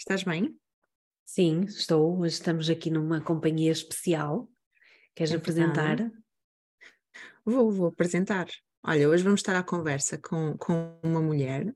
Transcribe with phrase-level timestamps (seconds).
[0.00, 0.58] Estás bem?
[1.26, 2.18] Sim, estou.
[2.20, 4.50] Hoje estamos aqui numa companhia especial.
[5.14, 5.96] Queres É apresentar?
[5.96, 6.12] verdade.
[7.44, 8.48] Vou, vou apresentar.
[8.82, 11.70] Olha, hoje vamos estar à conversa com, com uma mulher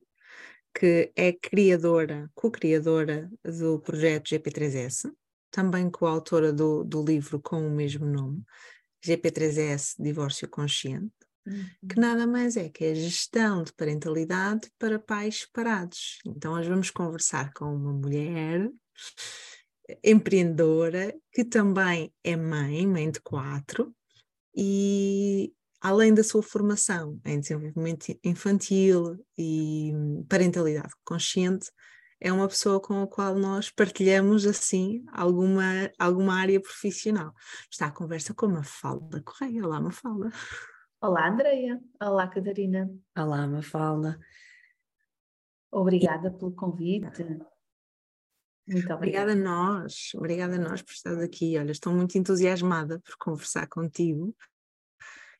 [0.75, 5.13] que é criadora, co-criadora do projeto GP3S,
[5.51, 8.43] também coautora do, do livro com o mesmo nome,
[9.05, 11.13] GP3S Divórcio Consciente,
[11.89, 16.19] que nada mais é que a gestão de parentalidade para pais separados.
[16.27, 18.71] Então, hoje vamos conversar com uma mulher
[20.03, 23.95] empreendedora que também é mãe, mãe de quatro,
[24.57, 29.93] e além da sua formação em desenvolvimento infantil e
[30.29, 31.71] parentalidade consciente,
[32.21, 37.35] é uma pessoa com a qual nós partilhamos assim alguma, alguma área profissional.
[37.71, 39.63] Está à conversa com a Mafalda Correia.
[39.63, 40.33] Olá, Mafalda.
[41.05, 41.79] Olá, Andreia.
[42.01, 42.91] Olá, Catarina.
[43.15, 44.19] Olá, Mafalda.
[45.71, 47.23] Obrigada pelo convite.
[48.67, 49.33] Muito Obrigada obrigada.
[49.33, 51.59] a nós, obrigada a nós por estar aqui.
[51.59, 54.35] Olha, estou muito entusiasmada por conversar contigo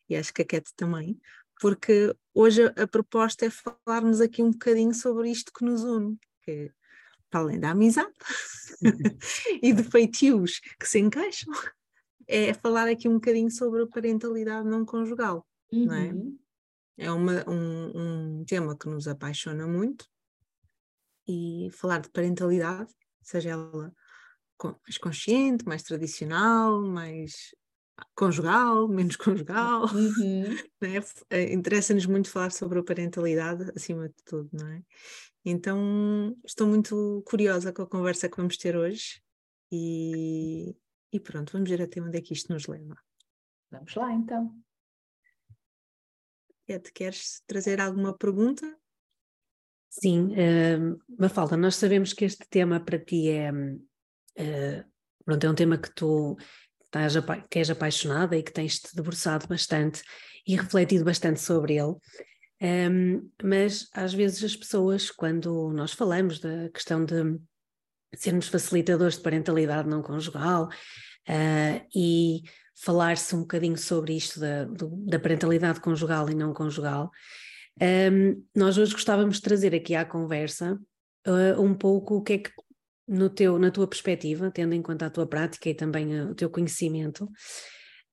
[0.07, 1.19] e acho que a Cat também,
[1.59, 6.19] porque hoje a, a proposta é falarmos aqui um bocadinho sobre isto que nos une,
[6.43, 6.71] que
[7.31, 8.13] para além da amizade
[9.63, 11.55] e de feitios que se encaixam,
[12.29, 15.47] é falar aqui um bocadinho sobre a parentalidade não conjugal.
[15.73, 16.13] Não é?
[16.13, 16.39] Uhum.
[16.97, 20.07] É uma, um, um tema que nos apaixona muito
[21.27, 23.93] e falar de parentalidade, seja ela
[24.83, 27.55] mais consciente, mais tradicional, mais
[28.15, 30.45] conjugal, menos conjugal, Uhum.
[30.81, 31.01] né?
[31.31, 34.83] Eh, interessa-nos muito falar sobre a parentalidade acima de tudo, não é?
[35.45, 39.23] Então estou muito curiosa com a conversa que vamos ter hoje
[39.71, 40.77] e,
[41.13, 42.97] e pronto, vamos ver até onde é que isto nos leva.
[43.71, 44.64] Vamos lá, então.
[46.67, 48.67] Ed, queres trazer alguma pergunta?
[49.91, 50.79] Sim, eh,
[51.19, 53.51] Mafalda, nós sabemos que este tema para ti é,
[54.37, 54.85] eh,
[55.25, 56.37] pronto, é um tema que tu
[56.83, 57.15] estás,
[57.51, 60.03] que és apaixonada e que tens-te debruçado bastante
[60.47, 61.95] e refletido bastante sobre ele.
[62.61, 67.39] Ehm, mas às vezes as pessoas, quando nós falamos da questão de
[68.17, 70.69] sermos facilitadores de parentalidade não conjugal
[71.29, 72.43] ah, e
[72.77, 77.11] falar-se um bocadinho sobre isto da, do- da parentalidade conjugal e não conjugal,
[77.81, 80.79] ahm, nós hoje gostávamos de trazer aqui à conversa
[81.27, 82.51] ah, um pouco o que é que,
[83.07, 86.35] no teu, na tua perspectiva, tendo em conta a tua prática e também ah, o
[86.35, 87.31] teu conhecimento,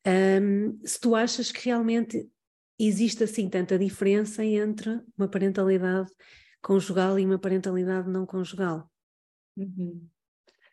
[0.06, 2.28] ahm, se tu achas que realmente
[2.80, 6.10] existe assim tanta diferença entre uma parentalidade
[6.62, 8.90] conjugal e uma parentalidade não conjugal.
[9.58, 10.08] Uhum.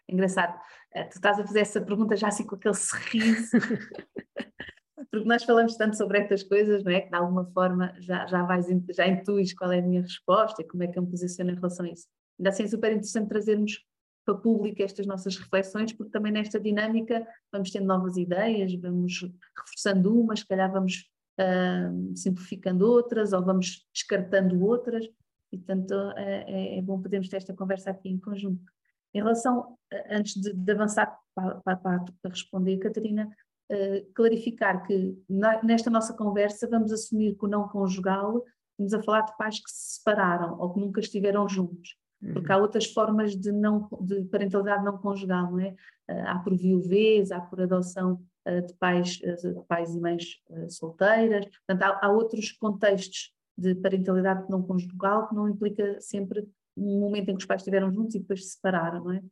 [0.08, 0.58] Engraçado.
[0.94, 3.50] Eh, Tu estás a fazer essa pergunta já assim com aquele sorriso.
[5.10, 7.00] Porque nós falamos tanto sobre estas coisas, não é?
[7.00, 10.66] Que de alguma forma já, já, vais, já intuis qual é a minha resposta e
[10.66, 12.06] como é que eu me posiciono em relação a isso.
[12.38, 13.84] Ainda assim é super interessante trazermos
[14.24, 19.20] para público estas nossas reflexões, porque também nesta dinâmica vamos tendo novas ideias, vamos
[19.56, 25.06] reforçando umas, se calhar vamos ah, simplificando outras ou vamos descartando outras,
[25.50, 28.70] e portanto é, é- é bom podermos ter esta conversa aqui em conjunto.
[29.14, 33.28] Em relação, eh, antes de, de avançar para, para, para, responder, Catarina,
[33.70, 39.02] eh, clarificar que na- nesta nossa conversa vamos assumir que o não conjugal, estamos a
[39.02, 41.96] falar de pais que se separaram ou que nunca estiveram juntos,
[42.32, 45.74] porque há outras formas de, não, de parentalidade não conjugal, não é?
[46.08, 48.22] Eh, há por viuvez, há por adoção
[48.66, 49.20] de pais,
[49.68, 50.24] pais e mães
[50.70, 57.00] solteiras, portanto há, há outros contextos de parentalidade não conjugal que não implica sempre um
[57.00, 59.22] momento em que os pais estiveram juntos e depois se separaram, não é?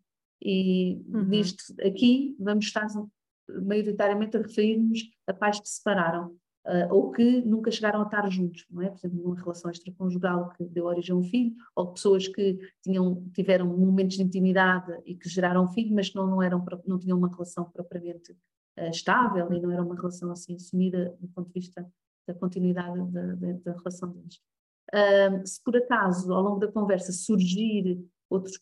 [0.43, 1.25] E Uhum.
[1.25, 2.87] nisto aqui vamos estar
[3.63, 8.29] maioritariamente a referir-nos a pais que se separaram ah, ou que nunca chegaram a estar
[8.29, 8.89] juntos, não é?
[8.91, 13.25] Por exemplo, numa relação extraconjugal que deu origem a um filho, ou pessoas que tinham,
[13.33, 16.99] tiveram momentos de intimidade e que geraram um filho, mas que não, não, eram, não
[16.99, 18.37] tinham uma relação propriamente
[18.77, 21.87] ah, estável e não era uma relação assim assumida do ponto de vista
[22.27, 24.41] da continuidade da, da- da relação deles.
[25.45, 27.99] Se por acaso, ao longo da conversa, surgir
[28.31, 28.61] outros,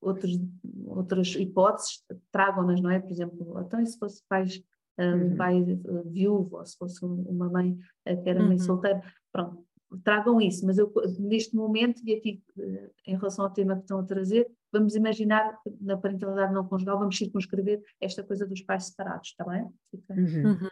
[0.00, 0.38] outros,
[0.86, 3.00] outras hipóteses, tragam-nas, não é?
[3.00, 4.60] Por exemplo, então e se fosse pais,
[5.00, 5.36] um Uhum.
[5.36, 8.58] pai ah, viúvo, ou se fosse um- uma mãe ah, que era mãe Uhum.
[8.58, 9.00] solteira,
[9.32, 9.64] pronto.
[10.04, 14.00] tragam isso, mas eu neste momento, e aqui eh, em relação ao tema que estão
[14.00, 19.28] a trazer, vamos imaginar na parentalidade não conjugal, vamos circunscrever esta coisa dos pais separados,
[19.30, 19.66] está bem?
[19.90, 20.12] Fica...
[20.14, 20.50] Uhum.
[20.50, 20.68] uhum.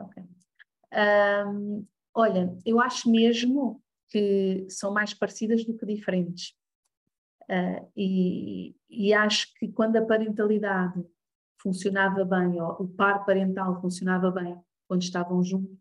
[0.00, 0.22] Ok.
[0.92, 3.82] Um, olha, eu acho mesmo
[4.14, 6.54] que são mais parecidas do que diferentes.
[7.50, 11.04] Uh, e, e, acho que quando a parentalidade
[11.60, 14.56] funcionava bem, ou o par parental funcionava bem
[14.86, 15.76] quando estavam juntos,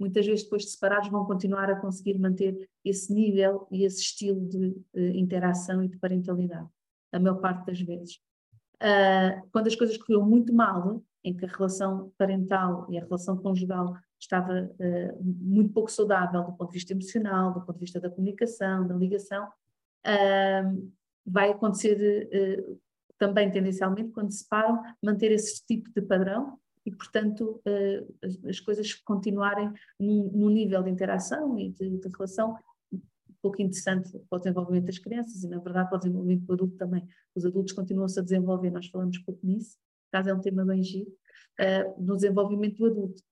[0.00, 4.44] muitas vezes depois de separados vão continuar a conseguir manter esse nível e esse estilo
[4.48, 6.68] de uh, interação e de parentalidade,
[7.12, 8.16] a maior parte das vezes.
[8.82, 13.36] Uh, quando as coisas corriam muito mal, em que a relação parental e a relação
[13.36, 18.00] conjugal estava uh, muito pouco saudável do ponto de vista emocional, do ponto de vista
[18.00, 19.48] da comunicação, da ligação,
[21.26, 22.78] vai acontecer
[23.18, 28.60] também tendencialmente quando se separam, manter esse tipo de padrão e, portanto, uh, as, as,
[28.60, 32.56] coisas continuarem num, num, nível de interação e de, de, relação
[33.42, 36.76] pouco interessante para o desenvolvimento das crianças e, na verdade, para o desenvolvimento do adulto
[36.76, 37.06] também.
[37.34, 39.76] Os adultos continuam-se a desenvolver, nós falamos pouco nisso,
[40.12, 43.22] caso é um tema bem giro, uh, no desenvolvimento do adulto.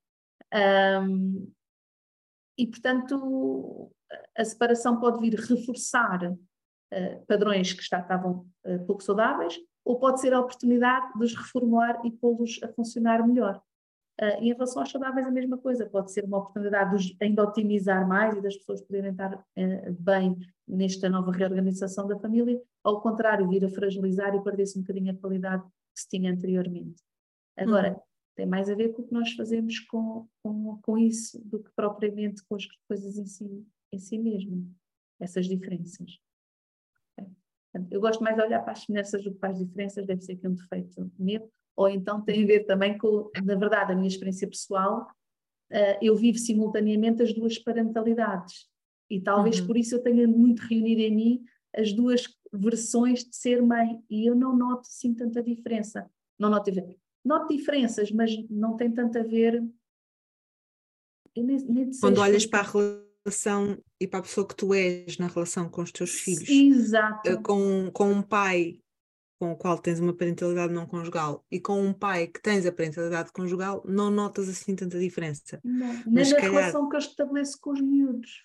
[0.54, 1.52] Um,
[2.56, 3.90] e, portanto,
[4.36, 10.20] a separação pode vir reforçar uh, padrões que já estavam uh, pouco saudáveis ou pode
[10.20, 13.60] ser a oportunidade de os reformular e pô-los a funcionar melhor.
[14.20, 17.42] Uh, e em relação aos saudáveis, a mesma coisa, pode ser uma oportunidade de ainda
[17.42, 19.44] otimizar mais e das pessoas poderem estar
[19.98, 25.12] bem nesta nova reorganização da família, ao contrário, vir a fragilizar e perder-se um bocadinho
[25.12, 27.02] a qualidade que se tinha anteriormente.
[27.56, 28.00] Agora, uhum.
[28.34, 31.70] Tem mais a ver com o que nós fazemos com, com, com isso do que
[31.74, 34.74] propriamente com as coisas em si, em si mesmo,
[35.20, 36.18] essas diferenças.
[37.90, 40.32] Eu gosto mais de olhar para as semelhanças do que para as diferenças, deve ser
[40.32, 44.08] aqui um defeito meu, ou então tem a ver também com, na verdade, a minha
[44.08, 45.08] experiência pessoal,
[45.72, 48.68] uh, eu vivo simultaneamente as duas parentalidades,
[49.10, 49.66] e talvez uhum.
[49.66, 51.44] por isso eu tenha muito reunido em mim
[51.76, 56.08] as duas versões de ser mãe, e eu não noto assim tanta diferença.
[56.38, 56.70] Não noto,
[57.24, 59.64] noto diferenças, mas não tem tanto a ver.
[61.36, 62.70] Nem, nem Quando olhas para a
[63.24, 66.48] relação e para a pessoa que tu és na relação com os teus filhos.
[66.48, 67.28] Exato.
[67.28, 68.80] Eh, com, com um pai
[69.38, 72.72] com o qual tens uma parentalidade não conjugal e com um pai que tens a
[72.72, 75.60] parentalidade conjugal, não notas assim tanta diferença.
[75.62, 76.52] Não, nem na calhar...
[76.52, 78.42] relação que eu estabeleço com os miúdos.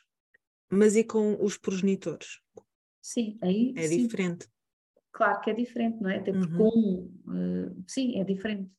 [0.70, 2.42] Mas e com os progenitores?
[3.02, 4.04] Sim, aí é sim.
[4.04, 4.48] diferente.
[5.12, 6.18] Claro que é diferente, não é?
[6.18, 6.58] Até porque uhum.
[6.58, 8.70] com, uh, sim, é diferente.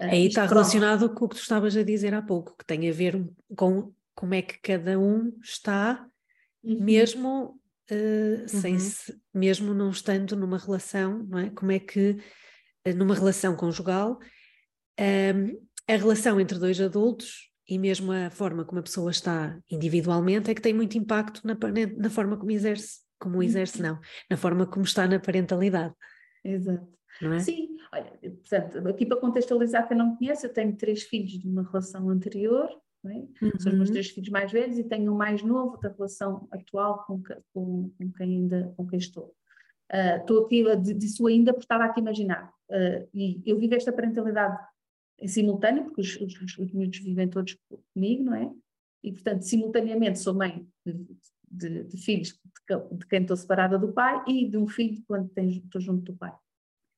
[0.00, 2.88] Uh, aí está relacionado com o que tu estavas a dizer há pouco, que tem
[2.88, 3.24] a ver
[3.56, 6.06] com como é que cada um está,
[6.62, 6.84] uhum.
[6.84, 7.60] mesmo
[7.90, 8.80] uh, sem uhum.
[8.80, 11.50] se, mesmo não estando numa relação, não é?
[11.50, 12.18] Como é que
[12.96, 14.18] numa relação conjugal
[15.00, 20.50] um, a relação entre dois adultos e mesmo a forma como a pessoa está individualmente
[20.50, 21.56] é que tem muito impacto na,
[21.96, 23.42] na forma como exerce, como uhum.
[23.42, 25.94] exerce não, na forma como está na parentalidade.
[26.44, 26.88] Exato.
[27.22, 27.38] É?
[27.38, 31.62] Sim, olha, portanto, aqui para contextualizar quem não conhece, eu tenho três filhos de uma
[31.62, 32.68] relação anterior,
[33.04, 33.14] é?
[33.44, 33.52] Uhum.
[33.58, 33.94] São os meus uhum.
[33.94, 37.20] três filhos mais velhos e tenho um mais novo da relação atual com,
[37.52, 39.34] com, com quem ainda com quem estou.
[39.92, 42.52] Uh, estou aqui, disso ainda porque estava aqui a imaginar.
[42.70, 44.56] Uh, e eu vivo esta parentalidade
[45.18, 47.56] em simultâneo, porque os, os, os miúdos vivem todos
[47.92, 48.50] comigo, não é?
[49.02, 50.94] E, portanto, simultaneamente sou mãe de,
[51.52, 52.30] de, de filhos
[52.68, 56.18] de, de, quem estou separada do pai e de um filho quando estou junto do
[56.18, 56.32] pai.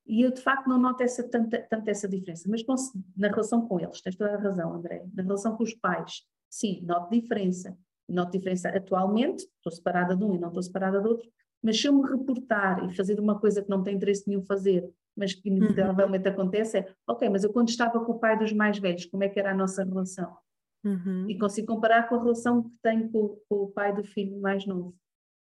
[0.06, 2.46] E eu, de facto, não noto essa, tanta, tanta essa diferença.
[2.48, 2.74] Mas com,
[3.16, 5.04] na relação com eles, tens toda a razão, André.
[5.14, 7.76] Na relação com os pais, sim, noto diferença.
[8.08, 11.28] Noto diferença atualmente, estou separada de um e não estou separada do outro,
[11.62, 14.86] mas se eu me reportar e fazer uma coisa que não tem interesse nenhum fazer,
[15.16, 15.56] mas que uhum.
[15.56, 16.34] inevitavelmente uhum.
[16.34, 19.28] acontece, é, ok, mas eu quando estava com o pai dos mais velhos, como é
[19.30, 20.36] que era a nossa relação?
[20.84, 21.28] Uhum.
[21.28, 24.66] E consigo comparar com a relação que tenho com, com o pai do filho mais
[24.66, 24.94] novo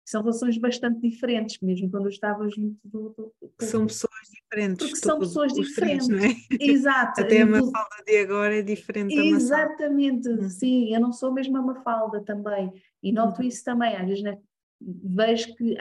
[0.04, 3.14] são relações bastante diferentes, mesmo quando eu estava junto do.
[3.16, 4.86] do, do são pessoas diferentes.
[4.86, 6.06] Porque são pessoas diferentes.
[6.06, 6.56] Três, é?
[6.60, 7.22] Exato.
[7.22, 10.48] Até a Mafalda de agora é diferente da Exatamente, uhum.
[10.50, 12.70] sim, eu não sou mesmo a Mafalda também.
[13.02, 13.48] E noto uhum.
[13.48, 14.38] isso também, às vezes né,
[14.80, 15.74] vejo que,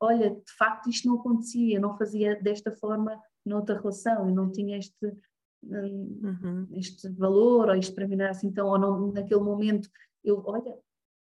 [0.00, 4.50] olha, de facto isto não acontecia, eu não fazia desta forma noutra relação, eu não
[4.50, 5.12] tinha este.
[5.62, 6.68] Hum, uhum.
[6.72, 9.88] este valor, ou isto para mim não era assim tão, ou não, naquele momento
[10.22, 10.76] eu, olha,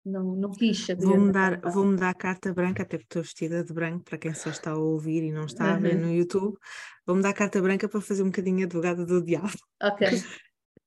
[0.08, 1.06] não, não quis saber.
[1.06, 4.34] Vou-me dar, vou dar a carta branca, até porque estou vestida de branco, para quem
[4.34, 6.58] só está a ouvir e não está a ver no YouTube.
[7.06, 9.58] Vou-me dar a carta branca para fazer um bocadinho advogada do diabo.
[9.82, 10.08] Ok.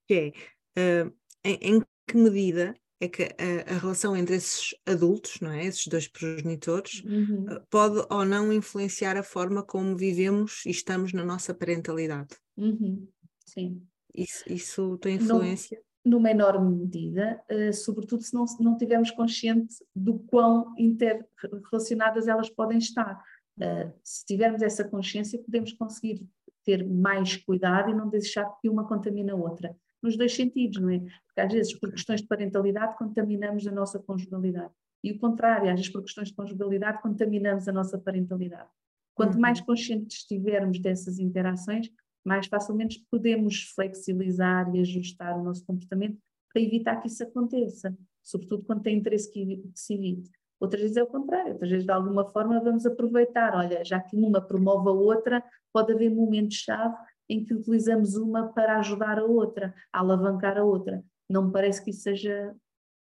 [0.09, 0.35] que
[0.77, 1.13] é, uh,
[1.45, 5.65] em, em, que medida é que a, a, relação entre esses adultos, não é?
[5.65, 7.47] Esses dois progenitores, uhum.
[7.49, 12.37] uh, pode ou não influenciar a forma como vivemos e estamos na nossa parentalidade?
[12.57, 13.07] Uhum.
[13.52, 13.83] Sim.
[14.14, 15.76] Isso, isso tem influência?
[15.76, 22.49] Não numa enorme medida, uh, sobretudo se não, não tivermos consciente do quão interrelacionadas elas
[22.49, 23.23] podem estar.
[23.59, 26.26] Uh, se tivermos essa consciência, podemos conseguir
[26.64, 29.76] ter mais cuidado e não deixar que uma contamine a outra.
[30.02, 30.99] Nos dois sentidos, não é?
[30.99, 34.73] Porque às vezes, por questões de parentalidade, contaminamos a nossa conjugalidade.
[35.04, 38.69] E o contrário, às vezes, por questões de conjugalidade, contaminamos a nossa parentalidade.
[39.14, 39.40] Quanto uhum.
[39.40, 41.90] mais conscientes estivermos dessas interações,
[42.25, 46.19] mais facilmente podemos flexibilizar e ajustar o nosso comportamento
[46.53, 50.31] para evitar que isso aconteça, sobretudo quando tem interesse que se evite.
[50.61, 54.15] Outras vezes é o contrário, outras vezes de alguma forma vamos aproveitar, olha, já que
[54.15, 56.95] uma promove a outra, pode haver momentos-chave
[57.31, 61.03] em que utilizamos uma para ajudar a outra, a alavancar a outra.
[61.29, 62.55] Não me parece que isso seja,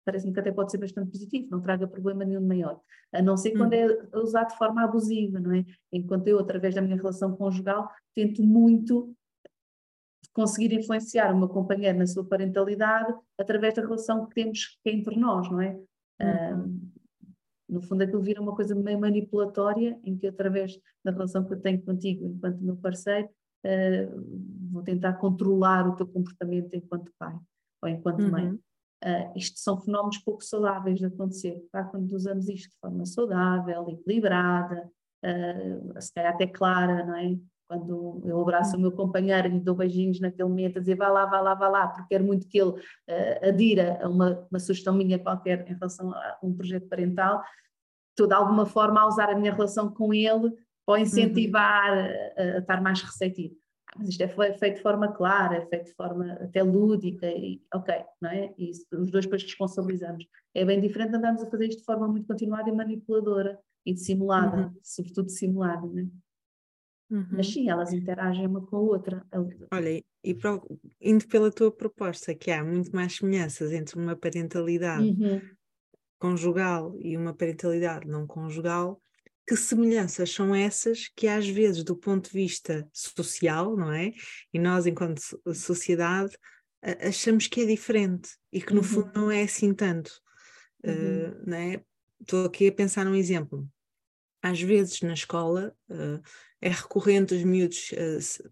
[0.06, 2.80] parece-me que até pode ser bastante positivo, não traga problema nenhum maior,
[3.12, 4.08] a não ser quando hum.
[4.14, 5.66] é usado de forma abusiva, não é?
[5.92, 9.14] Enquanto eu, através da minha relação conjugal, tento muito
[10.32, 15.18] conseguir influenciar o meu companheiro na sua parentalidade através da relação que temos é entre
[15.18, 15.80] nós, não é?
[16.22, 16.92] Uhum
[17.68, 21.60] no fundo aquilo vira uma coisa meio manipulatória, em que através da relação que eu
[21.60, 23.28] tenho contigo enquanto meu parceiro,
[23.66, 27.38] uh, vou tentar controlar o teu comportamento enquanto pai
[27.82, 28.32] ou enquanto uhum.
[28.32, 28.60] mãe.
[29.04, 31.84] Uh, isto são fenómenos pouco saudáveis de acontecer, tá?
[31.84, 34.90] quando usamos isto de forma saudável, equilibrada,
[35.24, 37.38] uh, se calhar até clara, não é?
[37.68, 41.10] Quando eu abraço o meu companheiro e lhe dou beijinhos naquele momento, a dizer vá
[41.10, 44.60] lá, vá lá, vá lá, porque quero muito que ele uh, adira a uma, uma
[44.60, 47.44] sugestão minha qualquer em relação a um projeto parental,
[48.12, 50.54] estou de alguma forma a usar a minha relação com ele
[50.86, 52.06] para incentivar uhum.
[52.38, 53.56] a, a, estar mais receptivo.
[53.98, 57.96] Mas isto é feito de forma clara, é feito de forma até lúdica, e ok,
[58.22, 58.54] não é?
[58.58, 60.26] E os dois depois responsabilizamos.
[60.54, 63.94] É bem diferente de andarmos a fazer isto de forma muito continuada e manipuladora e
[63.94, 64.80] dissimulada, uhum.
[64.84, 66.08] sobretudo dissimulada, não é?
[67.12, 67.28] Uhum.
[67.32, 69.26] Mas sim, elas interagem uma com a outra.
[69.72, 70.62] Olha, e pro,
[71.00, 75.42] indo pela tua proposta, que há muito mais semelhanças entre uma parentalidade uhum.
[76.18, 79.00] conjugal e uma parentalidade não conjugal,
[79.48, 84.12] que semelhanças são essas que às vezes do ponto de vista social, não é?
[84.54, 85.22] E nós enquanto
[85.54, 86.36] sociedade
[87.02, 88.88] achamos que é diferente e que no uhum.
[88.88, 90.12] fundo não é assim tanto,
[90.86, 91.84] uh, não é?
[92.20, 93.68] Estou aqui a pensar num exemplo.
[94.42, 96.22] Às vezes na escola uh,
[96.62, 98.50] é recorrente os miúdos uh,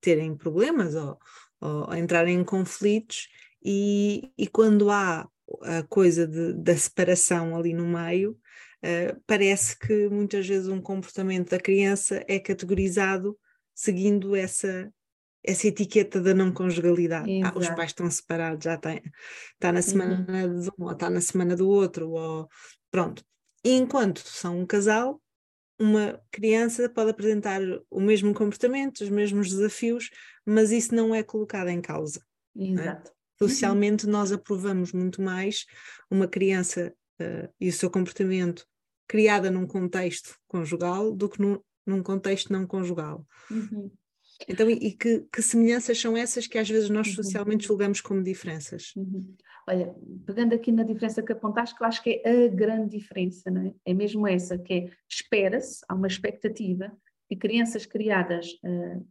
[0.00, 1.18] terem problemas ou,
[1.60, 3.28] ou, entrarem em conflitos,
[3.64, 5.28] e, e quando há
[5.62, 8.38] a coisa de, da separação ali no meio,
[8.86, 13.36] uh, parece que muitas vezes um comportamento da criança é categorizado
[13.74, 14.90] seguindo essa,
[15.44, 17.42] essa etiqueta da não conjugalidade.
[17.42, 20.60] Ah, os pais estão separados, já está, está na semana uhum.
[20.60, 22.48] de um, ou está na semana do outro, ou
[22.90, 23.24] pronto.
[23.64, 25.20] E enquanto são um casal,
[25.78, 30.08] uma criança pode apresentar o mesmo comportamento, os mesmos desafios,
[30.44, 32.20] mas isso não é colocado em causa.
[32.56, 32.64] É?
[32.64, 33.10] Exato.
[33.10, 33.14] É?
[33.38, 35.66] Socialmente, nós aprovamos muito mais
[36.10, 38.66] uma criança uh, e o seu comportamento
[39.06, 43.26] criada num contexto conjugal do que num, num contexto não conjugal.
[43.50, 43.90] Uhum.
[44.48, 47.14] Então, e que, que, semelhanças são essas que às vezes nós uhum.
[47.14, 48.92] socialmente julgamos como diferenças?
[48.96, 49.34] Uhum.
[49.68, 49.94] Olha,
[50.26, 53.62] pegando aqui na diferença que apontaste, que eu acho que é a grande diferença, não
[53.62, 53.74] é?
[53.84, 56.92] É mesmo essa, que é, espera-se, há uma expectativa
[57.28, 59.06] que crianças criadas uh,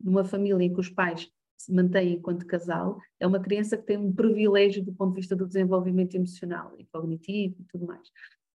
[0.00, 3.96] numa família em que os pais se mantêm enquanto casal, é uma criança que tem
[3.96, 8.08] um privilégio do ponto de vista do desenvolvimento emocional e cognitivo e tudo mais,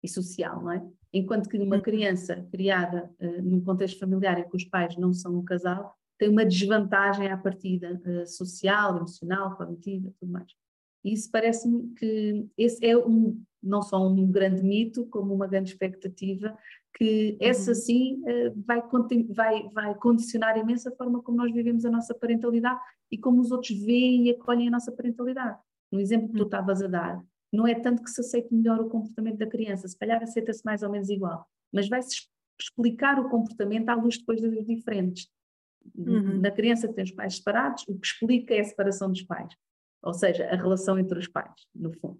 [0.04, 0.84] e social, não é?
[1.14, 1.82] Enquanto que uma uhum.
[1.82, 6.30] criança criada uh, num contexto familiar em que os pais não são um casal, tem
[6.30, 10.52] uma desvantagem à partida uh, social, emocional, cognitiva e tudo mais.
[11.04, 16.56] Isso parece-me que esse é um, não só um grande mito, como uma grande expectativa,
[16.96, 17.76] que essa uhum.
[17.76, 18.84] sim eh, vai,
[19.30, 22.80] vai, vai condicionar imenso a forma como nós vivemos a nossa parentalidade
[23.10, 25.58] e como os outros veem e acolhem a nossa parentalidade.
[25.92, 26.46] No exemplo que tu uhum.
[26.46, 29.98] estavas a dar, não é tanto que se aceite melhor o comportamento da criança, se
[29.98, 32.28] calhar aceita-se mais ou menos igual, mas vai-se
[32.60, 35.28] explicar o comportamento à luz de coisas diferentes.
[35.96, 36.40] Uhum.
[36.40, 39.54] Na criança que tem os pais separados, o que explica é a separação dos pais
[40.02, 42.20] ou seja, a relação entre os pais, no fundo.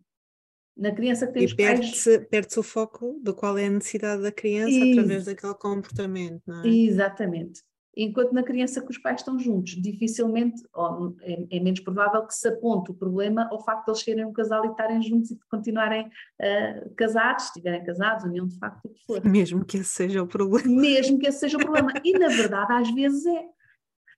[0.78, 2.30] Na criança que tem e os perde-se, pais...
[2.30, 6.68] perde-se o foco do qual é a necessidade da criança através daquele comportamento, não é?
[6.68, 7.62] Exatamente.
[7.96, 12.34] Enquanto na criança que os pais estão juntos, dificilmente, ou é, é, menos provável que
[12.34, 15.40] se aponte o problema ao facto de eles serem um casal e estarem juntos e
[15.50, 19.26] continuarem uh, casados, se estiverem casados, união de facto, o que for.
[19.26, 20.70] Mesmo que esse seja o problema.
[20.70, 21.92] Mesmo que esse seja o problema.
[22.04, 23.46] E na verdade, às vezes é.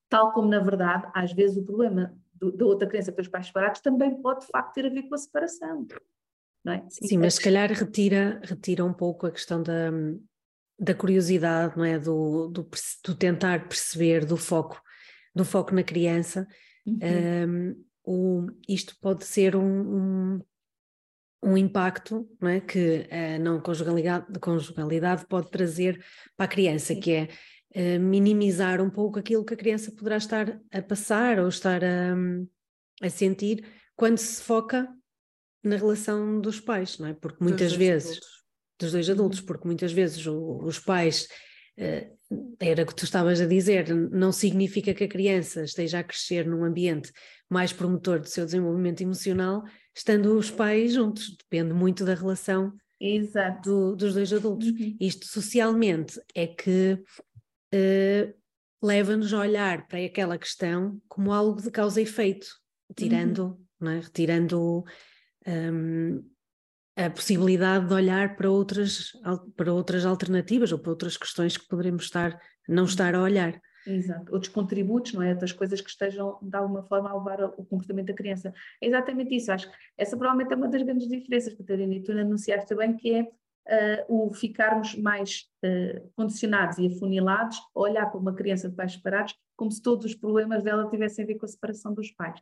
[0.07, 2.15] Tal como na verdade, às vezes o problema
[2.51, 5.17] da outra criança pelos pais separados também pode de facto ter a ver com a
[5.17, 5.87] separação.
[6.63, 6.85] Não é?
[6.89, 9.91] Sim, Sim mas se calhar retira, retira um pouco a questão da,
[10.83, 11.97] da curiosidade, não é?
[11.97, 12.69] Do, do,
[13.05, 14.81] do tentar perceber, do foco,
[15.33, 16.45] do foco na criança.
[16.85, 16.99] Uhum.
[17.47, 20.41] Um, o, isto pode ser um, um,
[21.41, 26.03] um impacto não é, que a não conjugalidade, conjugalidade pode trazer
[26.35, 27.29] para a criança, que é
[27.75, 32.13] uh, minimizar um pouco aquilo que a criança poderá estar a passar ou estar a,
[33.01, 34.89] a sentir quando se foca
[35.63, 37.13] na relação dos pais, não é?
[37.13, 38.32] Porque muitas dos vezes, adultos.
[38.83, 39.45] Dos dois adultos, uhum.
[39.45, 41.27] porque muitas vezes o, os pais,
[41.79, 46.03] uh, era o que tu estavas a dizer, não significa que a criança esteja a
[46.03, 47.11] crescer num ambiente
[47.49, 49.63] mais promotor do seu desenvolvimento emocional,
[49.95, 52.73] estando os pais juntos, depende muito da relação
[53.63, 54.69] do, dos dois adultos.
[54.69, 54.97] Uhum.
[54.99, 56.97] Isto socialmente é que
[57.73, 58.33] uh,
[58.81, 62.47] leva-nos a olhar para aquela questão como algo de causa e efeito,
[62.95, 63.89] tirando, uhum.
[63.89, 63.99] é?
[63.99, 64.83] retirando
[65.47, 66.23] um,
[66.95, 69.11] a possibilidade de olhar para outras,
[69.55, 73.59] para outras alternativas ou para outras questões que poderemos estar, não estar a olhar.
[73.85, 75.31] Exato, outros contributos, não é?
[75.31, 78.53] Outras coisas que estejam de alguma forma a levar o comportamento da criança.
[78.81, 82.11] É exatamente isso, acho que essa provavelmente é uma das grandes diferenças, Catarina, e tu
[82.13, 88.19] anunciaste bem que é uh, o ficarmos mais uh, condicionados e afunilados a olhar para
[88.19, 91.45] uma criança de pais separados como se todos os problemas dela tivessem a ver com
[91.45, 92.39] a separação dos pais.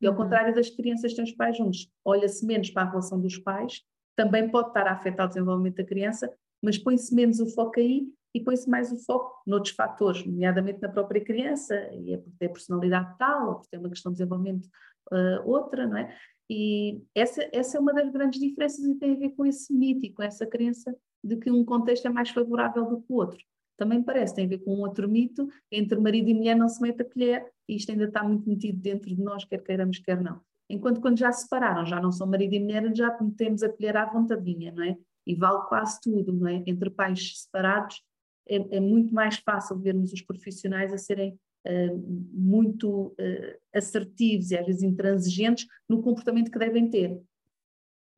[0.00, 0.18] E ao uhum.
[0.18, 3.82] contrário das crianças que têm os pais juntos, olha-se menos para a relação dos pais,
[4.16, 8.08] também pode estar a afetar o desenvolvimento da criança, mas põe-se menos o foco aí
[8.34, 12.48] e põe-se mais o foco noutros fatores, nomeadamente na própria criança, e é por ter
[12.48, 14.66] personalidade tal, ou por ter uma questão de desenvolvimento
[15.12, 16.16] uh, outra, não é?
[16.50, 20.04] E essa, essa é uma das grandes diferenças e tem a ver com esse mito
[20.04, 23.38] e com essa crença de que um contexto é mais favorável do que o outro.
[23.76, 26.80] Também parece, tem a ver com um outro mito, entre marido e mulher não se
[26.82, 30.20] mete a colher, e isto ainda está muito metido dentro de nós, quer queiramos, quer
[30.20, 30.40] não.
[30.68, 33.96] Enquanto quando já se separaram, já não são marido e mulher, já metemos a colher
[33.96, 34.96] à vontadinha, não é?
[35.26, 36.62] E vale quase tudo, não é?
[36.66, 38.02] Entre pais separados,
[38.48, 44.56] é, é muito mais fácil vermos os profissionais a serem uh, muito uh, assertivos e
[44.56, 47.20] às vezes intransigentes no comportamento que devem ter.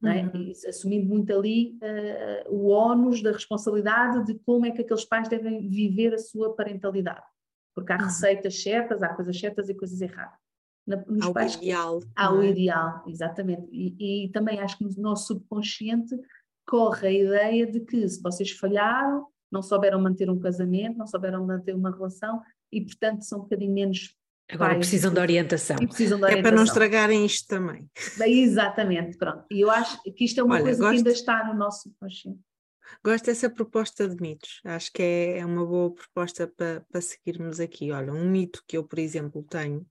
[0.04, 0.22] É?
[0.22, 0.52] Uhum.
[0.68, 5.68] assumindo muito ali uh, o ónus da responsabilidade de como é que aqueles pais devem
[5.68, 7.24] viver a sua parentalidade.
[7.74, 8.04] Porque há uhum.
[8.04, 10.45] receitas certas, há coisas certas e coisas erradas.
[10.86, 12.00] Na, há pais, o ideal.
[12.14, 12.50] Há o é?
[12.50, 13.66] ideal, exatamente.
[13.72, 16.14] E, e, também acho que no nosso subconsciente
[16.66, 21.44] corre a ideia de que se vocês falharam, não souberam manter um casamento, não souberam
[21.44, 22.40] manter uma relação
[22.72, 24.14] e, portanto, são um bocadinho menos
[24.48, 25.76] Agora pais, precisam de orientação.
[25.76, 26.38] Precisam de orientação.
[26.38, 27.88] É para não estragarem isto também.
[28.24, 29.44] Exatamente, pronto.
[29.50, 31.82] E eu acho que isto é uma Olha, coisa gosto, que ainda está no nosso
[31.82, 32.40] subconsciente.
[33.04, 34.60] Gosto dessa proposta de mitos.
[34.64, 37.92] Acho que é, é uma boa proposta para, para seguirmos aqui.
[37.92, 39.86] Olha, um mito que eu, por exemplo, tenho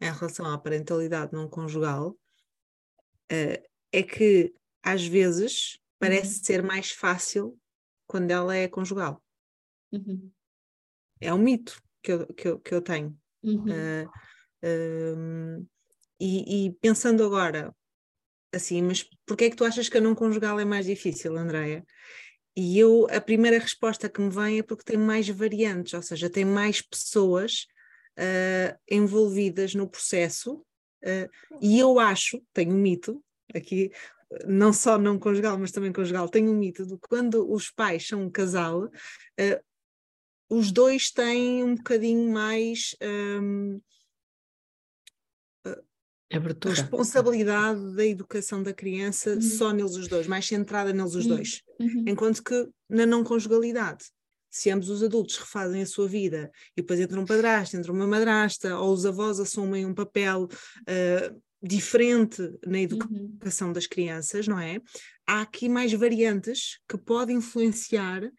[0.00, 2.10] em relação à parentalidade não conjugal
[3.32, 6.44] uh, é que às vezes parece uhum.
[6.44, 7.58] ser mais fácil
[8.06, 9.22] quando ela é conjugal.
[9.92, 10.30] Uhum.
[11.20, 13.18] É um mito que eu, que eu, que eu tenho.
[13.42, 13.64] Uhum.
[13.64, 14.08] Uh,
[14.64, 15.68] uh,
[16.20, 17.74] e, e, pensando agora,
[18.52, 21.84] assim, mas porquê é que tu achas que a não conjugal é mais difícil, Andréia?
[22.56, 26.30] E eu, a primeira resposta que me vem é porque tem mais variantes, ou seja,
[26.30, 27.66] tem mais pessoas
[28.18, 30.64] uh, envolvidas no processo,
[31.60, 33.22] e eu acho, tenho um mito,
[33.54, 33.92] aqui
[34.46, 38.22] não só não conjugal, mas também conjugal, tenho um mito de quando os pais são
[38.22, 38.90] um casal,
[40.48, 43.80] os dois têm um bocadinho mais um,
[46.36, 46.74] Abertura.
[46.74, 49.40] responsabilidade da educação da criança uhum.
[49.40, 51.36] só neles os dois, mais centrada neles os uhum.
[51.36, 51.62] dois.
[51.80, 52.04] Uhum.
[52.06, 54.04] Enquanto que na não conjugalidade,
[54.50, 58.06] se ambos os adultos refazem a sua vida e depois entra um padrasto, entra uma
[58.06, 62.84] madrasta, ou os avós assumem um papel uh, diferente na uhum.
[62.84, 64.80] educação das crianças, não é?
[65.26, 68.30] Há aqui mais variantes que podem influenciar uh,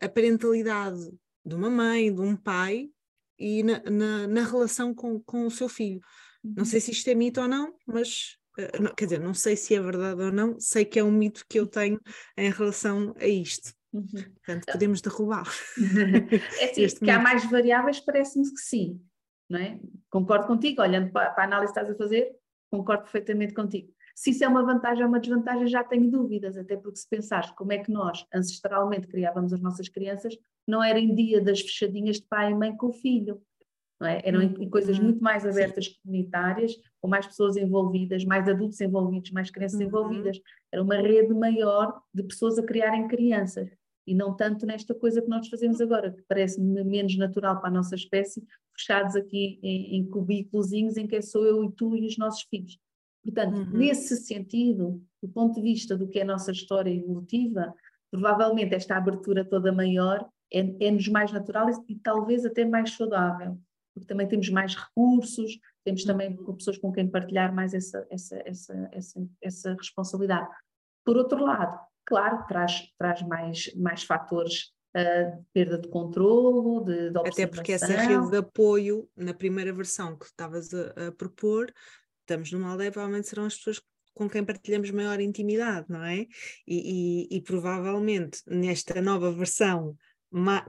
[0.00, 1.00] a parentalidade
[1.46, 2.90] de uma mãe, de um pai
[3.38, 6.00] e na, na, na relação com, com o seu filho.
[6.44, 8.38] Não sei se isto é mito ou não, mas
[8.80, 11.44] não, quer dizer, não sei se é verdade ou não, sei que é um mito
[11.48, 12.00] que eu tenho
[12.36, 13.72] em relação a isto.
[13.92, 14.04] Uhum.
[14.44, 15.46] Portanto, podemos derrubar.
[16.60, 17.10] é assim, que mito.
[17.10, 19.00] há mais variáveis, parece-me que sim.
[19.48, 19.80] Não é?
[20.10, 22.30] Concordo contigo, olhando para, para a análise que estás a fazer,
[22.70, 23.92] concordo perfeitamente contigo.
[24.14, 27.50] Se isso é uma vantagem ou uma desvantagem, já tenho dúvidas, até porque se pensares
[27.52, 32.16] como é que nós ancestralmente criávamos as nossas crianças, não era em dia das fechadinhas
[32.16, 33.40] de pai e mãe com o filho.
[34.00, 34.28] É?
[34.28, 35.04] Eram em, em, coisas uhum.
[35.04, 35.94] muito mais abertas, Sim.
[36.04, 39.86] comunitárias, com mais pessoas envolvidas, mais adultos envolvidos, mais crianças uhum.
[39.86, 40.40] envolvidas.
[40.72, 43.68] Era uma rede maior de pessoas a criarem crianças.
[44.06, 47.72] E não tanto nesta coisa que nós fazemos agora, que parece-me menos natural para a
[47.72, 48.42] nossa espécie,
[48.74, 52.42] fechados aqui em, em cubículos em que é sou eu e tu e os nossos
[52.42, 52.78] filhos.
[53.24, 53.76] Portanto, uhum.
[53.76, 57.74] nesse sentido, do ponto de vista do que é a nossa história evolutiva,
[58.10, 63.58] provavelmente esta abertura toda maior é-nos é mais natural e, e talvez até mais saudável,
[63.98, 68.88] porque também temos mais recursos, temos também pessoas com quem partilhar mais essa, essa, essa,
[68.92, 70.48] essa, essa responsabilidade.
[71.04, 77.10] Por outro lado, claro, traz, traz mais, mais fatores uh, de perda de controlo, de,
[77.10, 81.72] de Até porque essa rede de apoio, na primeira versão que estavas a, a propor,
[82.20, 83.82] estamos numa aldeia, provavelmente serão as pessoas
[84.14, 86.26] com quem partilhamos maior intimidade, não é?
[86.66, 89.96] E, e, e provavelmente nesta nova versão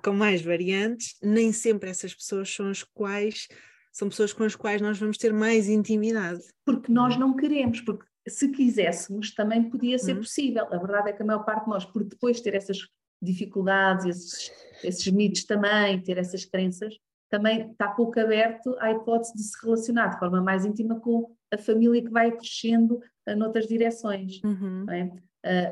[0.03, 3.47] com mais variantes, nem sempre essas pessoas são as quais
[3.91, 6.41] são pessoas com as quais nós vamos ter mais intimidade.
[6.65, 10.19] Porque nós não queremos, porque se quiséssemos também podia ser uhum.
[10.19, 10.65] possível.
[10.71, 12.77] A verdade é que a maior parte de nós, por depois ter essas
[13.21, 14.51] dificuldades, esses,
[14.83, 16.95] esses mitos também, ter essas crenças,
[17.29, 21.57] também está pouco aberto à hipótese de se relacionar de forma mais íntima com a
[21.57, 24.41] família que vai crescendo uh, noutras direções.
[24.43, 24.85] Uhum.
[24.89, 25.03] É?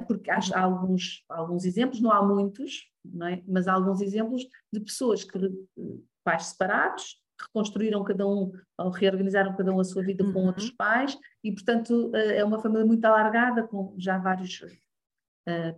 [0.02, 2.88] Uh, porque há, há, alguns, alguns exemplos, não há muitos,
[3.24, 3.42] é?
[3.48, 5.38] mas há alguns exemplos de pessoas que,
[6.24, 10.34] pais separados, reconstruíram cada um, ou reorganizaram cada um a sua vida uhum.
[10.34, 14.62] com outros pais, e portanto uh, é uma família muito alargada, com já vários
[15.48, 15.72] Uh,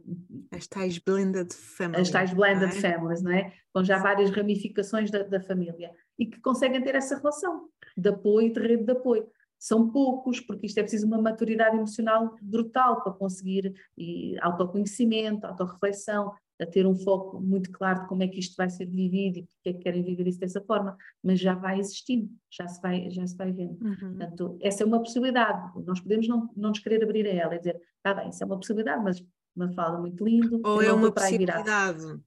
[0.51, 2.07] as tais blended families.
[2.07, 2.81] As tais blended é?
[2.81, 3.53] families, não é?
[3.71, 8.51] Com já várias ramificações da, da, família e que conseguem ter essa relação de apoio,
[8.51, 9.27] de rede de apoio.
[9.59, 16.33] São poucos, porque isto é preciso uma maturidade emocional brutal para conseguir e autoconhecimento, autorreflexão,
[16.59, 19.43] a ter um foco muito claro de como é que isto vai ser vivido e
[19.43, 23.09] porque é que querem viver isso dessa forma, mas já vai existindo, já se vai,
[23.09, 23.81] já se vai vendo.
[23.81, 24.17] Uhum.
[24.17, 27.59] Portanto, essa é uma possibilidade, nós podemos não, não nos querer abrir a ela e
[27.59, 29.23] dizer, está bem, isso é uma possibilidade, mas
[29.55, 30.61] uma fala muito lindo.
[30.63, 32.19] Ou é uma possibilidade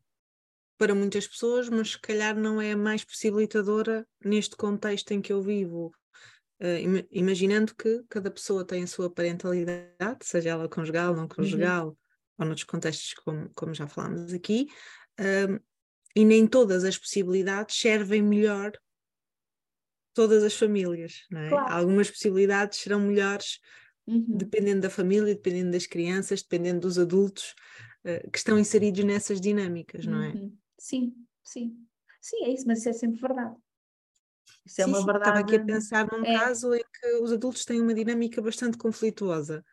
[0.79, 5.33] para muitas pessoas, mas se calhar não é a mais possibilitadora neste contexto em que
[5.33, 5.93] eu vivo.
[6.61, 11.97] Uh, imaginando que cada pessoa tem a sua parentalidade, seja ela conjugal, não conjugal, uhum.
[12.39, 14.69] Ou noutros contextos, como, como já falámos aqui,
[15.21, 15.63] uh,
[16.15, 18.73] e nem todas as possibilidades servem melhor
[20.15, 21.27] todas as famílias.
[21.33, 21.49] É?
[21.49, 21.73] Claro.
[21.73, 23.61] Algumas possibilidades serão melhores
[24.07, 24.37] uhum.
[24.37, 27.55] dependendo da família, dependendo das crianças, dependendo dos adultos
[28.05, 30.29] uh, que estão inseridos nessas dinâmicas, não é?
[30.33, 30.57] Uhum.
[30.79, 31.77] Sim, sim.
[32.21, 33.57] Sim, é isso, mas isso é sempre verdade.
[34.65, 35.29] Isso é sim, é uma verdade.
[35.29, 36.39] Estava aqui a pensar num é.
[36.39, 39.65] caso em que os adultos têm uma dinâmica bastante conflituosa.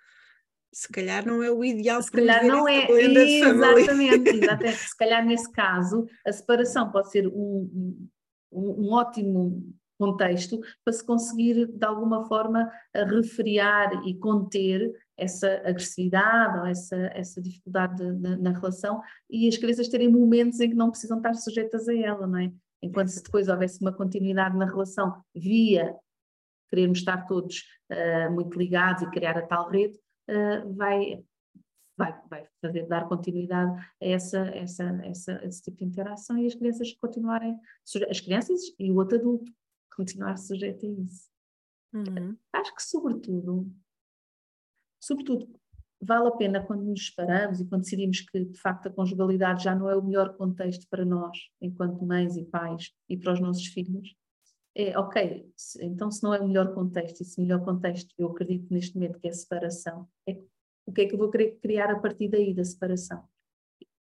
[0.71, 4.77] Se calhar não é o ideal Se calhar não é, exatamente, exatamente.
[4.77, 8.09] Se calhar nesse caso a separação pode ser um,
[8.51, 16.59] um, um ótimo contexto para se conseguir de alguma forma refriar e conter essa agressividade
[16.59, 20.89] ou essa, essa dificuldade na, na, relação e as crianças terem momentos em que não
[20.89, 22.49] precisam estar sujeitas a ela, não é?
[22.81, 25.93] Enquanto se depois houvesse uma continuidade na relação via
[26.69, 31.23] querermos estar todos uh, muito ligados e criar a tal rede, uh, vai,
[31.97, 36.55] vai, vai fazer, dar continuidade a essa, essa, essa, esse tipo de interação e as
[36.55, 37.57] crianças continuarem,
[38.09, 39.51] as crianças e o outro adulto
[39.95, 41.29] continuar sujeito a isso.
[41.93, 42.37] Uhum.
[42.53, 43.69] Acho que, sobretudo,
[45.01, 45.59] sobretudo,
[46.01, 49.75] vale a pena quando nos paramos e quando decidimos que, de facto, a conjugalidade já
[49.75, 53.65] não é o melhor contexto para nós, enquanto mães e pais, e para os nossos
[53.67, 54.15] filhos.
[54.75, 55.51] É, ok,
[55.81, 58.95] então se não é o melhor contexto, e se o melhor contexto, eu acredito neste
[58.95, 60.39] momento que é a separação, é,
[60.85, 63.23] o que é que eu vou querer criar a partir daí da separação?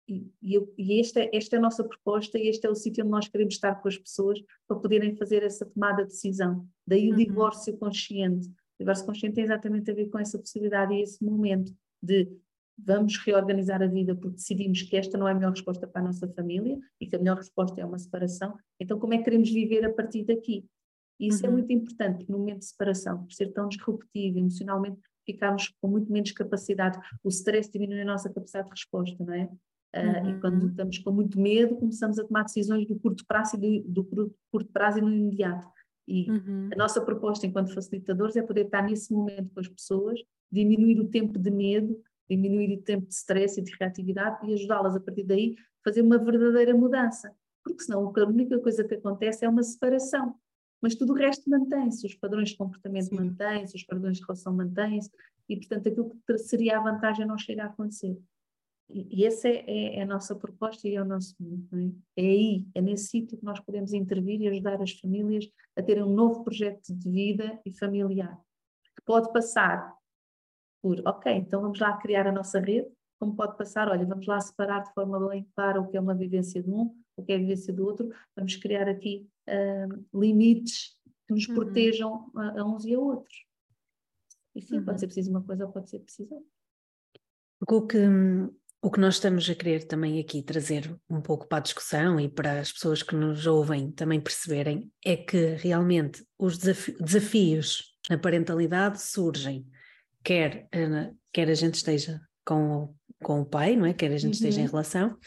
[0.08, 3.10] E, e, esta, é, esta é a nossa proposta e este é o sítio onde
[3.10, 6.66] nós queremos estar com as pessoas para poderem fazer essa tomada de decisão.
[6.86, 7.16] Daí o uhum.
[7.16, 8.48] divórcio consciente.
[8.48, 12.32] O divórcio consciente tem exatamente a ver com essa possibilidade e esse momento de
[12.78, 16.04] vamos reorganizar a vida porque decidimos que esta não é a melhor resposta para a
[16.04, 18.56] nossa família e que a melhor resposta é uma separação.
[18.78, 20.64] Então, como é que queremos viver a partir daqui?
[21.18, 21.54] E isso é uhum.
[21.54, 26.10] é muito importante, no momento de separação, por ser tão disruptivo emocionalmente, ficarmos com muito
[26.12, 29.50] menos capacidade, o stress diminui a nossa capacidade de resposta, não é?
[29.96, 30.30] Uhum.
[30.30, 34.02] E quando estamos com muito medo, começamos a tomar decisões do curto prazo e do,
[34.02, 35.66] do curto prazo e no imediato.
[36.06, 36.70] E uhum.
[36.72, 41.08] a nossa proposta enquanto facilitadores é poder estar nesse momento com as pessoas, diminuir o
[41.08, 45.24] tempo de medo, diminuir o tempo de stress e de reatividade e ajudá-las a partir
[45.24, 47.34] daí a fazer uma verdadeira mudança.
[47.64, 50.34] Porque senão a única coisa que acontece é uma separação.
[50.80, 55.10] Mas tudo o resto mantém-se, os padrões de comportamento mantêm-se, os padrões de relação mantêm-se,
[55.48, 58.16] e portanto aquilo que seria a vantagem não chega a acontecer.
[58.90, 61.68] E essa é, é, é, a nossa proposta e é o nosso mundo.
[62.16, 62.22] É?
[62.22, 62.24] é?
[62.24, 66.14] aí, é nesse sítio que nós podemos intervir e ajudar as famílias a terem um
[66.14, 68.40] novo projeto de vida e familiar.
[68.96, 69.94] Que pode passar
[70.82, 72.88] por, ok, então vamos lá criar a nossa rede,
[73.18, 76.14] como pode passar, olha, vamos lá separar de forma bem clara o que é uma
[76.14, 80.96] vivência de um, o que é a vivência do outro, vamos criar aqui uh, limites
[81.26, 81.54] que nos uhum.
[81.54, 83.44] protejam a, a, uns e a outros.
[84.54, 84.84] E sim, uhum.
[84.84, 86.48] pode ser preciso uma coisa ou pode ser preciso outra.
[87.68, 87.98] O que,
[88.80, 92.28] o que nós estamos a querer também aqui trazer um pouco para a discussão e
[92.28, 98.16] para as pessoas que nos ouvem também perceberem é que realmente os desafi desafios na
[98.16, 99.66] parentalidade surgem,
[100.22, 100.68] quer,
[101.32, 103.92] quer a gente esteja com o, com o pai, não é?
[103.92, 104.30] Quer a gente uhum.
[104.30, 104.70] esteja em uhum.
[104.70, 105.18] relação,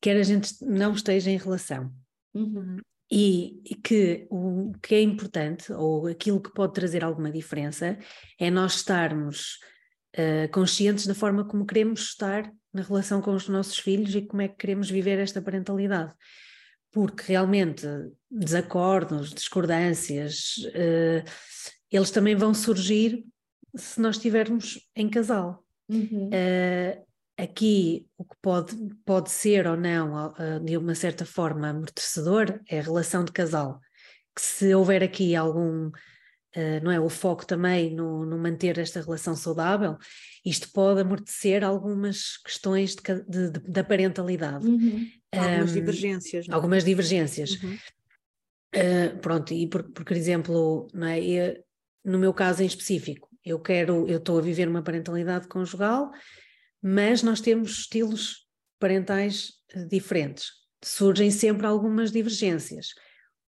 [0.00, 1.92] quer a gente não esteja em relação.
[2.34, 2.78] Uhum.
[3.12, 7.98] E, e, que o que é importante, ou aquilo que pode trazer alguma diferença,
[8.38, 9.58] é nós estarmos
[10.16, 14.42] uh, conscientes da forma como queremos estar na relação com os nossos filhos e como
[14.42, 16.14] é que queremos viver esta parentalidade.
[16.92, 17.84] Porque realmente
[18.30, 21.28] desacordos, discordâncias, uh,
[21.90, 23.24] eles também vão surgir
[23.74, 25.64] se nós estivermos em casal.
[25.88, 26.28] Uhum.
[26.28, 27.04] Uh,
[27.36, 32.78] aqui o que pode, pode ser ou não, uh, de uma certa forma, amortecedor é
[32.78, 33.80] a relação de casal.
[34.34, 35.90] Que se houver aqui algum
[36.56, 39.96] uh, não é, o foco também no, no, manter esta relação saudável,
[40.44, 44.66] isto pode amortecer algumas questões de, de, de, da parentalidade.
[44.66, 45.06] Uhum.
[45.32, 46.46] Algumas um, divergências.
[46.46, 46.52] Não?
[46.52, 46.56] É?
[46.56, 47.62] Algumas divergências.
[47.62, 47.78] Uhum.
[48.74, 51.64] Uh, pronto, e por, por exemplo, não é, eu,
[52.04, 56.10] no meu caso em específico, eu quero, eu estou a viver uma parentalidade conjugal,
[56.82, 58.46] mas nós temos estilos
[58.78, 60.46] parentais uh, diferentes.
[60.82, 62.88] Surgem sempre algumas divergências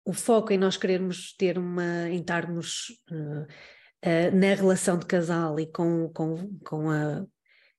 [0.06, 5.58] o foco em nós querermos ter uma, em estarmos uh, uh, na relação de casal
[5.58, 7.26] e com, com, com, a,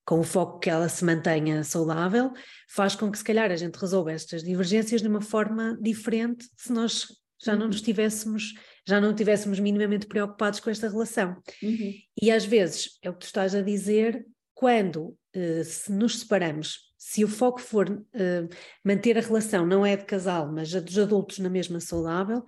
[0.05, 2.33] com o foco que ela se mantenha saudável,
[2.67, 6.73] faz com que se calhar a gente resolva estas divergências de uma forma diferente se
[6.73, 7.07] nós
[7.41, 7.85] já não nos uhum.
[7.85, 8.53] tivéssemos,
[8.88, 11.36] já não tivéssemos minimamente preocupados com esta relação.
[11.62, 11.93] Uhum.
[12.21, 16.88] E às vezes, é o que tu estás a dizer, quando uh, se nos separamos
[16.97, 20.97] se o foco for uh, manter a relação, não é de casal, mas a dos
[20.97, 22.43] adultos na mesma saudável,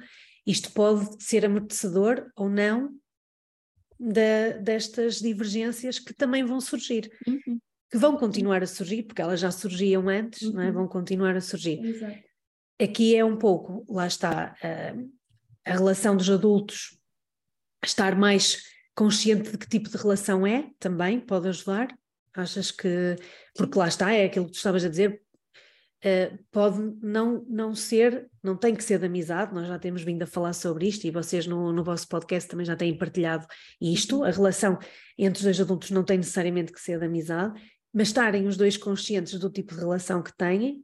[0.46, 2.90] isto pode ser amortecedor ou não
[4.00, 7.12] da, destas divergências que também vão surgir.
[7.28, 7.60] Uhum.
[7.92, 10.54] Que vão continuar a surgir, porque elas já surgiam antes, uhum.
[10.54, 10.68] não é?
[10.68, 10.74] Uhum.
[10.74, 11.84] vão continuar a surgir.
[11.84, 12.20] Exato.
[12.82, 15.19] Aqui é um pouco, lá está, uh,
[15.66, 16.98] a relação dos adultos
[17.84, 18.64] estar mais
[18.96, 21.88] consciente de que tipo de relação é, também pode ajudar.
[22.34, 23.16] Achas que,
[23.56, 25.22] porque lá está, é aquilo que tu estavas a dizer,
[26.06, 30.24] uh, pode não, não ser, não tem que ser de amizade, nós já temos vindo
[30.24, 33.48] a falar sobre isto e vocês no, no vosso podcast também já têm partilhado
[33.82, 34.78] isto, a relação
[35.18, 37.60] entre os dois adultos não tem necessariamente que ser de amizade,
[37.94, 40.84] mas estarem os dois conscientes do tipo de relação que têm,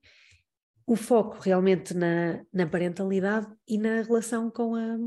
[0.88, 4.98] o foco realmente na, na parentalidade e na relação com a,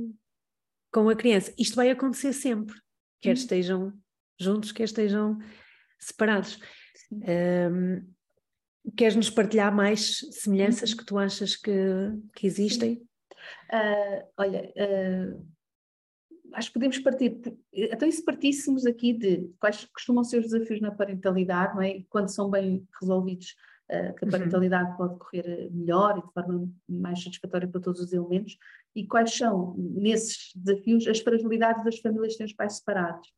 [0.93, 1.55] com a criança.
[1.57, 2.75] Isto vai acontecer sempre,
[3.21, 3.35] quer uhum.
[3.35, 3.93] estejam
[4.39, 5.39] juntos, quer estejam
[5.99, 6.59] separados.
[7.13, 8.13] Um,
[8.97, 10.97] queres nos partilhar mais semelhanças uhum.
[10.97, 11.73] que tu achas que,
[12.35, 13.03] que existem?
[13.73, 15.47] Uh, olha, uh,
[16.55, 17.41] acho que podemos partir.
[17.73, 22.03] Então, e se partíssemos aqui de quais costumam ser os desafios na parentalidade, não é?
[22.09, 23.55] quando são bem resolvidos,
[23.89, 24.31] que a uhum.
[24.31, 24.97] parentalidade uhum.
[24.97, 28.59] pode correr melhor e de forma mais satisfatória para todos os elementos,
[28.95, 33.29] e quais são, nesses desafios, as fragilidades das famílias que têm os pais separados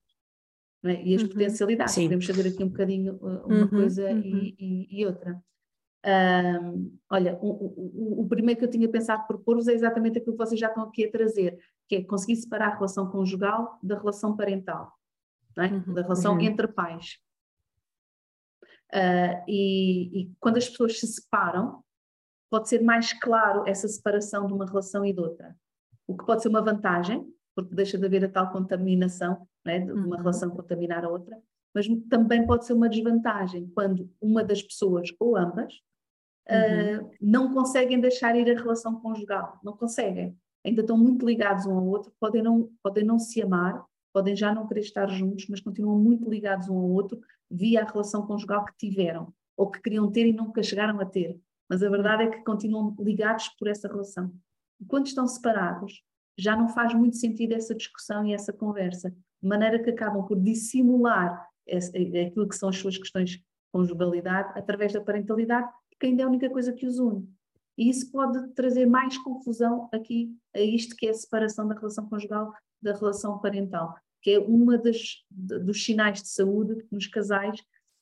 [0.84, 1.02] é?
[1.02, 1.28] e as uhum.
[1.28, 1.94] potencialidades.
[1.94, 2.04] Sim.
[2.04, 4.20] Podemos fazer aqui um bocadinho uh, uma uhum, coisa uhum.
[4.20, 5.40] E, e, e, outra.
[6.02, 10.44] Um, olha, o, o, o, primeiro que eu tinha pensado propor-vos é exatamente aquilo que
[10.44, 14.34] vocês já estão aqui a trazer, que é conseguir separar a relação conjugal da relação
[14.34, 14.90] parental,
[15.58, 15.66] é?
[15.66, 17.18] uhum, da relação entre pais.
[18.92, 21.83] Uh, e, e, quando as pessoas se separam,
[22.50, 25.57] pode ser mais claro essa separação de uma relação e de outra.
[26.07, 27.24] O que pode ser uma vantagem,
[27.55, 30.16] porque deixa de haver a tal contaminação, né, de uma uhum.
[30.16, 31.40] relação contaminar a outra,
[31.72, 35.72] mas também pode ser uma desvantagem quando uma das pessoas ou ambas
[36.48, 37.07] uhum.
[37.07, 41.79] uh, não conseguem deixar ir a relação conjugal, não conseguem, ainda estão muito ligados um
[41.79, 45.61] ao outro, podem não, podem não se amar, podem já não querer estar juntos, mas
[45.61, 47.20] continuam muito ligados um ao outro
[47.51, 51.38] via a relação conjugal que tiveram ou que queriam ter e nunca chegaram a ter.
[51.68, 54.33] Mas a verdade é que continuam ligados por essa relação.
[54.81, 56.03] E quando estão separados,
[56.37, 60.40] já não faz muito sentido essa discussão e essa conversa, de maneira que acabam por
[60.40, 61.46] dissimular
[62.27, 66.29] aquilo que são as suas questões de conjugalidade através da parentalidade, que ainda é a
[66.29, 67.29] única coisa que os une.
[67.77, 72.09] E isso pode trazer mais confusão aqui a isto que é a separação da relação
[72.09, 77.58] conjugal da relação parental, que é uma das dos sinais de saúde nos casais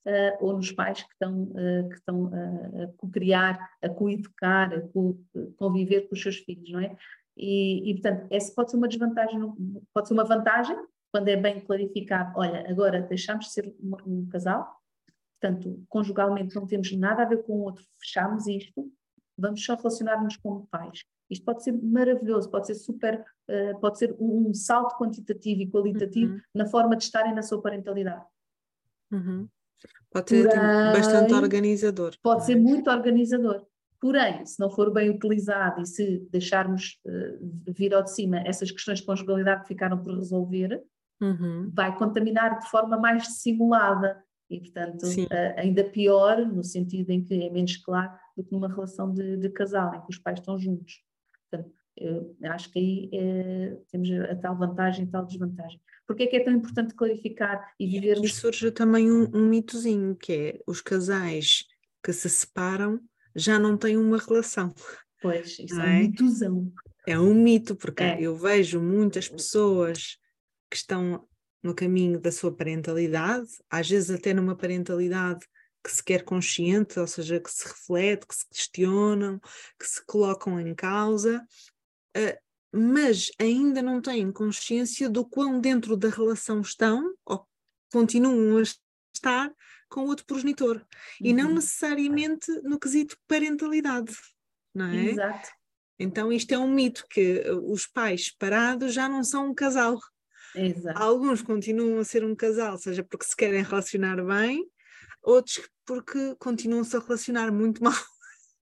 [0.07, 4.81] uh, ou nos pais que estão, uh, que estão uh, a co-criar, a co-educar, a
[4.81, 5.19] co
[5.57, 6.97] conviver com os seus filhos, não é?
[7.37, 9.41] E, e, portanto, essa pode ser uma desvantagem,
[9.95, 10.77] pode ser uma vantagem,
[11.13, 14.77] quando é bem clarificado, olha, agora deixamos de ser um, um casal,
[15.41, 18.91] portanto, conjugalmente não temos nada a ver com o outro, fechamos isto,
[19.39, 21.05] vamos só relacionar-nos como pais.
[21.31, 25.71] Isto pode ser maravilhoso, pode ser super, uh, pode ser um, um, salto quantitativo e
[25.71, 26.41] qualitativo uhum.
[26.55, 28.25] na forma de estarem na sua parentalidade.
[29.13, 29.49] Uhum.
[30.11, 30.61] Pode ser Porém,
[30.93, 32.15] bastante organizador.
[32.23, 33.65] Pode ser muito organizador.
[34.01, 38.71] Porém, se não for bem utilizado e se deixarmos uh, vir ao de cima essas
[38.71, 40.83] questões de conjugalidade que ficaram por resolver,
[41.21, 41.71] uhum.
[41.75, 47.35] vai contaminar de forma mais dissimulada e, portanto, uh, ainda pior, no sentido em que
[47.35, 50.59] é menos claro do que numa relação de, de casal, em que os pais estão
[50.59, 51.03] juntos.
[51.51, 55.81] Portanto, eu acho que aí é, temos a tal vantagem e tal desvantagem.
[56.07, 58.31] Porque é que é tão importante clarificar e vivermos...
[58.31, 61.65] E surge também um, um mitozinho, que é os casais
[62.03, 63.01] que se separam
[63.35, 64.73] já não têm uma relação.
[65.21, 66.73] Pois, isso é, é um mitozão.
[67.07, 68.21] É um mito, porque é.
[68.21, 70.17] eu vejo muitas pessoas
[70.71, 71.27] que estão
[71.63, 75.47] no caminho da sua parentalidade, às vezes até numa parentalidade
[75.83, 79.41] que se quer consciente, ou seja, que se reflete, que se questionam,
[79.79, 81.45] que se colocam em causa,
[82.17, 82.39] uh,
[82.73, 87.47] mas ainda não têm consciência do quão dentro da relação estão, ou
[87.91, 88.63] continuam a
[89.15, 89.53] estar,
[89.89, 90.77] com outro progenitor.
[90.77, 91.27] Uhum.
[91.27, 91.55] E não uhum.
[91.55, 94.15] necessariamente no quesito parentalidade,
[94.75, 95.07] não é?
[95.07, 95.49] Exato.
[95.99, 99.99] Então isto é um mito, que os pais separados já não são um casal.
[100.67, 101.01] Exato.
[101.01, 104.67] Alguns continuam a ser um casal, seja porque se querem relacionar bem,
[105.23, 107.95] outros porque continuam-se a relacionar muito mal.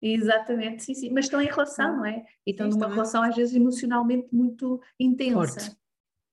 [0.01, 2.25] Exatamente, sim, sim, mas estão em relação, não é?
[2.47, 5.61] E estão sim, numa relação às vezes emocionalmente muito intensa.
[5.61, 5.77] Forte.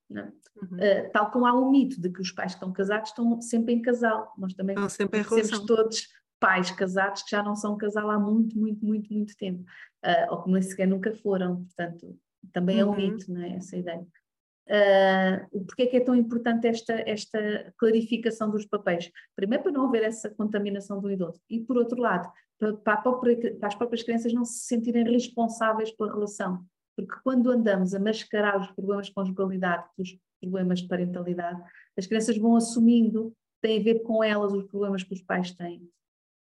[0.09, 0.77] Uhum.
[0.77, 3.73] Uh, tal como há o mito de que os pais que estão casados estão sempre
[3.73, 4.31] em casal.
[4.37, 5.65] Nós também estão sempre em relação.
[5.65, 6.07] todos
[6.39, 9.63] pais casados que já não são casal há muito, muito, muito, muito tempo.
[10.05, 12.19] Uh, ou que nem sequer nunca foram, portanto,
[12.51, 12.97] também é um uhum.
[12.97, 13.55] mito, não é?
[13.55, 14.05] Essa ideia.
[14.65, 19.11] Uh, porque é que é tão importante esta, esta clarificação dos papéis?
[19.35, 23.55] Primeiro, para não haver essa contaminação do idoso, e por outro lado, para, para, própria,
[23.57, 26.65] para as próprias crianças não se sentirem responsáveis pela relação.
[26.95, 31.61] Porque quando andamos a mascarar os problemas de conjugalidade, os problemas de parentalidade,
[31.97, 35.89] as crianças vão assumindo, tem a ver com elas os problemas que os pais têm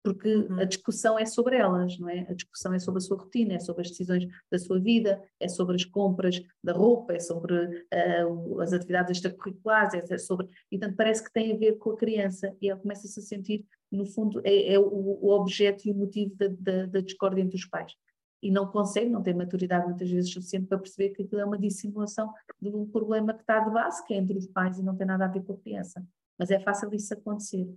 [0.04, 0.60] porque uhum.
[0.60, 2.26] a discussão é sobre elas, não é?
[2.30, 5.48] A discussão é sobre a sua rotina, é sobre as decisões da sua vida, é
[5.48, 10.48] sobre as compras da roupa, é sobre uh, as atividades extracurriculares, é sobre.
[10.72, 13.66] E, portanto, parece que tem a ver com a criança e ela começa-se a sentir,
[13.92, 17.58] no fundo, é, é o, o, objeto e o motivo da, da, da, discórdia entre
[17.58, 17.94] os pais.
[18.42, 21.60] E não consegue, não tem maturidade muitas vezes suficiente para perceber que aquilo é uma
[21.60, 24.96] dissimulação de um problema que está de base, que é entre os pais e não
[24.96, 26.04] tem nada a ver com a criança.
[26.40, 27.70] Mas é fácil isso acontecer.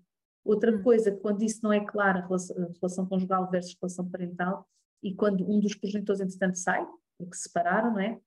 [0.44, 0.82] Outra hum.
[0.82, 4.68] coisa, quando isso não é claro, a relação, a relação conjugal versus relação parental,
[5.02, 6.86] e quando um dos progenitores, entretanto, sai,
[7.18, 8.20] porque se separaram, não é?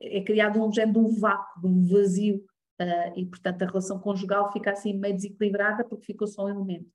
[0.00, 2.44] É criado um género de um vácuo, de um vazio,
[2.80, 6.88] uh, e portanto a relação conjugal fica assim meio desequilibrada porque ficou só um elemento.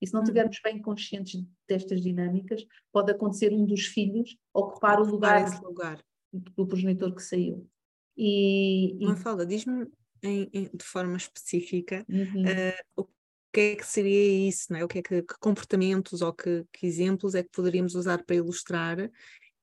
[0.00, 0.24] E se não hum.
[0.24, 6.04] estivermos bem conscientes destas dinâmicas, pode acontecer um dos filhos ocupar, ocupar o lugar, lugar,
[6.32, 7.68] do progenitor que saiu.
[8.16, 9.16] E, e...
[9.16, 9.86] fala, diz-me
[10.20, 12.42] de forma específica uhum.
[12.42, 13.04] uh, o
[13.52, 14.84] que é que seria isso, não é?
[14.84, 18.36] O que é que, que comportamentos ou que, que, exemplos é que poderíamos usar para
[18.36, 19.10] ilustrar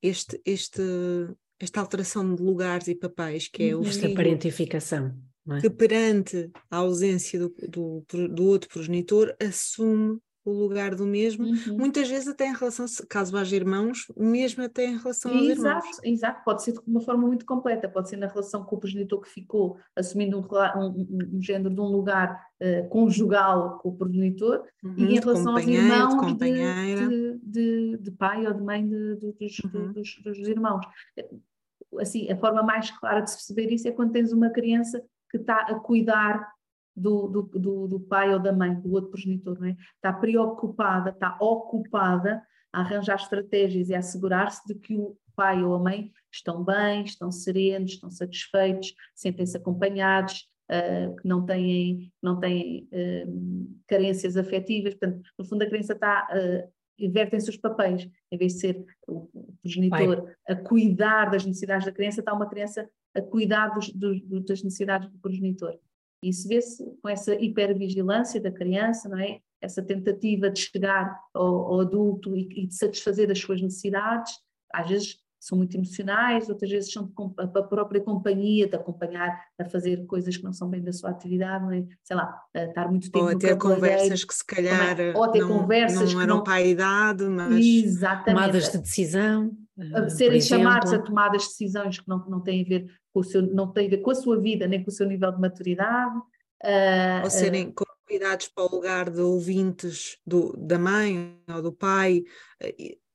[0.01, 0.81] este, este,
[1.59, 5.15] esta alteração de lugares e papéis que é o Esta parentificação.
[5.51, 5.61] É?
[5.61, 11.77] Que perante a ausência do, do, do outro progenitor assume o lugar do mesmo, uhum.
[11.77, 15.99] muitas vezes até em relação, caso haja irmãos, mesmo até em relação aos exato, irmãos.
[16.03, 19.21] Exato, pode ser de uma forma muito completa, pode ser na relação com o progenitor
[19.21, 20.43] que ficou, assumindo um,
[20.79, 25.53] um, um género de um lugar uh, conjugal com o progenitor, uhum, e em relação
[25.53, 29.93] aos irmãos de, de, de, de, pai ou de mãe dos, uhum.
[29.93, 30.85] dos, dos irmãos.
[31.99, 35.37] Assim, a forma mais clara de se perceber isso é quando tens uma criança que
[35.37, 36.54] está a cuidar
[36.95, 39.75] do, do, do, do, pai ou da mãe, do outro progenitor, não é?
[39.95, 45.75] está preocupada, está ocupada a arranjar estratégias e a assegurar-se de que o pai ou
[45.75, 52.39] a mãe estão bem, estão serenos, estão satisfeitos, sentem-se acompanhados, uh, que não têm, não
[52.39, 54.93] têm uh, carências afetivas.
[54.93, 56.27] Portanto, no fundo, a criança está.
[56.31, 59.29] Uh, invertem-se os papéis, em vez de ser o
[59.61, 60.35] progenitor pai.
[60.47, 65.09] a cuidar das necessidades da criança, está uma criança a cuidar dos, dos, das necessidades
[65.09, 65.77] do progenitor.
[66.23, 69.39] Isso vê-se com essa hipervigilância da criança, não é?
[69.61, 74.33] Essa tentativa de chegar ao, ao adulto e, e, de satisfazer as suas necessidades,
[74.73, 80.03] às vezes são muito emocionais, outras vezes são a própria companhia de acompanhar a fazer
[80.07, 81.85] coisas que não são bem da sua atividade, não é?
[82.03, 85.59] sei lá, estar muito tempo ou a ter conversas que se calhar ou ter não,
[85.59, 86.43] conversas não eram não...
[86.43, 88.25] para a idade, mas Exatamente.
[88.25, 89.55] tomadas de decisão.
[89.77, 93.23] Uh, serem chamados a tomadas de decisões que não, não têm a ver com o
[93.23, 95.41] seu, não tem a ver com a sua vida, nem com o seu nível de
[95.41, 96.17] maturidade.
[96.63, 101.73] Uh, ou serem uh, convidados para o lugar de ouvintes do, da mãe ou do
[101.73, 102.23] pai,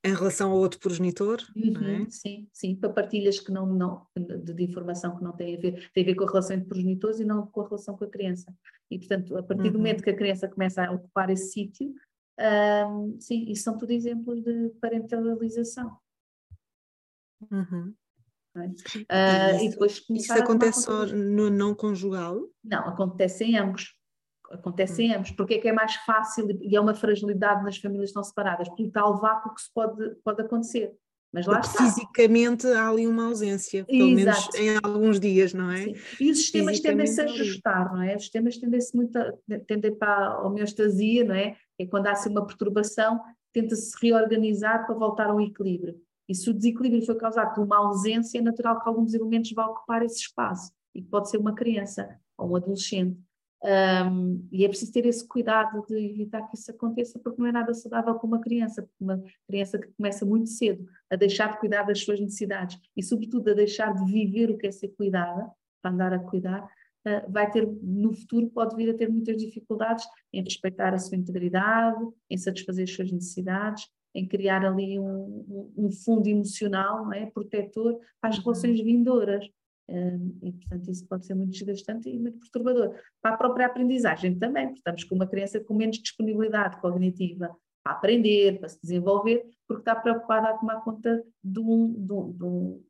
[0.03, 2.07] em relação ao outro progenitor, uhum, é?
[2.09, 5.91] Sim, sim, para partilhas que não, não de, de, informação que não têm a ver,
[5.93, 8.11] tem a ver com a relação entre progenitores e não com a relação com a
[8.11, 8.53] criança.
[8.91, 9.73] E, portanto, a partir uhum.
[9.73, 11.93] do momento que a criança começa a ocupar esse sítio,
[12.89, 15.95] um, sim, isso são tudo exemplos de parentalização.
[17.51, 17.95] Uhum.
[18.57, 18.67] É?
[18.67, 22.41] Uh, isso, e depois isso acontece só no não conjugal?
[22.65, 23.95] Não, acontece em ambos
[24.51, 25.31] acontece em ambos.
[25.31, 28.69] Porque é que é mais fácil e é uma fragilidade nas famílias que estão separadas?
[28.71, 30.93] Pelo tal vácuo que se pode, pode acontecer.
[31.33, 31.85] Mas lá Porque está.
[31.85, 34.53] fisicamente há ali uma ausência, pelo Exato.
[34.53, 35.85] menos em alguns dias, não é?
[35.85, 35.95] Sim.
[36.21, 38.17] E os sistemas tendem-se a ajustar, não é?
[38.17, 39.33] Os sistemas tendem-se muito a,
[39.65, 41.57] tendem para a homeostasia, não é?
[41.79, 43.21] É quando há assim uma perturbação,
[43.53, 45.95] tenta-se reorganizar para voltar ao equilíbrio.
[46.31, 49.73] E se o desequilíbrio foi causado por uma ausência, é natural que alguns elementos vão
[49.73, 50.73] ocupar esse espaço.
[50.95, 52.09] E pode ser uma criança
[52.39, 53.19] ou um adolescente.
[53.65, 57.53] Um, e é preciso ter esse cuidado de evitar que isso aconteça, porque não é
[57.53, 61.83] nada saudável para uma criança, uma criança que começa muito cedo a deixar de cuidar
[61.83, 65.51] das suas necessidades e, sobretudo, a deixar de viver o que é ser cuidada,
[65.83, 70.07] para andar a cuidar, uh, vai ter, no futuro, pode vir a ter muitas dificuldades
[70.33, 75.91] em respeitar a sua integridade, em satisfazer as suas necessidades, em criar ali um, um
[75.91, 77.27] fundo emocional, não é?
[77.27, 78.45] protetor as uhum.
[78.45, 79.45] relações vindouras
[80.43, 82.95] e, portanto, isso pode ser muito desgastante e muito perturbador.
[83.21, 87.95] Para a própria aprendizagem também, porque estamos com uma criança com menos disponibilidade cognitiva para
[87.95, 92.45] aprender, para se desenvolver, porque está preocupada a tomar conta de um, de um, de
[92.45, 92.85] um,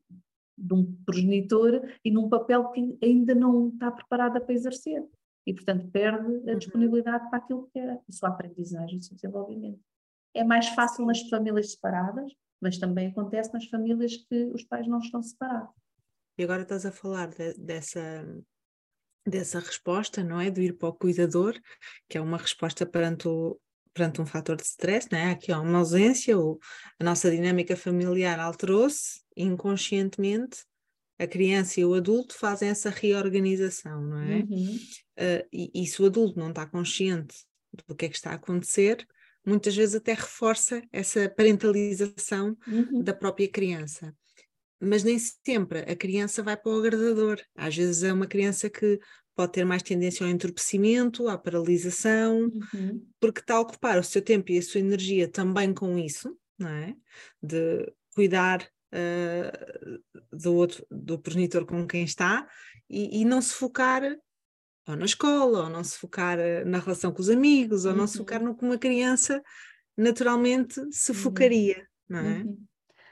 [0.58, 5.02] de um progenitor e num papel que ainda não está preparada para exercer.
[5.46, 6.58] E, portanto, perde a uhum.
[6.58, 9.80] disponibilidade para aquilo que é a sua aprendizagem, o seu desenvolvimento.
[10.34, 14.98] É mais fácil nas famílias separadas, mas também acontece nas famílias que os pais não
[14.98, 15.74] estão separados.
[16.38, 18.26] E agora estás a falar de, dessa,
[19.26, 20.50] dessa resposta, não é?
[20.50, 21.58] Do ir para o cuidador,
[22.08, 23.58] que é uma resposta perante, o,
[23.92, 25.32] perante um fator de stress, não é?
[25.32, 26.58] Aqui há uma ausência, ou
[26.98, 30.64] a nossa dinâmica familiar alterou-se inconscientemente,
[31.18, 34.36] a criança e o adulto fazem essa reorganização, não é?
[34.36, 34.78] Uhum.
[35.18, 37.44] Uh, e, e se o adulto não está consciente
[37.86, 39.06] do que é que está a acontecer,
[39.44, 43.02] muitas vezes até reforça essa parentalização uhum.
[43.02, 44.14] da própria criança
[44.80, 47.38] mas nem sempre a criança vai para o agradador.
[47.54, 48.98] Às vezes é uma criança que
[49.36, 53.06] pode ter mais tendência ao entorpecimento, à paralisação, uhum.
[53.20, 56.68] porque está a ocupar o seu tempo e a sua energia também com isso, não
[56.68, 56.96] é?
[57.42, 60.00] De cuidar uh,
[60.32, 62.48] do outro, do progenitor com quem está
[62.88, 64.02] e, e, não se focar
[64.86, 67.98] ou na escola, ou não se focar ah, na relação com os amigos, ou uhum.
[67.98, 68.48] não se focar uhum.
[68.48, 69.42] no que uma criança
[69.96, 71.18] naturalmente se uhum.
[71.18, 72.38] focaria, não é?
[72.42, 72.64] Uhum.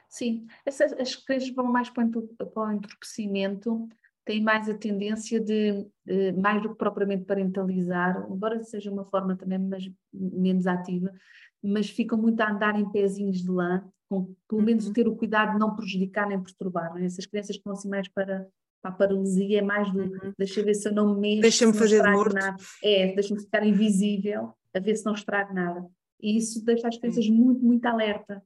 [0.09, 3.87] Sim, Essas, as crianças vão mais para o entorpecimento,
[4.25, 9.37] têm mais a tendência de, de, mais do que propriamente parentalizar, embora seja uma forma
[9.37, 11.13] também mas, menos ativa,
[11.63, 14.93] mas ficam muito a andar em pezinhos de lã, com pelo menos uhum.
[14.93, 16.91] ter o cuidado de não prejudicar nem perturbar.
[16.91, 17.05] Não é?
[17.05, 18.49] Essas crianças que vão assim mais para,
[18.81, 20.33] para a paralisia, é mais do uhum.
[20.39, 22.35] deixa ver se eu não me mexo, deixa-me fazer de morto.
[22.35, 22.57] nada.
[22.83, 25.87] É, deixa-me ficar invisível, a ver se não estrago nada.
[26.21, 28.43] E isso deixa as crianças muito, muito alerta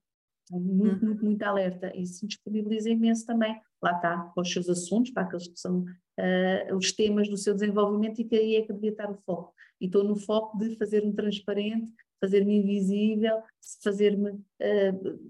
[0.58, 1.08] muito, uhum.
[1.08, 1.92] muito, muito alerta.
[1.96, 5.80] E se disponibiliza imenso também, lá está, para os seus assuntos, para aqueles que são
[5.80, 9.54] uh, os temas do seu desenvolvimento e que aí é que devia estar o foco.
[9.80, 13.42] E estou no foco de fazer-me transparente, fazer-me invisível,
[13.82, 15.20] fazer-me uh,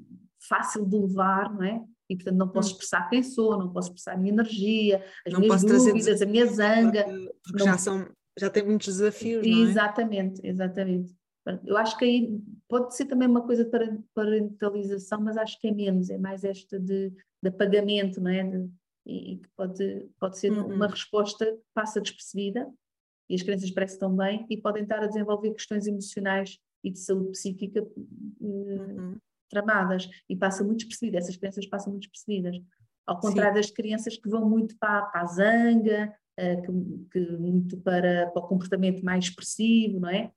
[0.48, 1.82] fácil de levar, não é?
[2.12, 2.72] E, portanto, não posso hum.
[2.72, 6.46] expressar quem sou, não posso expressar a minha energia, as não minhas dúvidas, a minha
[6.46, 7.04] zanga.
[7.42, 7.64] Porque não...
[7.64, 8.06] já, são,
[8.38, 9.60] já tem muitos desafios, não é?
[9.62, 11.16] Exatamente, exatamente.
[11.64, 12.38] Eu acho que aí
[12.68, 13.70] pode ser também uma coisa de
[14.14, 18.44] parentalização, mas acho que é menos, é mais esta de, de apagamento, não é?
[18.44, 18.70] De,
[19.06, 20.66] e que pode, pode ser uhum.
[20.66, 22.70] uma resposta que passa despercebida
[23.28, 26.98] e as crianças parecem tão bem e podem estar a desenvolver questões emocionais e de
[27.00, 27.84] saúde psíquica eh,
[28.40, 29.16] uhum.
[29.53, 32.57] Tramadas e passa muito despercebida, essas crianças passam muito despercebidas.
[33.07, 33.61] Ao contrário Sim.
[33.61, 38.42] das crianças que vão muito para, para a zanga, uh, que, que, muito para, para
[38.42, 40.32] o comportamento mais expressivo, não é?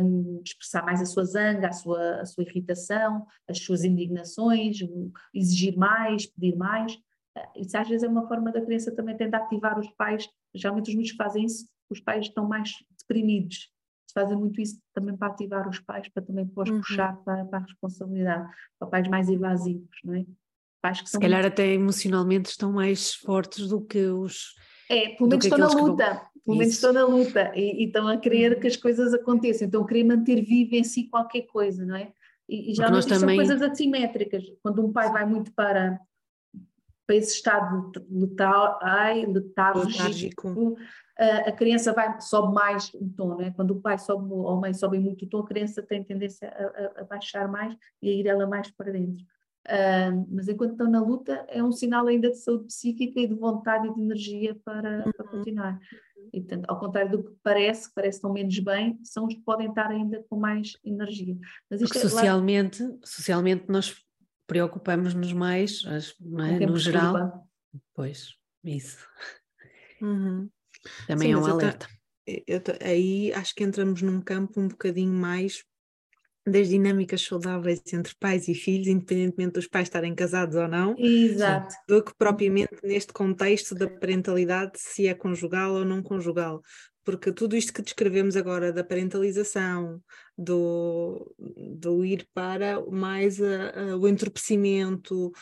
[0.00, 4.78] um, expressar mais a sua zanga, a sua, a sua irritação, as suas indignações,
[5.34, 6.94] exigir mais, pedir mais.
[6.94, 10.28] Uh, isso às vezes é uma forma da criança também tentar ativar os pais.
[10.54, 13.70] Geralmente os miúdos fazem isso, os pais estão mais deprimidos.
[14.12, 16.80] Fazem muito isso também para ativar os pais, para também depois uhum.
[16.80, 18.48] puxar para, para, a responsabilidade,
[18.78, 20.24] para pais mais evasivos, não é?
[20.80, 21.52] Pais que Se calhar muito...
[21.52, 24.54] até emocionalmente estão mais fortes do que os
[24.88, 26.22] é, pelo menos estão na luta, vão...
[26.46, 29.82] pelo menos estão na luta e, e, estão a querer que as coisas aconteçam, estão
[29.82, 32.12] a querer manter vivo em si qualquer coisa, não é?
[32.48, 33.18] E, e já não também...
[33.18, 34.42] são coisas assimétricas.
[34.62, 36.00] Quando um pai vai muito para,
[37.06, 40.76] para esse estado letal, ai, letárgico,
[41.18, 43.50] a criança vai, sobe mais o tom, não é?
[43.50, 46.48] Quando o pai sobe ou a mãe sobe muito o tom, a criança tem tendência
[46.48, 49.24] a, a, a baixar mais e a ir ela mais para dentro.
[49.66, 53.34] Uh, mas enquanto estão na luta, é um sinal ainda de saúde psíquica e de
[53.34, 55.30] vontade e de energia para, para uhum.
[55.30, 55.78] continuar.
[56.32, 59.34] E, portanto, ao contrário do que parece, que parece que estão menos bem, são os
[59.34, 61.36] que podem estar ainda com mais energia.
[61.68, 62.96] Mas Porque é, socialmente, lá...
[63.04, 63.96] socialmente nós
[64.46, 66.66] preocupamos-nos mais, é?
[66.66, 67.46] no geral.
[67.94, 69.06] Pois, isso.
[70.00, 70.48] Uhum.
[71.06, 71.86] Também Sim, é um alerta.
[72.26, 75.64] Eu, eu, aí acho que entramos num campo um bocadinho mais
[76.46, 81.74] das dinâmicas saudáveis entre pais e filhos, independentemente dos pais estarem casados ou não, Exato.
[81.86, 86.62] do que propriamente neste contexto da parentalidade, se é conjugal ou não conjugal.
[87.08, 89.98] Porque tudo isto que descrevemos agora da parentalização,
[90.36, 95.32] do, do ir para mais a, a, o entorpecimento,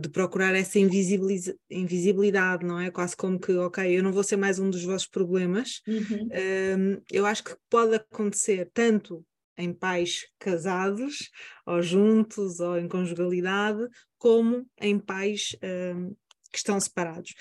[0.00, 2.88] de procurar essa invisibilidade, não é?
[2.92, 5.82] Quase como que, ok, eu não vou ser mais um dos vossos problemas.
[5.88, 6.28] Uhum.
[6.78, 11.30] Um, eu acho que pode acontecer tanto em pais casados,
[11.66, 13.88] ou juntos, ou em conjugalidade,
[14.18, 15.56] como em pais
[15.96, 16.14] um,
[16.52, 17.34] que estão separados.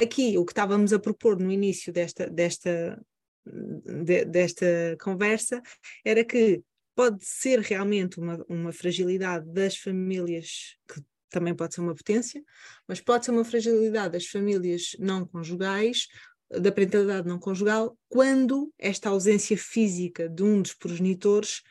[0.00, 2.98] Aqui, o que estávamos a propor no início desta, desta,
[3.44, 5.62] de, desta conversa
[6.04, 6.62] era que
[6.94, 12.42] pode ser realmente uma, uma fragilidade das famílias, que também pode ser uma potência,
[12.86, 16.08] mas pode ser uma fragilidade das famílias não conjugais
[16.50, 21.62] da parentalidade não conjugal quando esta ausência física de um dos progenitores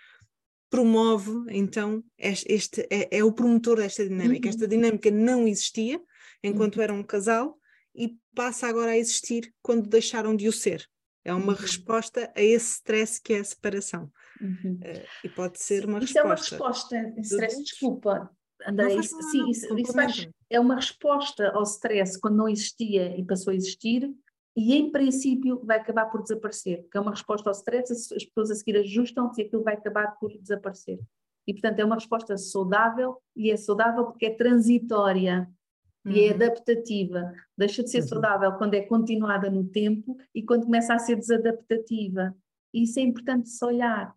[0.70, 4.48] promove, então, este, este é, é, o promotor desta dinâmica.
[4.48, 4.50] Uhum.
[4.50, 6.00] Esta dinâmica não existia
[6.44, 6.84] enquanto uhum.
[6.84, 7.58] eram um casal
[7.94, 10.88] e passa agora a existir quando deixaram de o ser.
[11.24, 11.60] É uma uhum.
[11.60, 14.12] resposta a esse stress que é a separação.
[14.42, 14.80] Uhum.
[14.82, 16.16] Uh, e pode ser uma isso resposta.
[16.16, 18.32] Isso é uma resposta, stress, desculpa,
[18.66, 23.24] André, isso, sim, isso, isso faz, é uma resposta ao stress quando não existia e
[23.24, 24.14] passou a existir,
[24.56, 28.52] e em princípio vai acabar por desaparecer, porque é uma resposta ao stress, as pessoas
[28.52, 31.00] a seguir ajustam-se e aquilo vai acabar por desaparecer.
[31.48, 35.50] E portanto é uma resposta saudável e é saudável porque é transitória
[36.06, 36.12] uhum.
[36.12, 36.36] e é uhum.
[36.36, 37.34] adaptativa.
[37.58, 38.08] Deixa de ser uhum.
[38.08, 42.36] saudável quando é continuada no tempo e quando começa a ser desadaptativa.
[42.74, 44.14] E isso é importante se olhar.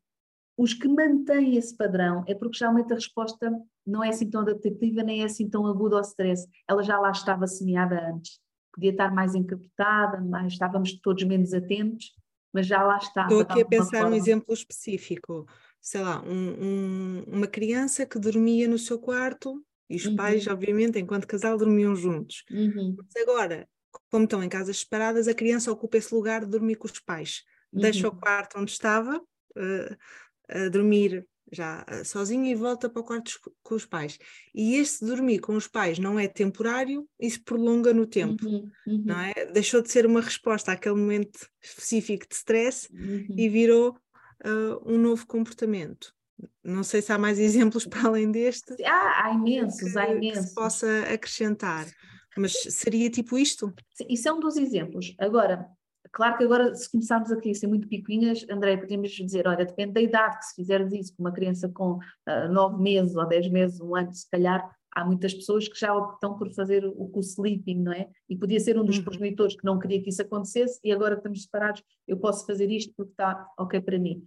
[0.56, 3.50] Os que mantêm esse padrão é porque geralmente a resposta
[3.86, 6.46] não é assim tão adaptativa nem é assim tão aguda ao stress.
[6.68, 12.12] Ela já lá estava semeada antes podia estar mais encapotada, mais, estávamos todos menos atentos,
[12.52, 13.22] mas já lá está.
[13.22, 14.10] Estou aqui a pensar forma.
[14.10, 15.46] um exemplo específico,
[15.80, 20.16] sei lá, um, um, uma criança que dormia no seu quarto e os uhum.
[20.16, 22.44] pais, obviamente, enquanto casal, dormiam juntos.
[22.50, 22.96] Uhum.
[22.96, 23.68] Mas agora,
[24.10, 27.42] como estão em casas separadas, a criança ocupa esse lugar de dormir com os pais.
[27.72, 27.80] Uhum.
[27.80, 29.96] Deixa o quarto onde estava, uh,
[30.48, 34.18] a dormir já uh, sozinho e volta para o quarto com os pais.
[34.54, 39.02] E este dormir com os pais não é temporário, isso prolonga no tempo, uhum, uhum.
[39.04, 39.46] não é?
[39.52, 43.26] Deixou de ser uma resposta àquele momento específico de stress uhum.
[43.36, 43.90] e virou
[44.44, 46.14] uh, um novo comportamento.
[46.62, 48.74] Não sei se há mais exemplos para além deste.
[48.84, 50.42] Ah, há imensos, que, há imensos.
[50.42, 51.86] Que se possa acrescentar.
[52.36, 53.72] Mas seria tipo isto?
[54.08, 55.14] Isso é um dos exemplos.
[55.18, 55.68] Agora,
[56.14, 59.92] Claro que agora, se começarmos aqui a ser muito picuinhas, André, podemos dizer, olha, depende
[59.92, 63.48] da idade, que se fizeres isso com uma criança com uh, nove meses ou dez
[63.48, 67.20] meses, um ano, se calhar, há muitas pessoas que já optam por fazer o, o
[67.20, 68.10] sleeping, não é?
[68.28, 69.04] E podia ser um dos uhum.
[69.04, 72.92] progenitores que não queria que isso acontecesse e agora estamos separados, eu posso fazer isto
[72.94, 74.22] porque está ok para mim.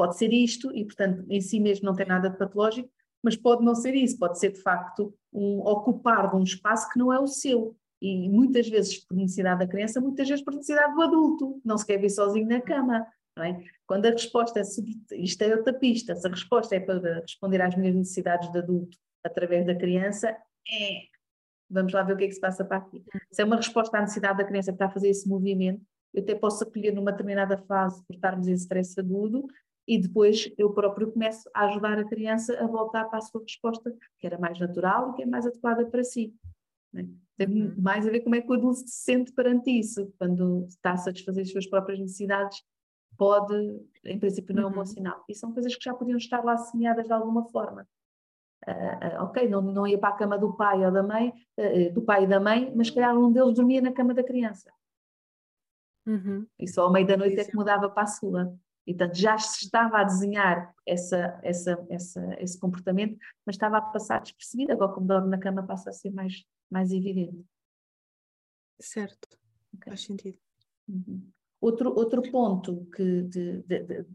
[0.00, 2.88] Pode ser isto e, portanto, em si mesmo não tem nada de patológico,
[3.22, 6.98] mas pode não ser isso, pode ser de facto um ocupar de um espaço que
[6.98, 10.94] não é o seu e muitas vezes por necessidade da criança, muitas vezes por necessidade
[10.94, 13.06] do adulto, não se quer ver sozinho na cama.
[13.40, 13.62] É?
[13.86, 14.62] Quando a resposta, é,
[15.16, 18.96] isto é outra pista, se a resposta é para responder às minhas necessidades de adulto
[19.22, 21.10] através da criança, é.
[21.68, 23.04] Vamos lá ver o que é que se passa para aqui.
[23.30, 25.82] Se é uma resposta à necessidade da criança para fazer esse movimento,
[26.14, 29.46] eu até posso acolher numa determinada fase por estarmos em stress agudo
[29.86, 33.94] e depois eu próprio começo a ajudar a criança a voltar para a sua resposta,
[34.18, 36.34] que era mais natural e que é mais adequada para si.
[36.94, 37.04] É?
[37.36, 37.74] Tem uhum.
[37.78, 40.12] mais a ver como é que o adulto se sente perante isso.
[40.18, 42.62] Quando está a satisfazer as suas próprias necessidades,
[43.16, 43.54] pode,
[44.04, 44.86] em princípio, não é um bom uhum.
[44.86, 45.24] sinal.
[45.28, 47.86] E são coisas que já podiam estar lá semeadas de alguma forma.
[48.68, 51.94] Uh, uh, ok, não, não ia para a cama do pai ou da mãe, uh,
[51.94, 54.70] do pai e da mãe, mas calhar um deles dormia na cama da criança.
[56.06, 56.46] Uhum.
[56.58, 58.54] E só ao meio da noite é que mudava para a sua.
[58.86, 63.82] E, portanto, já se estava a desenhar essa, essa, essa, esse comportamento, mas estava a
[63.82, 64.72] passar despercebido.
[64.72, 67.44] Agora, como dorme na cama, passa a ser mais, mais evidente.
[68.80, 69.38] Certo,
[69.74, 69.90] okay.
[69.90, 70.38] faz sentido.
[70.88, 71.30] Uhum.
[71.60, 74.06] Outro, outro ponto que de, de, de,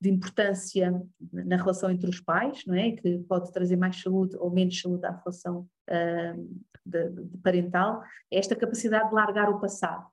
[0.00, 2.92] de, importância na relação entre os pais, não é?
[2.92, 8.54] que pode trazer mais saúde ou menos saúde à relação uh, de, parental, é esta
[8.54, 10.08] capacidade de largar o passado.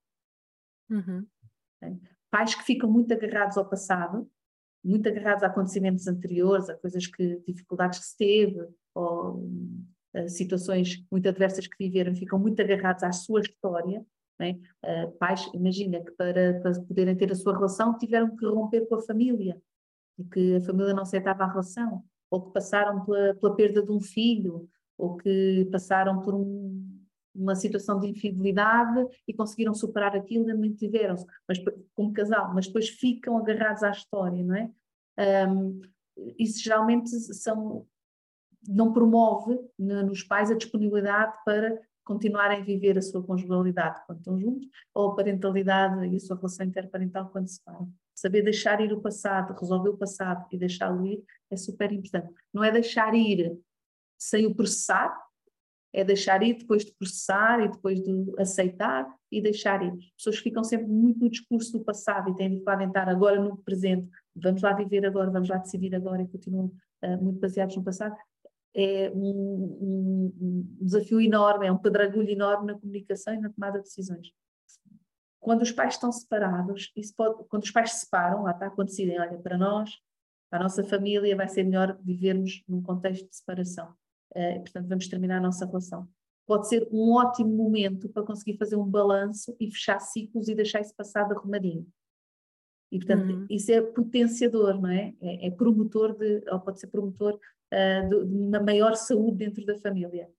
[0.90, 1.26] Uhum.
[2.32, 4.28] Pais que ficam muito agarrados ao passado,
[4.84, 9.44] muito agarrados a acontecimentos anteriores, a coisas que, dificuldades que se teve, ou
[10.16, 14.04] uh, situações muito adversas que viveram, ficam muito agarrados à sua história.
[14.40, 14.60] Né?
[14.84, 18.96] Uh, pais, imagina que para, para poderem ter a sua relação tiveram que romper com
[18.96, 19.62] a família,
[20.18, 23.92] e que a família não aceitava a relação, ou que passaram pela, pela perda de
[23.92, 27.01] um filho, ou que passaram por um,
[27.34, 31.26] uma situação de infidelidade e conseguiram superar aquilo e mantiveram-se,
[31.96, 34.72] como casal, mas depois ficam agarrados à história, não é?
[35.48, 35.82] Um,
[36.38, 37.86] isso geralmente são,
[38.68, 44.40] não promove nos pais a disponibilidade para continuarem a viver a sua conjugalidade quando estão
[44.40, 47.92] juntos, ou a parentalidade e a sua relação interparental quando se separam.
[48.14, 52.34] Saber deixar ir o passado, resolver o passado e deixá-lo ir é super importante.
[52.54, 53.58] Não é deixar ir
[54.18, 55.18] sem o processar,
[55.94, 59.92] é deixar ir depois de processar e depois de aceitar e deixar ir.
[59.92, 63.58] As pessoas ficam sempre muito no discurso do passado e têm de estar agora no
[63.58, 66.72] presente, vamos lá viver agora, vamos lá decidir agora e continuam
[67.04, 68.16] uh, muito baseados no passado.
[68.74, 73.84] É um, um, desafio enorme, é um pedregulho enorme na comunicação e na tomada de
[73.84, 74.32] decisões.
[75.42, 79.20] Quando os pais estão separados, pode, quando os pais se separam, lá está, quando decidem,
[79.20, 79.92] olha, para nós,
[80.50, 83.94] para a nossa família, vai ser melhor vivermos num contexto de separação
[84.36, 86.08] uh, portanto vamos terminar a nossa relação.
[86.46, 90.82] Pode ser um ótimo momento para conseguir fazer um balanço e fechar ciclos e deixar
[90.82, 91.88] isso passar de arrumadinho.
[92.92, 93.46] E, portanto, uhum.
[93.50, 95.14] isso é potenciador, não é?
[95.22, 95.48] é?
[95.48, 99.78] É, promotor de, ou pode ser promotor uh, de, de, uma maior saúde dentro da
[99.78, 100.30] família.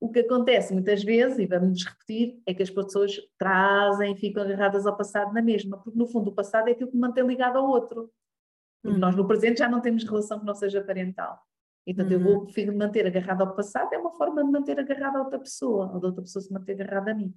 [0.00, 4.42] O que acontece muitas vezes, e vamos repetir, é que as pessoas trazem e ficam
[4.44, 7.56] agarradas ao passado na mesma, porque no fundo o passado é aquilo que mantém ligado
[7.56, 8.12] ao outro.
[8.80, 9.00] Porque uhum.
[9.00, 11.40] nós no presente já não temos relação que não seja parental.
[11.86, 12.12] Então, uhum.
[12.12, 15.38] eu vou me manter agarrado ao passado, é uma forma de manter agarrado a outra
[15.38, 17.34] pessoa, ou da outra pessoa se manter agarrada a mim.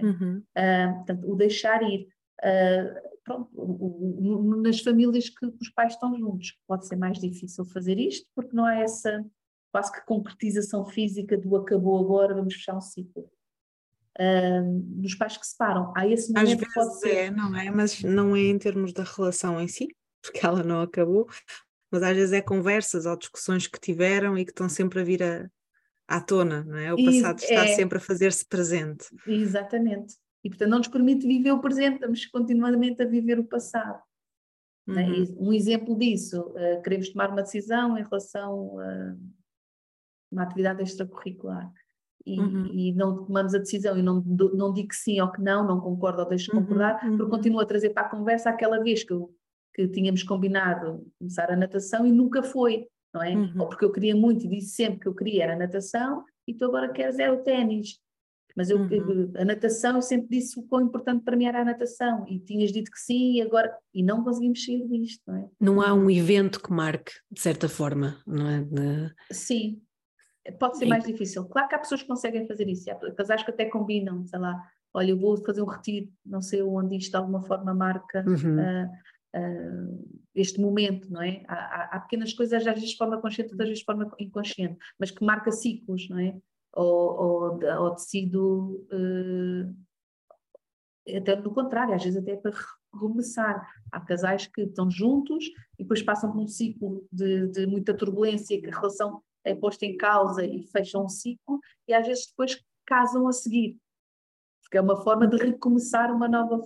[0.00, 0.42] Uhum.
[0.56, 2.08] Uh, portanto, o deixar ir.
[2.40, 7.64] Uh, pronto, o, o, nas famílias que os pais estão juntos, pode ser mais difícil
[7.66, 9.24] fazer isto, porque não há essa
[9.70, 13.30] quase que concretização física do acabou agora, vamos fechar um ciclo.
[14.18, 17.16] Uh, nos pais que separam, há esse momento Às vezes pode ser.
[17.16, 17.70] É, não é?
[17.70, 19.88] Mas não é em termos da relação em si,
[20.22, 21.26] porque ela não acabou,
[21.92, 25.22] mas às vezes é conversas ou discussões que tiveram e que estão sempre a vir
[25.22, 25.48] a,
[26.08, 26.92] à tona, não é?
[26.92, 29.06] O passado e, está é, sempre a fazer-se presente.
[29.26, 30.16] Exatamente.
[30.42, 34.02] E portanto não nos permite viver o presente, estamos continuamente a viver o passado.
[34.88, 34.92] É?
[34.92, 35.48] Uhum.
[35.48, 39.16] Um exemplo disso, uh, queremos tomar uma decisão em relação a
[40.32, 41.70] uma atividade extracurricular.
[42.24, 42.66] E, uhum.
[42.66, 45.80] e, não tomamos a decisão e não, não digo que sim ou que não, não
[45.80, 47.16] concordo ou deixo de uhum, concordar, uhum.
[47.16, 49.34] porque continuo a trazer para a conversa aquela vez que eu
[49.74, 53.34] que tínhamos combinado começar a natação e nunca foi, não é?
[53.34, 53.60] Uhum.
[53.60, 56.54] Ou porque eu queria muito e disse sempre que eu queria era a natação e
[56.54, 58.00] tu agora queres é o ténis.
[58.54, 59.32] Mas eu, uhum.
[59.36, 62.70] a natação, eu sempre disse o quão importante para mim era a natação e tinhas
[62.70, 65.48] dito que sim e agora, e não conseguimos sair disto, não é?
[65.58, 68.60] Não há um evento que marque, de certa forma, não é?
[68.60, 69.14] De...
[69.30, 69.80] Sim,
[70.58, 71.46] pode ser mais difícil.
[71.46, 74.62] Claro que há pessoas que conseguem fazer isso, há casais que até combinam, sei lá,
[74.92, 78.58] olha, eu vou fazer um retiro, não sei onde isto de alguma forma marca uhum.
[78.58, 78.90] uh,
[79.34, 81.42] uh, este momento, não é?
[81.46, 85.10] Há, há, pequenas coisas, às vezes de forma consciente, outras vezes de forma inconsciente, mas
[85.10, 86.36] que marca ciclos, não é?
[86.74, 89.76] Ou, ou, ou uh,
[91.16, 92.52] até no contrário, às vezes até para
[92.94, 93.68] recomeçar.
[93.90, 95.44] Há casais que estão juntos
[95.78, 99.84] e depois passam por um ciclo de, de muita turbulência, que a relação é posta
[99.84, 101.58] em causa e fecham um ciclo,
[101.88, 103.76] e às vezes depois casam a seguir.
[104.62, 106.62] Porque é uma forma de recomeçar uma nova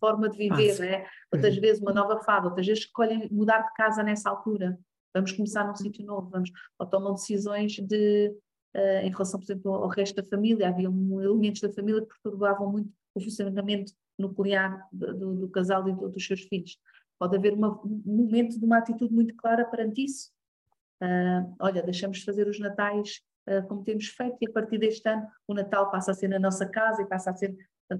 [0.00, 1.06] forma de viver, ah, né?
[1.32, 1.60] outras uhum.
[1.60, 4.78] vezes uma nova fada, outras vezes escolhem mudar de casa nessa altura,
[5.14, 8.32] vamos começar num sítio novo, vamos, ou tomam decisões de,
[8.76, 12.08] uh, em relação, por exemplo, ao resto da família, havia um, elementos da família que
[12.08, 16.78] perturbavam muito o funcionamento nuclear do, do, do casal e do, dos seus filhos.
[17.18, 20.30] Pode haver uma, um momento de uma atitude muito clara perante isso.
[21.02, 25.08] Uh, olha, deixamos de fazer os natais uh, como temos feito e a partir deste
[25.08, 27.56] ano o Natal passa a ser na nossa casa e passa a ser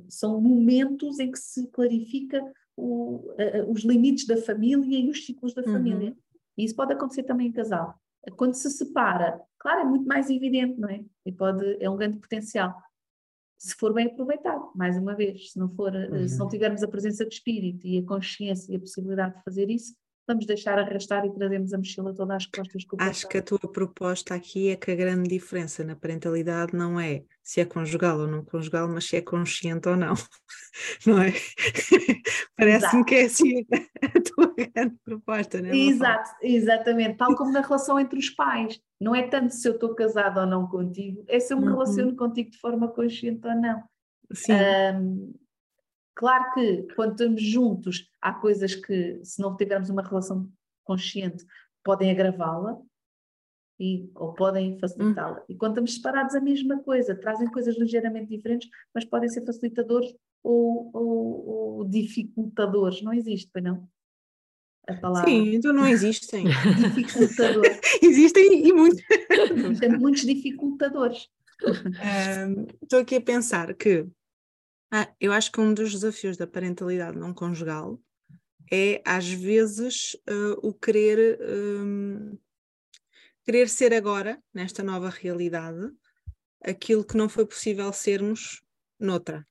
[0.08, 2.42] são momentos em que se clarifica
[2.76, 5.72] o, uh, os limites da família e os ciclos da uhum.
[5.72, 6.16] família.
[6.56, 7.94] E isso pode acontecer também em casal.
[8.36, 11.04] Quando se separa, claro, é muito mais evidente, não é?
[11.24, 12.74] E pode, é um grande potencial.
[13.56, 16.28] Se for bem aproveitado, mais uma vez, se não for, uhum.
[16.28, 19.70] se não tivermos a presença de espírito e a consciência e a possibilidade de fazer
[19.70, 19.94] isso,
[20.28, 22.84] vamos deixar arrastar e trazemos a mochila toda às costas.
[22.98, 27.24] Acho que a tua proposta aqui é que a grande diferença na parentalidade não é
[27.42, 30.12] se é conjugal ou não conjugal, mas se é consciente ou não,
[31.06, 31.32] não é?
[32.54, 35.76] Parece-me que é assim a tua grande proposta, não é?
[35.76, 38.78] Exato, exatamente, tal como na relação entre os pais.
[39.00, 41.72] Não é tanto se eu estou casada ou não contigo, é se eu me uhum.
[41.72, 43.82] relaciono contigo de forma consciente ou não.
[44.34, 44.52] Sim.
[44.52, 45.34] Um,
[46.18, 50.50] Claro que quando estamos juntos, há coisas que, se não tivermos uma relação
[50.82, 51.46] consciente,
[51.84, 52.76] podem agravá-la
[53.78, 55.38] e, ou podem facilitá-la.
[55.38, 55.44] Hum.
[55.48, 60.12] E quando estamos separados, a mesma coisa, trazem coisas ligeiramente diferentes, mas podem ser facilitadores
[60.42, 63.00] ou, ou, ou dificultadores.
[63.00, 63.88] Não existe, pois não?
[64.88, 65.30] A palavra.
[65.30, 66.46] Sim, então não existem.
[66.96, 67.78] Dificultadores.
[68.02, 69.00] existem e muitos.
[69.78, 71.28] Tem muitos dificultadores.
[72.82, 74.04] Estou um, aqui a pensar que
[74.90, 78.00] ah, eu acho que um dos desafios da parentalidade não conjugal
[78.70, 82.38] é, às vezes, uh, o querer, um,
[83.44, 85.90] querer ser agora, nesta nova realidade,
[86.62, 88.62] aquilo que não foi possível sermos
[88.98, 89.46] noutra.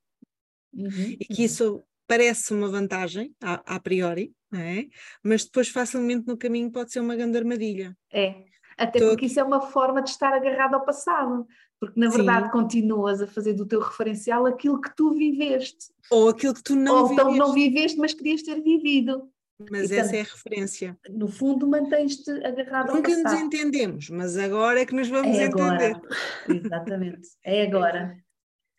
[0.74, 1.46] Uhum, e que uhum.
[1.46, 4.88] isso parece uma vantagem, a, a priori, é?
[5.24, 7.98] mas depois facilmente no caminho pode ser uma grande armadilha.
[8.12, 8.46] É,
[8.78, 11.48] até porque isso é uma forma de estar agarrado ao passado,
[11.80, 12.52] porque na verdade Sim.
[12.52, 15.88] continuas a fazer do teu referencial aquilo que tu viveste.
[16.12, 17.30] Ou aquilo que tu não Ou viveste.
[17.30, 19.30] Ou não viveste, mas querias ter vivido.
[19.72, 20.98] Mas essa é a referência.
[21.10, 25.46] No fundo, mantens-te agarrado Nunca ao nos entendemos, mas agora é que nos vamos é
[25.46, 26.00] entender.
[26.48, 28.16] Exatamente, é agora.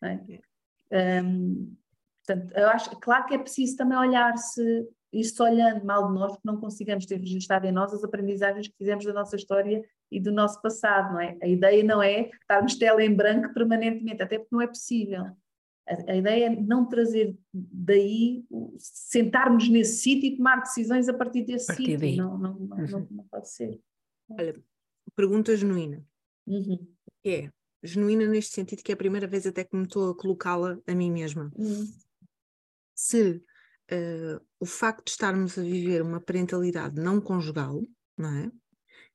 [0.03, 1.21] É?
[1.23, 1.77] Um,
[2.25, 6.45] portanto, eu acho, claro que é preciso também olhar-se, ir-se olhando mal de nós, que
[6.45, 10.33] não consigamos ter registrado em nós as aprendizagens que fizemos da nossa história e do
[10.33, 11.37] nosso passado, não é?
[11.43, 15.25] A ideia não é estarmos tela em branco permanentemente, até porque não é possível.
[15.89, 18.45] A, a ideia é não trazer daí,
[18.79, 22.17] sentarmos nesse sítio e tomar decisões a partir desse sítio.
[22.17, 22.87] Não, não, não, uhum.
[22.87, 23.81] não, não, pode ser.
[24.31, 24.63] Olha,
[25.17, 26.05] pergunta genuína.
[26.47, 26.87] Uhum.
[27.25, 27.51] É,
[27.83, 30.95] genuína neste sentido que é a primeira vez até que me estou a colocá-la a
[30.95, 31.51] mim mesma.
[31.57, 31.91] Uhum.
[32.95, 33.43] Se
[33.93, 37.83] uh, o facto de estarmos a viver uma parentalidade não conjugal,
[38.17, 38.51] não é?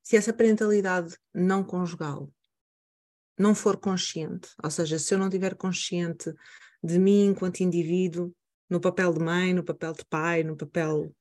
[0.02, 2.30] Se essa parentalidade não conjugal
[3.36, 6.32] não for consciente, ou seja, se eu não tiver consciente
[6.82, 8.32] de mim enquanto indivíduo,
[8.70, 11.14] no papel de mãe, no papel de pai, no papel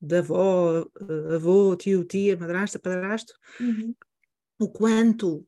[0.00, 3.94] de avó, eh, avô, tio, tia, madrasta, padrasto, uhum.
[4.58, 5.46] o quanto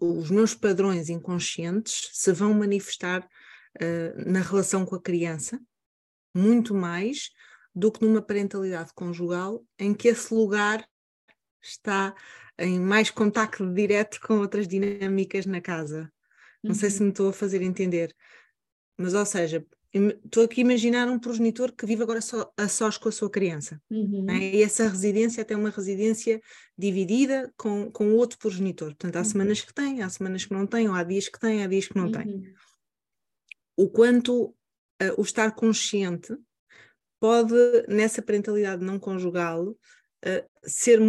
[0.00, 5.60] os meus padrões inconscientes se vão manifestar uh, na relação com a criança,
[6.34, 7.30] muito mais
[7.74, 10.86] do que numa parentalidade conjugal, em que esse lugar
[11.62, 12.14] está
[12.58, 16.12] em mais contacto direto com outras dinâmicas na casa.
[16.62, 16.74] Não uhum.
[16.74, 17.06] sei se uhum.
[17.06, 18.14] me estou a fazer entender,
[18.98, 22.96] mas ou seja, estou aqui a imaginar um progenitor que vive agora só, a sós
[22.96, 23.80] com a sua criança.
[23.90, 24.24] Uhum.
[24.24, 24.54] Né?
[24.54, 26.40] E essa residência tem uma residência
[26.76, 28.88] dividida com, com outro progenitor.
[28.88, 29.24] Portanto, há uhum.
[29.24, 31.88] semanas que tem, há semanas que não tem, ou há dias que tem, há dias
[31.88, 32.12] que não uhum.
[32.12, 32.54] tem.
[33.76, 34.54] O quanto
[35.02, 36.36] uh, o estar consciente
[37.18, 37.54] pode,
[37.88, 41.00] nessa parentalidade não conjugal, uh, ser,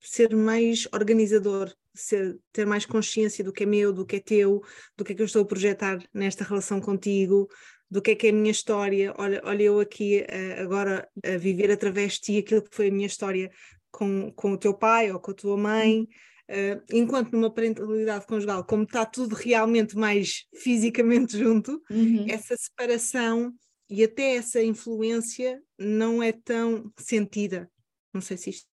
[0.00, 4.62] ser mais organizador, ser, ter mais consciência do que é meu, do que é teu,
[4.96, 7.48] do que é que eu estou a projetar nesta relação contigo,
[7.90, 9.12] do que é que é a minha história.
[9.18, 12.92] Olha, olha eu aqui uh, agora a viver através de ti aquilo que foi a
[12.92, 13.50] minha história
[13.90, 16.06] com, com o teu pai ou com a tua mãe.
[16.50, 22.26] Uh, enquanto numa parentalidade conjugal, como está tudo realmente mais fisicamente junto, uhum.
[22.28, 23.54] essa separação
[23.88, 27.70] e até essa influência não é tão sentida.
[28.12, 28.68] Não sei se isto.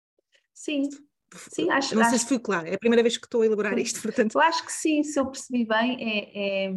[0.54, 0.90] Sim,
[1.36, 2.12] Sim, acho, não acho...
[2.12, 4.36] sei se fui clara, é a primeira vez que estou a elaborar isto, portanto.
[4.36, 6.74] Eu acho que sim, se eu percebi bem, é, é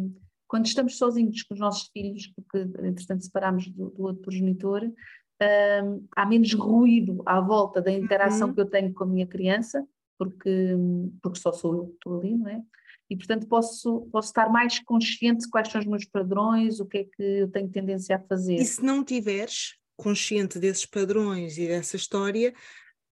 [0.47, 6.05] quando estamos sozinhos com os nossos filhos, porque entretanto separamos do, do outro progenitor, um,
[6.15, 8.53] há menos ruído à volta da interação uhum.
[8.53, 9.87] que eu tenho com a minha criança,
[10.21, 10.75] porque,
[11.19, 12.61] porque só sou eu que estou ali, não é?
[13.09, 16.99] E portanto posso, posso estar mais consciente de quais são os meus padrões, o que
[16.99, 18.53] é que eu tenho tendência a fazer.
[18.53, 22.53] E se não tiveres consciente desses padrões e dessa história,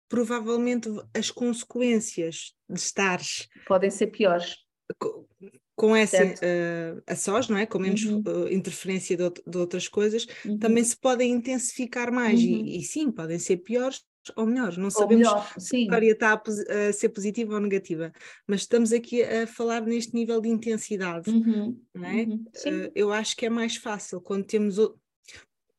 [0.08, 3.48] provavelmente as consequências de estares.
[3.66, 4.54] Podem ser piores.
[4.96, 5.26] Com,
[5.74, 7.66] com essa uh, a sós, não é?
[7.66, 8.22] Com menos uhum.
[8.24, 10.58] uh, interferência de, de, outras coisas, uhum.
[10.58, 12.38] também se podem intensificar mais.
[12.38, 12.66] Uhum.
[12.66, 14.00] E, e, sim, podem ser piores
[14.36, 14.76] ou melhores.
[14.76, 18.12] Não ou sabemos melhor, se a história está a, a, ser positiva ou negativa,
[18.46, 21.30] mas estamos aqui a falar neste nível de intensidade.
[21.30, 21.80] Uhum.
[21.94, 22.22] Não é?
[22.24, 24.78] Uh, eu acho que é mais fácil quando temos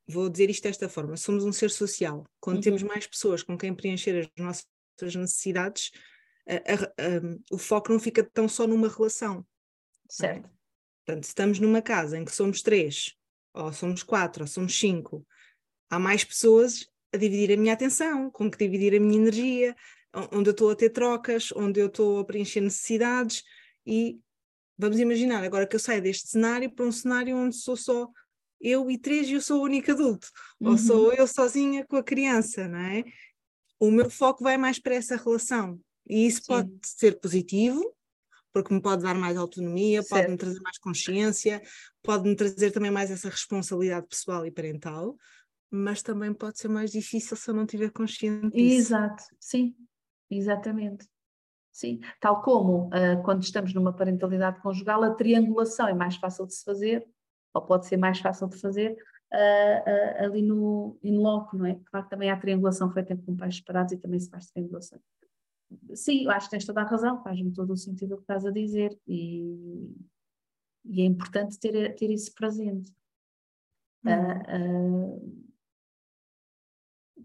[0.07, 2.25] vou dizer isto desta forma: somos um ser social.
[2.39, 2.63] Quando uhum.
[2.63, 5.91] temos mais pessoas com quem preencher as nossas necessidades,
[6.47, 9.45] a, o foco não fica tão só numa relação.
[10.09, 10.45] Certo.
[10.45, 10.49] É?
[11.05, 13.15] Portanto, se estamos numa casa em que somos três,
[13.53, 15.25] ou somos quatro, ou somos cinco,
[15.89, 19.75] há mais pessoas a dividir a minha atenção, com que dividir a minha energia,
[20.31, 23.43] onde eu estou a ter trocas, onde eu estou a preencher necessidades
[23.85, 24.19] e
[24.77, 28.09] vamos imaginar agora que eu saio deste cenário para um cenário onde sou só
[28.59, 30.27] eu e três e eu sou o único adulto,
[30.59, 30.71] uhum.
[30.71, 33.03] ou sou eu sozinha com a criança, não é?
[33.79, 35.79] O meu foco vai mais para essa relação.
[36.07, 36.47] E isso Sim.
[36.47, 37.95] pode ser positivo,
[38.53, 41.61] porque me pode dar mais autonomia, pode-me trazer mais consciência,
[42.03, 45.17] pode-me trazer também mais essa responsabilidade pessoal e parental,
[45.71, 48.93] mas também pode ser mais difícil se eu não tiver consciência disso.
[48.93, 49.73] Exato, sim,
[50.29, 51.07] exatamente.
[51.71, 56.53] Sim, tal como uh, quando estamos numa parentalidade conjugal, a triangulação é mais fácil de
[56.53, 57.07] se fazer,
[57.53, 58.95] ou pode ser mais fácil de fazer, uh,
[60.21, 61.79] uh, ali no in loco, não é?
[61.85, 64.99] Claro que também há triangulação feita com pais separados e também se faz triangulação.
[65.93, 68.45] Sim, eu acho que tens toda a razão, faz-me todo o sentido o que estás
[68.45, 69.95] a dizer e,
[70.83, 72.91] e é importante ter, ter isso presente.
[74.03, 75.41] Uhum.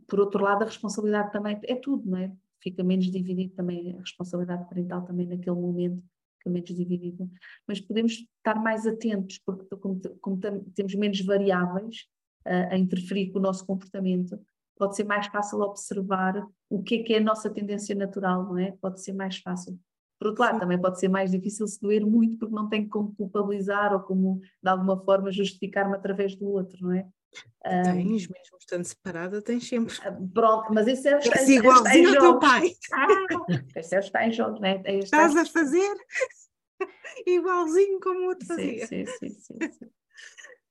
[0.06, 2.32] Por outro lado, a responsabilidade também é tudo, não é?
[2.60, 6.02] Fica menos dividido também, a responsabilidade parental também naquele momento
[6.38, 7.28] fica menos dividida.
[7.66, 10.38] Mas podemos estar mais atentos, porque como, como
[10.74, 12.06] temos menos variáveis
[12.46, 14.38] uh, a interferir com o nosso comportamento,
[14.78, 18.58] pode ser mais fácil observar o que é que é a nossa tendência natural, não
[18.58, 18.72] é?
[18.80, 19.78] Pode ser mais fácil.
[20.18, 20.60] Por outro lado, Sim.
[20.60, 24.40] também pode ser mais difícil se doer muito porque não tem como culpabilizar ou como,
[24.62, 27.06] de alguma forma, justificar-me através do outro, não é?
[27.62, 29.94] Tens, mesmo estando separada, tens sempre.
[30.02, 32.70] Ah, pronto, mas esse é o está, igualzinho ao teu pai.
[32.92, 34.82] Ah, esse é o está em jogo, não é?
[34.84, 35.94] é Estás a fazer
[37.26, 38.86] igualzinho como o outro fazia.
[38.86, 39.28] Sim, sim.
[39.28, 39.90] sim, sim.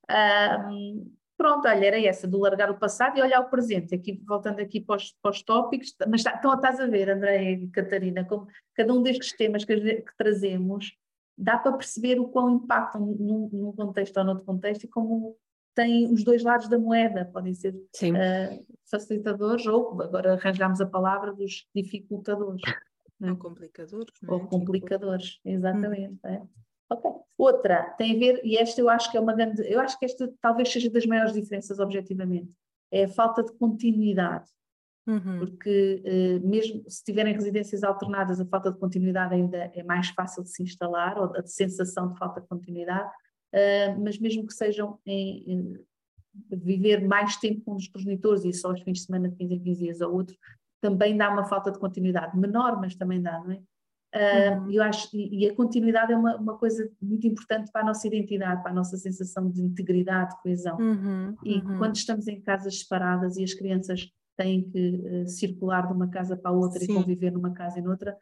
[0.09, 4.61] Um, Pronto, olha, era essa, do largar o passado e olhar o presente, aqui, voltando
[4.61, 8.24] aqui para os, para os tópicos, mas está, então estás a ver, André e Catarina,
[8.24, 10.95] como cada um destes temas que, que trazemos
[11.38, 15.38] dá para perceber o quão impactam num, num, contexto ou noutro contexto e como
[15.76, 21.34] tem os dois lados da moeda, podem ser uh, facilitadores ou, agora arranjamos a palavra,
[21.34, 22.61] dos dificultadores.
[23.21, 24.13] Ou complicadores.
[24.23, 24.32] É?
[24.32, 26.19] Ou complicadores, exatamente.
[26.26, 26.30] Hum.
[26.30, 26.41] É.
[26.89, 27.11] Ok.
[27.38, 30.05] Outra tem a ver, e esta eu acho que é uma grande, eu acho que
[30.05, 32.49] esta talvez seja das maiores diferenças objetivamente,
[32.91, 34.49] é a falta de continuidade.
[35.07, 35.39] Uhum.
[35.39, 40.43] Porque uh, mesmo se tiverem residências alternadas, a falta de continuidade ainda é mais fácil
[40.43, 43.11] de se instalar, ou a sensação de falta de continuidade,
[43.56, 45.86] uh, mas mesmo que sejam em, em,
[46.51, 49.60] viver mais tempo com os progenitores e só os fins de semana de 15 em
[49.60, 50.36] 15 dias ou outro,
[50.82, 53.62] também dá uma falta de continuidade, menor, mas também dá, não é?
[54.16, 57.86] Uh, eu acho, e, e a continuidade é uma, uma, coisa muito importante para a
[57.86, 60.78] nossa identidade, para a nossa sensação de integridade, de coesão.
[60.78, 61.78] Uhum, e uhum.
[61.78, 66.38] quando estamos em casas separadas e as crianças têm que uh, circular de uma casa
[66.38, 66.93] para a outra Sim.
[66.93, 68.18] e conviver numa casa e noutra,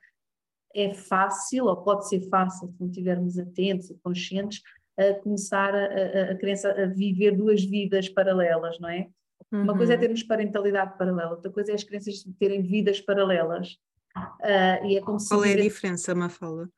[0.74, 4.64] é fácil, ou pode ser fácil, se não estivermos atentos e conscientes,
[4.98, 9.08] a começar a, a, criança a viver duas vidas paralelas, não é?
[9.52, 9.64] Uhum.
[9.64, 10.02] Uma coisa é uhum.
[10.02, 13.78] termos parentalidade paralela, outra coisa é as crianças terem vidas paralelas.
[14.16, 16.70] Uh, e é como Qual é a diferença, Mafala?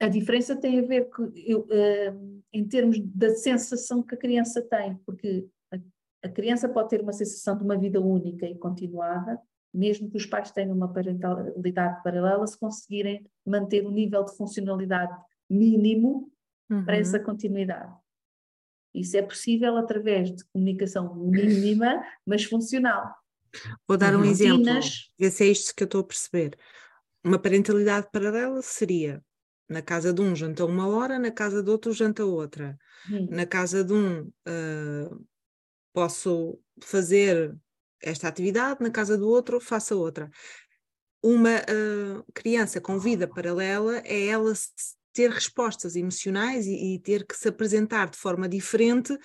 [0.00, 4.62] A diferença tem a ver com, eu, uh, em termos da sensação que a criança
[4.62, 5.76] tem, porque a,
[6.26, 9.38] a, criança pode ter uma sensação de uma vida única e continuada,
[9.72, 15.14] mesmo que os pais tenham uma parentalidade paralela, se conseguirem manter o nível de funcionalidade
[15.48, 16.29] mínimo
[16.70, 16.84] uhum.
[16.84, 17.92] para essa continuidade.
[18.94, 23.14] Isso é possível através de comunicação mínima, mas funcional.
[23.86, 24.64] Vou dar um exemplo.
[25.18, 26.56] Esse é isto que eu estou a perceber.
[27.24, 29.22] Uma parentalidade paralela seria
[29.68, 32.76] na casa de um janta uma hora, na casa do outro janta outra.
[33.08, 33.28] Hum.
[33.30, 35.26] Na casa de um uh,
[35.92, 37.56] posso fazer
[38.02, 40.30] esta atividade, na casa do outro faça outra.
[41.22, 44.52] Uma uh, criança com vida paralela é ela
[45.12, 49.16] ter respostas emocionais e, e, ter que se apresentar de forma diferente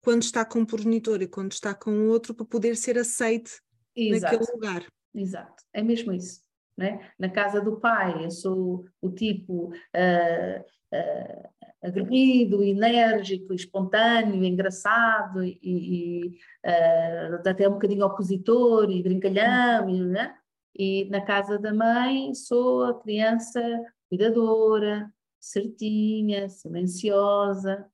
[0.00, 3.60] quando está com um progenitor e quando está com o outro para poder ser aceite
[3.96, 4.34] Exato.
[4.34, 4.86] naquele lugar.
[5.14, 6.42] Exato, é mesmo isso.
[6.76, 7.10] Né?
[7.18, 10.60] Na casa do pai, eu sou o tipo uh,
[10.94, 11.48] uh,
[11.82, 16.26] aguerrido, enérgico, espontâneo, engraçado e, e
[16.66, 19.86] uh, até um bocadinho opositor e brincalhão.
[20.06, 20.34] Né?
[20.76, 23.60] e na casa da mãe, sou a criança
[24.08, 25.10] cuidadora,
[25.42, 27.84] certinha, silenciosa,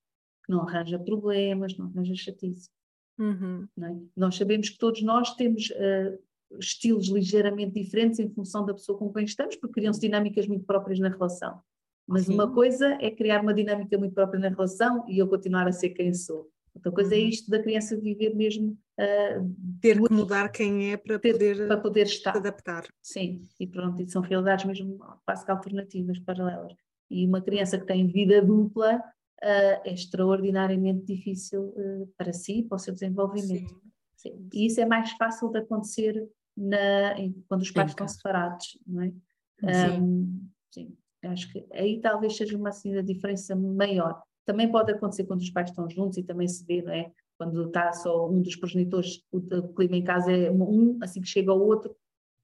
[0.45, 2.69] que não arranja problemas, não arranja chatice.
[3.19, 3.67] Uhum.
[3.83, 3.97] É?
[4.15, 6.19] Nós sabemos que todos nós temos uh,
[6.59, 10.99] estilos ligeiramente diferentes em função da pessoa com quem estamos, porque criam-se dinâmicas muito próprias
[10.99, 11.61] na relação.
[12.07, 12.35] Mas Sim.
[12.35, 15.91] uma coisa é criar uma dinâmica muito própria na relação e eu continuar a ser
[15.91, 16.49] quem sou.
[16.75, 17.25] Outra coisa é uhum.
[17.25, 18.79] é isto da criança viver mesmo.
[18.99, 22.37] Uh, ter que mudar quem é para, ter, poder, para poder estar.
[22.37, 22.87] adaptar.
[23.03, 26.75] Sim, e pronto, e são realidades mesmo quase que alternativas, paralelas.
[27.11, 32.77] E uma criança que tem vida dupla uh, é extraordinariamente difícil uh, para si, para
[32.77, 33.69] o seu desenvolvimento.
[33.69, 33.89] Sim.
[34.19, 34.49] Sim.
[34.53, 37.15] E isso é mais fácil de acontecer na,
[37.49, 39.13] quando os pais estão separados, não é?
[39.61, 40.01] Sim.
[40.01, 40.97] Um, sim.
[41.25, 44.21] Acho que aí talvez seja uma assim, a diferença maior.
[44.45, 47.13] Também pode acontecer quando os pais estão juntos e também se vê, não é?
[47.37, 51.29] Quando está só um dos progenitores, o, o clima em casa é um, assim que
[51.29, 51.95] chega ao outro,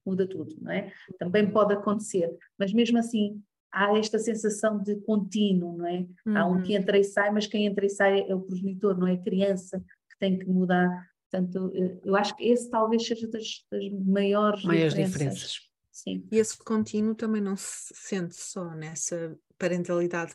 [0.05, 0.93] muda tudo, não é?
[1.19, 3.41] Também pode acontecer, mas mesmo assim
[3.75, 6.07] há esta sensação de contínuo, não é?
[6.25, 6.37] Uhum.
[6.37, 6.81] Há um que uhum.
[6.81, 9.79] entra e sai, mas quem entra e sai é o progenitor, não é a criança
[10.09, 10.89] que tem que mudar.
[11.29, 11.71] Portanto,
[12.05, 15.11] eu acho que esse talvez seja das, das maiores, maiores diferenças.
[15.11, 15.59] diferenças.
[15.91, 16.25] Sim.
[16.31, 20.33] E esse contínuo também não se sente só nessa parentalidade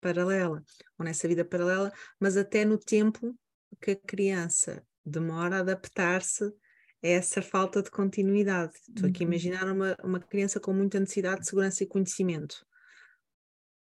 [0.00, 0.62] paralela
[0.98, 3.34] ou nessa vida paralela, mas até no tempo
[3.80, 6.52] que a criança demora a adaptar-se a
[7.08, 8.74] essa falta de continuidade.
[8.88, 9.32] Estou aqui a uhum.
[9.32, 12.66] imaginar uma, uma criança com muita necessidade de segurança e conhecimento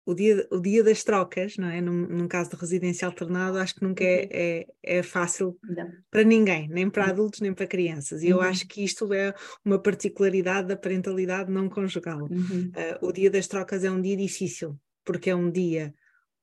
[0.05, 1.81] o dia, o dia das trocas, não é?
[1.81, 4.29] Num, num caso de residência alternado, acho que nunca é, uhum.
[4.33, 5.91] é, é fácil não.
[6.11, 8.23] para ninguém, nem para adultos, nem para crianças.
[8.23, 8.39] E uhum.
[8.39, 9.33] eu acho que isto é
[9.65, 12.23] uma particularidade da parentalidade não conjugal.
[12.23, 12.73] Uhum.
[12.75, 15.95] Uh, o dia das trocas é um dia difícil, porque é um dia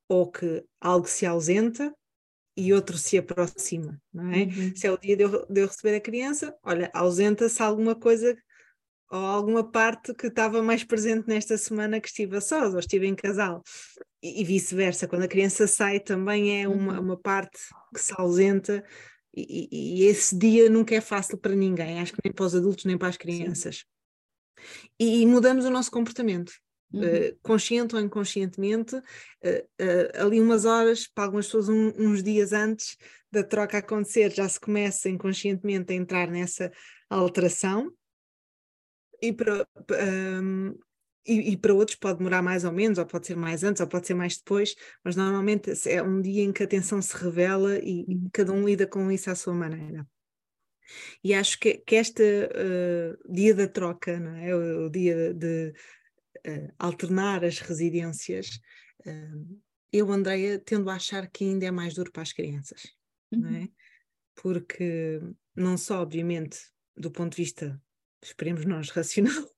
[0.08, 1.94] ou que algo se ausenta
[2.56, 4.44] e outro se aproxima, não é?
[4.44, 4.76] Uhum.
[4.76, 8.36] Se é o dia de eu, de eu receber a criança, olha, ausenta-se alguma coisa
[9.10, 13.08] ou alguma parte que estava mais presente nesta semana que estive a sós ou estive
[13.08, 13.64] em casal.
[14.22, 17.06] E, e vice-versa, quando a criança sai também é uma, uhum.
[17.06, 17.58] uma parte
[17.94, 18.84] que se ausenta
[19.36, 22.86] e, e, esse dia nunca é fácil para ninguém, acho que nem para os adultos
[22.86, 23.86] nem para as crianças.
[25.00, 26.52] E, mudamos o nosso comportamento.
[26.92, 27.02] Uhum.
[27.02, 32.52] Uh, consciente ou inconscientemente, uh, uh, ali umas horas, para algumas pessoas um, uns dias
[32.52, 32.98] antes
[33.32, 36.72] da troca acontecer, já se começa inconscientemente a entrar nessa
[37.08, 37.94] alteração,
[39.22, 39.68] e para,
[40.42, 40.76] um,
[41.26, 43.88] e, e, para outros pode demorar mais ou menos, ou pode ser mais antes, ou
[43.88, 47.78] pode ser mais depois, mas normalmente é um dia em que a atenção se revela
[47.78, 48.30] e, e uhum.
[48.34, 50.08] cada um lida com isso à sua maneira.
[51.24, 54.56] E acho que, que este uh, dia da troca, não é?
[54.56, 55.74] o, o dia de
[56.48, 58.60] uh, alternar as residências,
[59.06, 59.62] uh,
[59.92, 62.88] eu, Andreia, tendo a achar que ainda é mais duro para as crianças,
[63.32, 63.40] uhum.
[63.42, 63.60] não é?
[63.60, 63.70] Uhum.
[64.36, 65.22] Porque
[65.56, 66.60] não só, obviamente,
[66.96, 67.80] do ponto de vista
[68.22, 69.50] esperemos nós, racional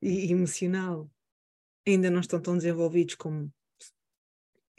[0.00, 1.10] e emocional,
[1.86, 3.52] ainda não estão tão desenvolvidos como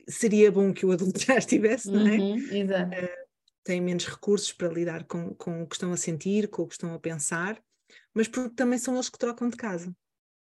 [0.08, 2.18] seria bom que o adulto já estivesse, não é?
[2.18, 2.96] Uhum, exato.
[2.96, 3.30] Uh,
[3.64, 6.74] têm menos recursos para lidar com, com o que estão a sentir, com o que
[6.74, 7.62] estão a pensar,
[8.14, 9.94] mas porque também são eles que trocam de casa.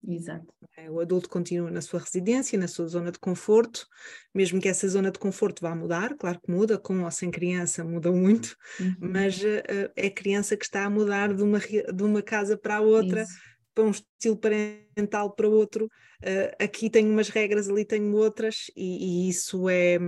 [0.07, 0.47] Exato.
[0.77, 3.85] É, o adulto continua na sua residência, na sua zona de conforto,
[4.33, 7.83] mesmo que essa zona de conforto vá mudar, claro que muda, com ou sem criança
[7.83, 8.95] muda muito, uhum.
[8.99, 12.81] mas uh, é criança que está a mudar de uma, de uma casa para a
[12.81, 13.33] outra, Isso.
[13.75, 15.85] para um estilo parental para outro.
[16.23, 19.99] Uh, aqui tenho umas regras, ali tenho outras, e, e isso é,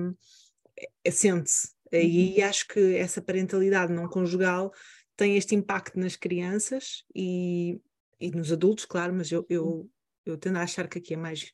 [1.03, 1.71] é sente-se.
[1.91, 1.99] Uhum.
[1.99, 4.71] E acho que essa parentalidade não conjugal
[5.17, 7.81] tem este impacto nas crianças e,
[8.19, 9.89] e nos adultos, claro, mas eu, eu,
[10.25, 11.51] eu tendo a achar que aqui é mais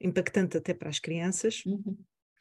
[0.00, 1.96] impactante até para as crianças uhum.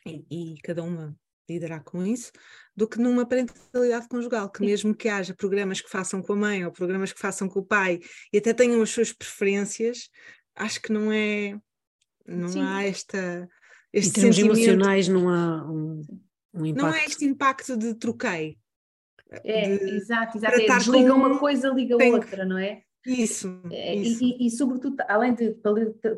[0.05, 1.15] e, e, cada uma
[1.47, 2.31] lidará com isso,
[2.75, 6.65] do que numa parentalidade conjugal, que mesmo que haja programas que façam com a mãe
[6.65, 7.99] ou programas que façam com o pai
[8.33, 10.09] e até tenham as suas preferências,
[10.55, 11.55] acho que não é,
[12.25, 12.61] não Sim.
[12.61, 13.47] há esta.
[13.93, 16.01] Este em termos emocionais não há um,
[16.53, 16.85] um impacto.
[16.85, 18.57] Não é este impacto de troquei.
[19.43, 20.55] É, de, exato, exato.
[20.59, 21.17] É, desliga com...
[21.17, 22.13] uma coisa, liga Tem...
[22.13, 22.83] outra, não é?
[23.05, 23.59] Isso.
[23.71, 24.23] É, isso.
[24.23, 25.55] E, e, e, sobretudo, além de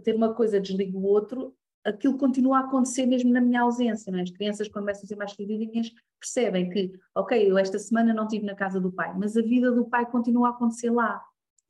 [0.04, 1.54] ter uma coisa, desligo o outro,
[1.88, 4.12] aquilo continua a acontecer mesmo na minha ausência.
[4.12, 4.22] É?
[4.22, 8.24] As crianças, quando começam a ser mais queridinhas, percebem que, ok, eu esta semana não
[8.24, 11.22] estive na casa do pai, mas a vida do pai continua a acontecer lá.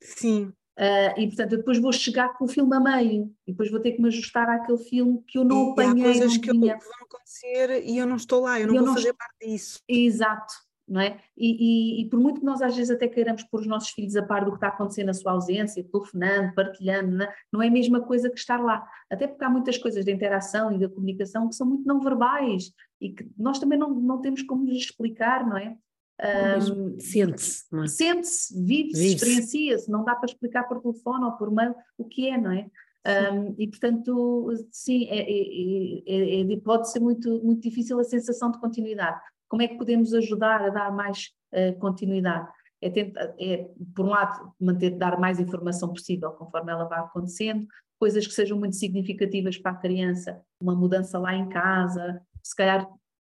[0.01, 0.51] Sim.
[0.78, 3.80] Uh, e portanto, eu depois vou chegar com o filme a meio e depois vou
[3.80, 6.03] ter que me ajustar àquele filme que eu não e apanhei.
[6.03, 8.80] Há coisas que, eu, que, vão acontecer e eu não estou lá, eu não eu
[8.82, 9.82] vou não fazer parte disso.
[9.88, 10.53] Exato,
[10.88, 11.20] não é?
[11.36, 14.16] E, e, e, por muito que nós às vezes até queiramos pôr os nossos filhos
[14.16, 17.36] a par do que está acontecendo na sua ausência, telefonando, partilhando, não é?
[17.52, 18.88] não é a mesma coisa que estar lá.
[19.10, 22.72] Até porque há muitas coisas da interação e da comunicação que são muito não verbais
[23.02, 25.76] e que nós também não, não temos como lhes explicar, não é?
[26.20, 27.88] Um, sente-se, não é?
[27.88, 32.28] Sente-se, vive-se, vive experiencia-se, não dá para explicar por telefone ou por mail o que
[32.30, 32.68] é, não é?
[33.08, 38.60] Um, e portanto, sim, é, é, é, pode ser muito, muito difícil a sensação de
[38.60, 39.20] continuidade.
[39.50, 42.48] Como é que podemos ajudar a dar mais uh, continuidade?
[42.82, 47.66] É, tentar, é, por um lado, manter, dar mais informação possível conforme ela vai acontecendo,
[48.00, 52.88] coisas que sejam muito significativas para a criança, uma mudança lá em casa, se calhar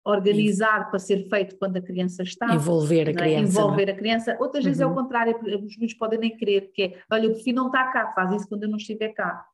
[0.07, 2.55] organizar para ser feito quando a criança está.
[2.55, 3.15] Envolver a é?
[3.15, 3.59] criança.
[3.59, 4.37] Envolver a criança.
[4.41, 4.71] Outras uhum.
[4.71, 4.95] vezes é o uhum.
[4.95, 8.33] contrário, os miúdos podem nem querer, que é, olha, o filho não está cá, faz
[8.33, 9.45] isso quando eu não estiver cá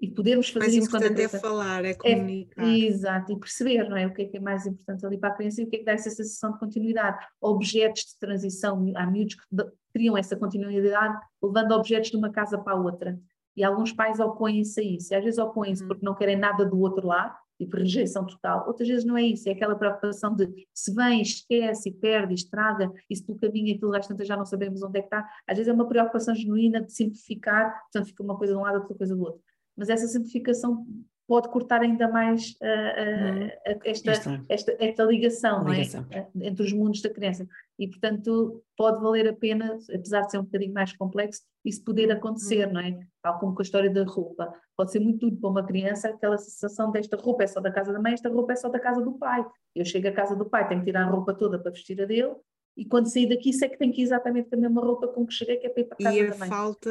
[0.00, 1.36] e podermos fazer mais isso quando a criança...
[1.36, 2.64] é falar, é, é comunicar.
[2.64, 4.06] É, exato, e perceber, não é?
[4.06, 5.78] O que é que é mais importante ali para a criança e o que é
[5.80, 7.18] que dá essa sensação de continuidade.
[7.40, 9.42] Objetos de transição, há miúdos que
[9.92, 13.20] criam essa continuidade levando objetos de uma casa para a outra.
[13.54, 15.88] E alguns pais opõem-se a isso, e às vezes opõem-se uhum.
[15.88, 18.66] porque não querem nada do outro lado, tipo rejeição total.
[18.66, 23.14] Outras vezes não é isso, é aquela preocupação de se vem, esquece, perde, estraga, e
[23.14, 25.28] se tu caminha e aquilo às tantas já não sabemos onde é que está.
[25.46, 28.78] Às vezes é uma preocupação genuína de simplificar, portanto fica uma coisa de um lado,
[28.78, 29.49] outra coisa do outro
[29.80, 30.86] mas essa simplificação
[31.26, 34.10] pode cortar ainda mais uh, uh, esta,
[34.48, 36.04] esta, esta, ligação, ligação.
[36.10, 36.26] É?
[36.42, 37.46] entre os mundos da criança.
[37.78, 42.10] E, portanto, pode valer a pena, apesar de ser um bocadinho mais complexo, isso poder
[42.12, 42.74] acontecer, uhum.
[42.74, 42.98] não é?
[43.22, 44.52] Tal como com a história da roupa.
[44.76, 47.90] Pode ser muito duro para uma criança aquela sensação desta roupa é só da casa
[47.90, 49.42] da mãe, esta roupa é só da casa do pai.
[49.74, 52.04] Eu chego à casa do pai, tenho que tirar a roupa toda para vestir a
[52.04, 52.34] dele,
[52.76, 55.24] e quando sair daqui sei que tenho que ir exatamente com a mesma roupa com
[55.24, 56.48] que cheguei, que é para ir para a casa e da mãe.
[56.48, 56.90] E a falta,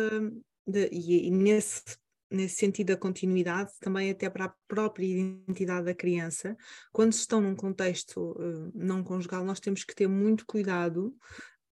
[0.66, 1.84] de, e, e nesse
[2.32, 6.56] nesse sentido da continuidade, também até para a própria identidade da criança.
[6.92, 11.16] Quando se estão num contexto uh, não conjugal, nós temos que ter muito cuidado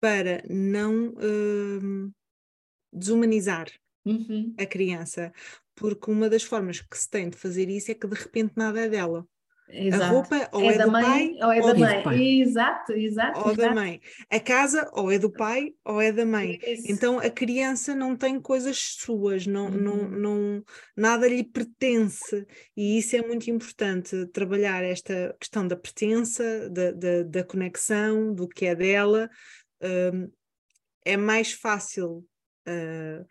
[0.00, 2.12] para não uh,
[2.92, 3.68] desumanizar
[4.05, 4.55] uhum.
[4.59, 5.32] a criança,
[5.74, 8.80] porque uma das formas que se tem de fazer isso é que de repente nada
[8.80, 9.26] é dela.
[9.68, 10.04] Exato.
[10.04, 12.40] A roupa ou é, é da do mãe, pai ou é da mãe.
[12.40, 13.40] Exato, exato.
[13.40, 13.60] Ou exato.
[13.60, 14.00] da mãe.
[14.30, 16.58] A casa ou é do pai ou é da mãe.
[16.62, 16.92] Isso.
[16.92, 19.80] Então a criança não tem coisas suas, não, uhum.
[19.80, 20.64] não, não,
[20.96, 22.46] nada lhe pertence.
[22.76, 28.46] E isso é muito importante, trabalhar esta questão da pertença, da, da, da conexão, do
[28.46, 29.30] que é dela.
[29.82, 30.30] Um,
[31.04, 32.24] é mais fácil.
[32.66, 33.26] Uh,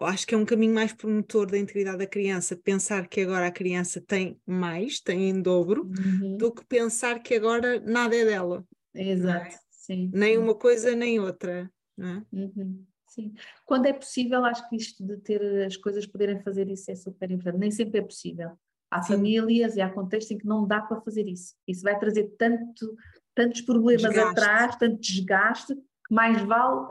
[0.00, 3.52] acho que é um caminho mais promotor da integridade da criança pensar que agora a
[3.52, 6.36] criança tem mais, tem em dobro, uhum.
[6.36, 8.64] do que pensar que agora nada é dela.
[8.94, 9.10] É?
[9.10, 9.58] Exato, é?
[9.70, 10.10] sim.
[10.12, 11.70] Nem uma coisa nem outra.
[11.98, 12.02] É?
[12.32, 12.84] Uhum.
[13.08, 13.32] Sim.
[13.64, 17.30] Quando é possível, acho que isto de ter as coisas poderem fazer isso é super
[17.30, 17.60] importante.
[17.60, 18.50] Nem sempre é possível.
[18.90, 19.14] Há Sim.
[19.14, 21.54] famílias e há contextos em que não dá para fazer isso.
[21.66, 22.96] Isso vai trazer tanto,
[23.34, 24.40] tantos problemas desgaste.
[24.40, 25.76] atrás, tanto desgaste,
[26.08, 26.86] mais vale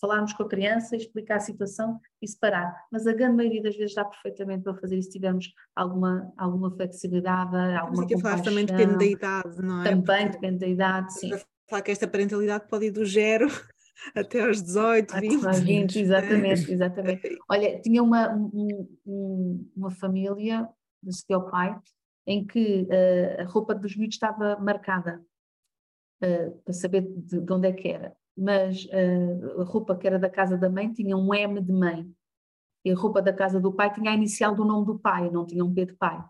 [0.00, 2.74] falarmos com a criança, explicar a situação e separar.
[2.90, 6.70] Mas a grande maioria das vezes dá perfeitamente para fazer isso se tivermos alguma, alguma
[6.70, 9.84] flexibilidade, alguma Mas falar também depende da idade, não é?
[9.84, 11.30] Também Porque depende da idade, sim.
[11.68, 13.46] Falar que esta parentalidade pode ir do zero
[14.14, 15.46] até aos 18, 20.
[15.46, 17.38] Até 20, exatamente, exatamente.
[17.48, 20.68] Olha, tinha uma, um, uma família,
[21.02, 21.74] do seu pai,
[22.26, 25.24] em que uh, a roupa dos miúdos estava marcada
[26.22, 30.18] uh, para saber de, de onde é que era mas uh, a roupa que era
[30.18, 32.10] da casa da mãe tinha um M de mãe.
[32.84, 35.46] E a roupa da casa do pai tinha a inicial do nome do pai, não
[35.46, 36.22] tinha um P de pai.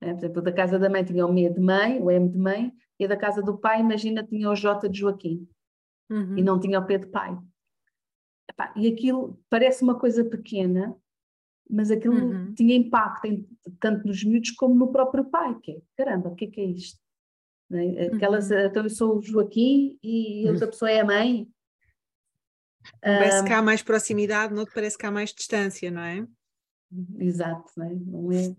[0.00, 2.38] É, por exemplo, da casa da mãe tinha o M de mãe, o M de
[2.38, 5.48] mãe, e a da casa do pai, imagina, tinha o J de Joaquim.
[6.10, 6.38] Uhum.
[6.38, 7.36] E não tinha o P de pai.
[8.50, 10.96] Epá, e aquilo parece uma coisa pequena,
[11.68, 12.54] mas aquilo uhum.
[12.54, 13.48] tinha impacto em,
[13.78, 16.64] tanto nos miúdos como no próprio pai, que é, caramba, o que é que é
[16.64, 17.00] isto?
[17.70, 18.08] Né?
[18.12, 18.58] Aquelas, uhum.
[18.58, 20.70] Então eu sou o Joaquim e outra uhum.
[20.70, 21.48] pessoa é a mãe.
[23.00, 26.26] Parece que há mais proximidade, não parece que há mais distância, não é?
[27.18, 27.94] Exato, não é?
[27.94, 28.56] Não é?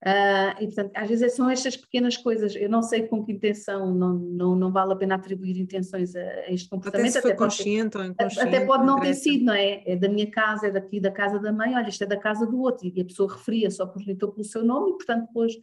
[0.00, 3.92] Uh, e portanto, às vezes são estas pequenas coisas, eu não sei com que intenção,
[3.92, 7.10] não, não, não vale a pena atribuir intenções a, a este comportamento.
[7.10, 8.48] Até se foi consciente ou inconsciente.
[8.48, 9.82] Até pode não ter sido, não é?
[9.84, 12.46] É da minha casa, é daqui da casa da mãe, olha, isto é da casa
[12.46, 15.54] do outro, e a pessoa referia só por pelo seu nome e portanto depois...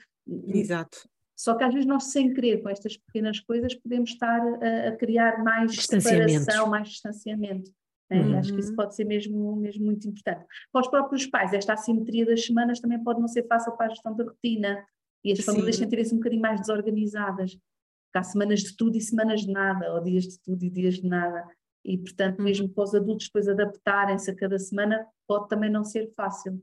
[0.48, 1.08] Exato.
[1.36, 4.96] Só que às vezes nós, sem querer, com estas pequenas coisas, podemos estar a, a
[4.96, 7.72] criar mais separação, mais distanciamento.
[8.10, 8.22] Né?
[8.22, 8.40] Uhum.
[8.40, 10.46] Acho que isso pode ser mesmo, mesmo muito importante.
[10.72, 13.90] Para os próprios pais, esta assimetria das semanas também pode não ser fácil para a
[13.90, 14.86] gestão da rotina
[15.24, 15.44] e as Sim.
[15.44, 17.52] famílias sentirem-se um bocadinho mais desorganizadas.
[17.52, 20.96] Porque há semanas de tudo e semanas de nada, ou dias de tudo e dias
[20.96, 21.46] de nada.
[21.84, 22.46] E, portanto, uhum.
[22.46, 26.54] mesmo para os adultos depois adaptarem-se a cada semana, pode também não ser fácil.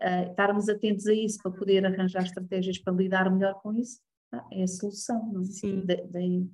[0.00, 4.00] Uh, estarmos atentos a isso para poder arranjar estratégias para lidar melhor com isso
[4.50, 5.44] é a solução, não é?
[5.44, 5.84] Sim.
[5.84, 6.48] Daí,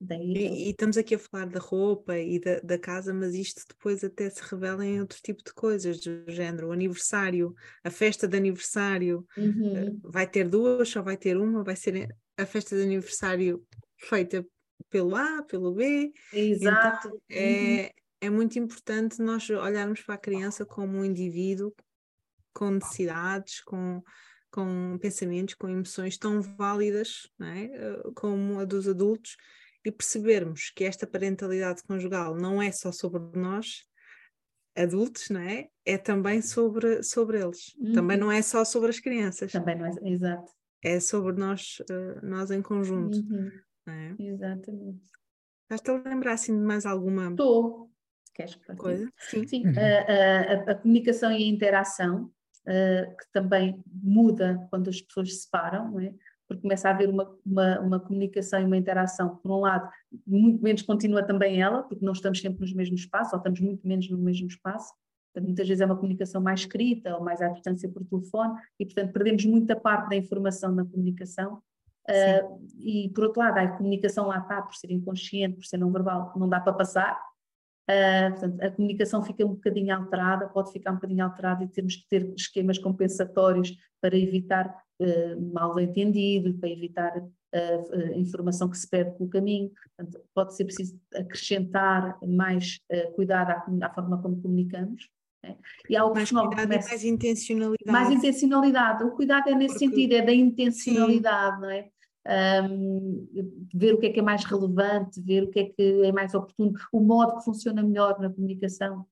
[0.00, 3.62] daí, e, e, estamos aqui a falar da roupa e da, da, casa, mas isto
[3.68, 8.28] depois até se revela em outro tipo de coisas, do género, o aniversário, a festa
[8.28, 9.76] de aniversário, uhum.
[9.76, 13.64] Eh, vai ter duas, só vai ter uma, vai ser a festa de aniversário
[13.96, 14.46] feita
[14.88, 16.12] pelo A, pelo B.
[16.32, 17.08] Exato.
[17.08, 17.88] Então, é, uhum.
[18.20, 21.74] é muito importante nós olharmos para a criança como um indivíduo
[22.52, 24.02] com necessidades, com
[24.50, 27.64] com pensamentos, com emoções tão válidas é?
[27.64, 29.36] Eh, como a dos adultos
[29.84, 33.84] e percebermos que esta parentalidade conjugal não é só sobre nós,
[34.76, 35.68] adultos, não é?
[35.84, 37.74] É também sobre, sobre eles.
[37.78, 37.92] Uhum.
[37.92, 39.52] Também não é só sobre as crianças.
[39.52, 40.52] Também não é, exato.
[40.82, 43.18] É sobre nós, uh, nós em conjunto.
[43.18, 43.50] Uhum.
[43.88, 44.14] É?
[44.18, 45.02] Exatamente.
[45.62, 47.90] Estás-te a lembrar assim de mais alguma Estou.
[48.34, 49.10] Queres coisa?
[49.18, 49.46] Sim.
[49.48, 49.66] Sim.
[49.66, 49.74] Uhum.
[49.76, 52.30] A, a, a, comunicação e a interação
[52.68, 56.14] uh, que também muda quando as pessoas se separam, não é?
[56.48, 59.88] porque começa a haver uma, uma, uma, comunicação e uma interação, por um lado,
[60.26, 63.86] muito menos continua também ela, porque não estamos sempre nos mesmos espaços, ou estamos muito
[63.86, 64.94] menos no mesmo espaço,
[65.26, 68.86] portanto, muitas vezes é uma comunicação mais escrita, ou mais à distância por telefone, e
[68.86, 71.58] portanto perdemos muita parte da informação na comunicação,
[72.08, 75.92] uh, e por outro lado, a comunicação lá está, por ser inconsciente, por ser não
[75.92, 77.20] verbal, não dá para passar,
[77.88, 81.96] Uh, portanto, a comunicação fica um bocadinho alterada, pode ficar um bocadinho alterada e temos
[81.96, 88.86] que ter esquemas compensatórios para evitar uh, mal entendido, para evitar uh, informação que se
[88.86, 89.70] perde pelo caminho.
[89.96, 92.78] Portanto, pode ser preciso acrescentar mais
[93.14, 95.08] cuidado à, à, forma como comunicamos.
[95.42, 95.56] Né?
[95.88, 96.88] E há mais cuidado começa...
[96.90, 97.90] mais intencionalidade.
[97.90, 99.04] Mais intencionalidade.
[99.04, 99.86] O cuidado é nesse Porque...
[99.86, 101.62] sentido, é da intencionalidade, Sim.
[101.62, 101.88] não é?
[102.28, 103.26] Um,
[103.74, 106.34] ver o que é que é mais relevante, ver o que é que é mais
[106.34, 109.06] oportuno, o modo que funciona melhor na comunicação.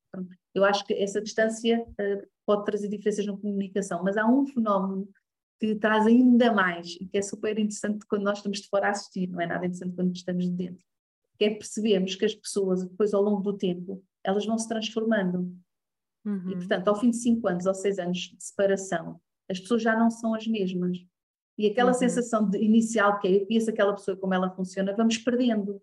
[0.54, 5.08] Eu acho que essa distância uh, pode trazer diferenças na comunicação, mas há um fenómeno
[5.58, 8.90] que traz ainda mais e que é super interessante quando nós estamos de fora a
[8.90, 10.84] assistir, não é nada interessante quando estamos de dentro,
[11.38, 15.56] que é percebermos que as pessoas, depois ao longo do tempo, elas vão se transformando.
[16.24, 16.50] Uhum.
[16.50, 19.96] E, portanto, ao fim de cinco anos ou seis anos de separação, as pessoas já
[19.96, 20.98] não são as mesmas.
[21.58, 21.98] E aquela uhum.
[21.98, 25.80] sensação de, inicial que é eu conheço aquela pessoa como ela funciona, vamos perdendo.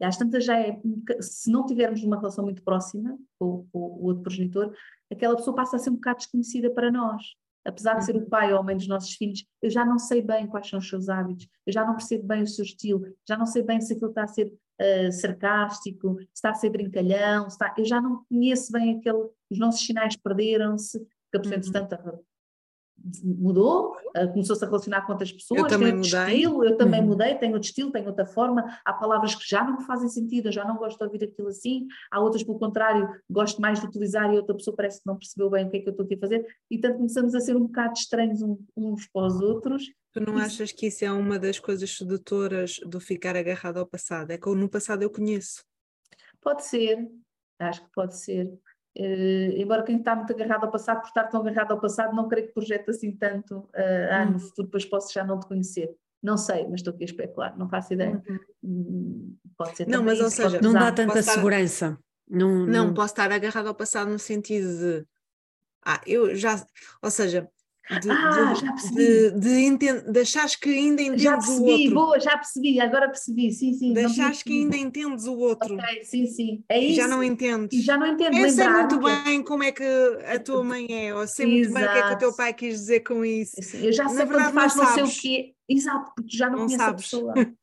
[0.00, 0.80] E às tantas já é,
[1.20, 4.74] se não tivermos uma relação muito próxima com, com o outro progenitor,
[5.10, 7.22] aquela pessoa passa a ser um bocado desconhecida para nós.
[7.64, 8.28] Apesar de ser o uhum.
[8.28, 10.88] pai ou a mãe dos nossos filhos, eu já não sei bem quais são os
[10.88, 13.92] seus hábitos, eu já não percebo bem o seu estilo, já não sei bem se
[13.92, 17.72] aquilo está a ser uh, sarcástico, se está a ser brincalhão, está...
[17.78, 21.84] eu já não conheço bem aquele, os nossos sinais perderam-se, porque a pessoa, uhum.
[21.84, 22.24] entretanto,
[23.24, 26.10] mudou, uh, começou-se a relacionar com outras pessoas, eu também mudei.
[26.10, 27.06] estilo, eu também uhum.
[27.08, 30.48] mudei, tenho outro estilo, tenho outra forma, há palavras que já não me fazem sentido,
[30.48, 33.86] eu já não gosto de ouvir aquilo assim, há outras, pelo contrário, gosto mais de
[33.86, 36.04] utilizar e outra pessoa parece que não percebeu bem o que é que eu estou
[36.04, 38.40] aqui a fazer, e tanto começamos a ser um bocado estranhos
[38.76, 39.84] uns para os outros.
[40.12, 40.46] Tu não isso...
[40.46, 44.30] achas que isso é uma das coisas sedutoras do ficar agarrado ao passado?
[44.30, 45.64] É que no passado eu conheço.
[46.40, 47.08] Pode ser,
[47.58, 48.52] acho que pode ser.
[48.98, 52.28] Uh, embora quem está muito agarrado ao passado, por estar tão agarrado ao passado, não
[52.28, 55.94] creio que projete assim tanto uh, ah, no futuro, depois posso já não te conhecer.
[56.22, 58.22] Não sei, mas estou aqui a especular, não faço ideia.
[58.28, 58.38] Uhum.
[58.62, 61.32] Hum, pode ser Não, mas ou seja, não dá tanta estar...
[61.32, 61.98] segurança.
[62.28, 65.06] Não, não, não, posso estar agarrado ao passado no sentido de.
[65.84, 66.64] Ah, eu já.
[67.02, 67.48] Ou seja,
[68.00, 68.96] de, ah, já percebi.
[68.96, 71.94] De, de, de, de achares que ainda entendes já percebi, o outro.
[71.94, 73.92] Boa, já percebi, agora percebi, sim, sim.
[73.92, 75.74] De achares que ainda entendes o outro.
[75.74, 76.64] Ok, sim, sim.
[76.68, 76.96] É isso.
[76.96, 77.78] Já não entendes.
[77.78, 78.38] E já não entendes.
[78.38, 79.84] Eu sei muito bem como é que
[80.26, 82.54] a tua mãe é, ou sei muito bem o que é que o teu pai
[82.54, 83.56] quis dizer com isso.
[83.76, 85.54] Eu já sei Na verdade, faz não, sei o quê.
[85.68, 87.00] Exato, porque já não, não conheço sabes.
[87.00, 87.34] a pessoa.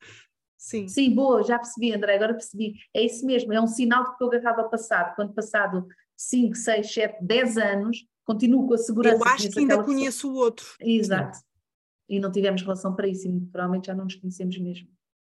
[0.58, 0.88] Sim.
[0.90, 2.74] Sim, boa, já percebi, André, agora percebi.
[2.94, 5.16] É isso mesmo, é um sinal de que estou agarrado ao passado.
[5.16, 5.88] Quando passado
[6.20, 9.16] 5, 6, 7, 10 anos, continuo com a segurança.
[9.16, 10.34] Eu acho que ainda conheço pessoa.
[10.34, 10.66] o outro.
[10.82, 11.40] Exato.
[12.10, 14.90] E não tivemos relação para isso, e provavelmente já não nos conhecemos mesmo.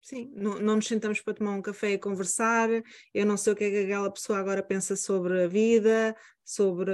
[0.00, 2.70] Sim, não, não nos sentamos para tomar um café e conversar.
[3.12, 6.92] Eu não sei o que é que aquela pessoa agora pensa sobre a vida, sobre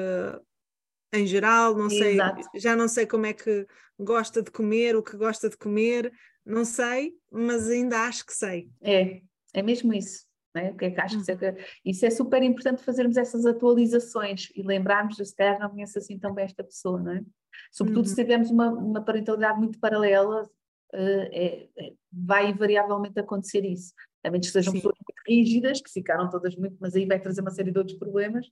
[1.12, 2.18] em geral, não sei,
[2.56, 3.64] já não sei como é que
[3.98, 6.12] gosta de comer, o que gosta de comer,
[6.44, 8.68] não sei, mas ainda acho que sei.
[8.82, 9.22] É,
[9.54, 10.25] é mesmo isso.
[10.56, 10.70] Né?
[10.70, 11.54] O que é que acho que uhum.
[11.84, 16.18] isso é super importante fazermos essas atualizações e lembrarmos de se calhar não conheço assim
[16.18, 17.22] tão bem esta pessoa, não é?
[17.70, 18.10] Sobretudo uhum.
[18.10, 23.92] se tivermos uma, uma parentalidade muito paralela, uh, é, é, vai invariavelmente acontecer isso.
[24.24, 24.78] A menos que sejam Sim.
[24.78, 27.98] pessoas muito rígidas, que ficaram todas muito, mas aí vai trazer uma série de outros
[27.98, 28.46] problemas.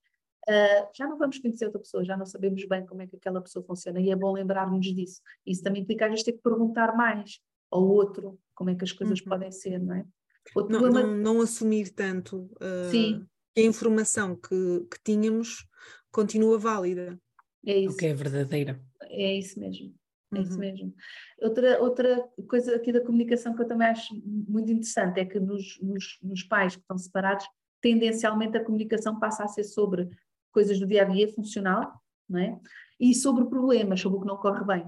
[0.46, 3.40] Uh, já não vamos conhecer outra pessoa, já não sabemos bem como é que aquela
[3.40, 5.22] pessoa funciona e é bom lembrarmos disso.
[5.46, 7.40] Isso também implica a gente ter que perguntar mais
[7.70, 9.26] ao outro como é que as coisas uhum.
[9.26, 10.04] podem ser, não é?
[10.54, 11.02] Não, problema...
[11.02, 13.24] não, não, assumir tanto uh, que
[13.56, 15.66] a informação que, que tínhamos
[16.10, 17.18] continua válida.
[17.66, 17.94] É isso.
[17.94, 18.80] O que é verdadeira.
[19.02, 19.94] É isso mesmo.
[20.34, 20.58] É isso uhum.
[20.58, 20.94] mesmo.
[21.40, 25.78] Outra, outra coisa aqui da comunicação que eu também acho muito interessante é que nos,
[25.80, 27.46] nos, nos pais que estão separados,
[27.80, 30.08] tendencialmente a comunicação passa a ser sobre
[30.50, 32.58] coisas do dia a dia funcional, não é?
[32.98, 34.86] E sobre problemas, sobre o que não corre bem.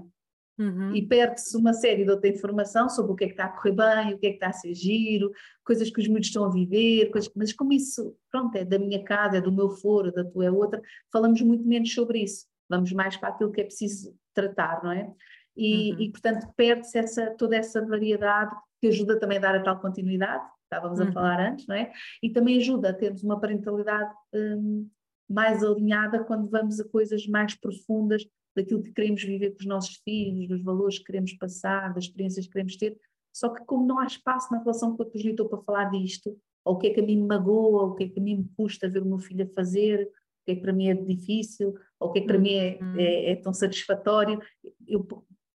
[0.57, 0.95] Uhum.
[0.95, 3.73] E perde-se uma série de outra informação sobre o que é que está a correr
[3.73, 5.31] bem, o que é que está a ser giro,
[5.63, 9.03] coisas que os miúdos estão a viver, coisas, mas como isso, pronto, é da minha
[9.03, 10.81] casa, é do meu foro, da tua é outra,
[11.11, 15.13] falamos muito menos sobre isso, vamos mais para aquilo que é preciso tratar, não é?
[15.55, 16.01] E, uhum.
[16.01, 20.43] e portanto, perde-se essa, toda essa variedade que ajuda também a dar a tal continuidade,
[20.63, 21.09] estávamos uhum.
[21.09, 21.91] a falar antes, não é?
[22.21, 24.87] E também ajuda a termos uma parentalidade hum,
[25.29, 28.25] mais alinhada quando vamos a coisas mais profundas
[28.57, 32.45] daquilo que queremos viver com os nossos filhos, dos valores que queremos passar, das experiências
[32.47, 32.99] que queremos ter.
[33.31, 36.35] Só que como não há espaço na relação com a progenitor para falar disto,
[36.65, 38.23] ou o que é que a mim me magoa, ou o que é que a
[38.23, 40.89] mim me custa ver o meu filho a fazer, o que é que para mim
[40.89, 42.99] é difícil, ou o que é que para mim é, uhum.
[42.99, 44.41] é, é tão satisfatório,
[44.87, 45.07] eu,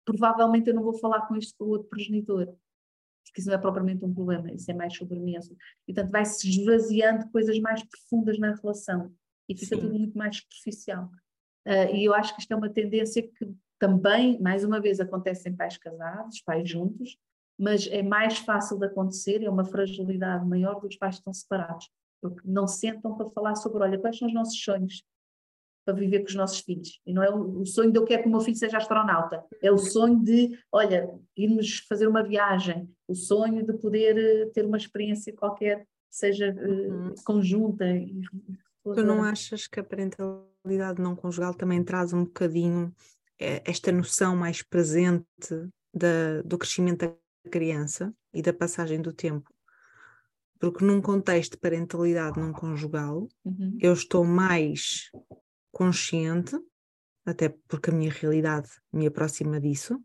[0.04, 2.46] provavelmente eu não vou falar com isto com o outro progenitor,
[3.24, 5.36] porque isso não é propriamente um problema, isso é mais sobre mim.
[5.88, 9.10] E, portanto, vai-se esvaziando coisas mais profundas na relação
[9.48, 9.82] e fica Sim.
[9.82, 11.10] tudo muito mais superficial.
[11.66, 15.48] Uh, e eu acho que isto é uma tendência que também, mais uma vez, acontece
[15.48, 17.16] em pais casados, pais juntos,
[17.58, 21.88] mas é mais fácil de acontecer, é uma fragilidade maior dos pais que estão separados.
[22.20, 25.02] porque não sentam para falar sobre, olha, quais são os nossos sonhos
[25.84, 27.00] para viver com os nossos filhos.
[27.06, 29.44] E não é o, o sonho de eu quero que o meu filho seja astronauta,
[29.62, 34.64] é o sonho de, olha, irmos fazer uma viagem, o sonho de poder eh, ter
[34.64, 37.86] uma experiência qualquer, seja uh, conjunta.
[37.86, 38.20] E,
[38.82, 42.94] tu não achas que a parentalidade não conjugal também traz um bocadinho
[43.38, 45.26] eh, esta noção mais presente
[45.92, 49.50] da, do crescimento da criança e da passagem do tempo?
[50.58, 53.78] Porque num contexto de parentalidade não conjugal, uhum.
[53.80, 55.10] eu estou mais
[55.72, 56.54] consciente,
[57.24, 59.98] até porque a minha realidade me aproxima disso.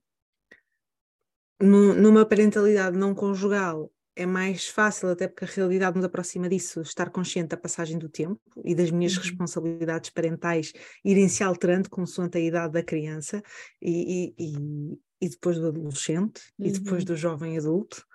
[1.59, 7.09] numa parentalidade não conjugal, é mais fácil, até porque a realidade nos aproxima disso, estar
[7.09, 9.23] consciente da passagem do tempo e das minhas uhum.
[9.23, 10.71] responsabilidades parentais
[11.03, 13.43] irem se alterando consoante a idade da criança
[13.81, 16.65] e, e, e depois do adolescente uhum.
[16.65, 17.07] e depois uhum.
[17.07, 18.05] do jovem adulto.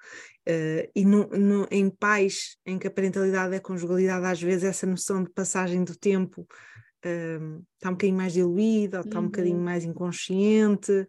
[0.48, 4.86] Uh, e no, no, em pais em que a parentalidade é conjugalidade, às vezes essa
[4.86, 6.48] noção de passagem do tempo
[7.04, 9.26] uh, está um bocadinho mais diluída, ou está uhum.
[9.26, 9.64] um bocadinho uhum.
[9.64, 11.06] mais inconsciente.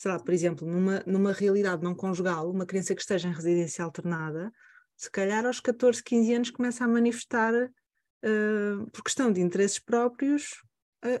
[0.00, 3.84] Sei lá, por exemplo, numa, numa realidade não conjugal, uma criança que esteja em residência
[3.84, 4.50] alternada,
[4.96, 10.64] se calhar aos 14, 15 anos começa a manifestar, uh, por questão de interesses próprios,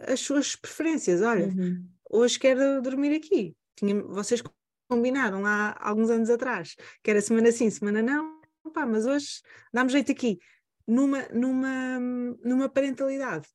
[0.08, 1.20] as suas preferências.
[1.20, 1.86] Olha, uhum.
[2.08, 4.42] hoje quero dormir aqui, tinha, vocês
[4.88, 8.40] combinaram lá alguns anos atrás, que era semana sim, semana não,
[8.72, 9.42] pá, mas hoje
[9.74, 10.38] dá-me jeito aqui.
[10.86, 12.00] Numa, numa,
[12.42, 13.46] numa parentalidade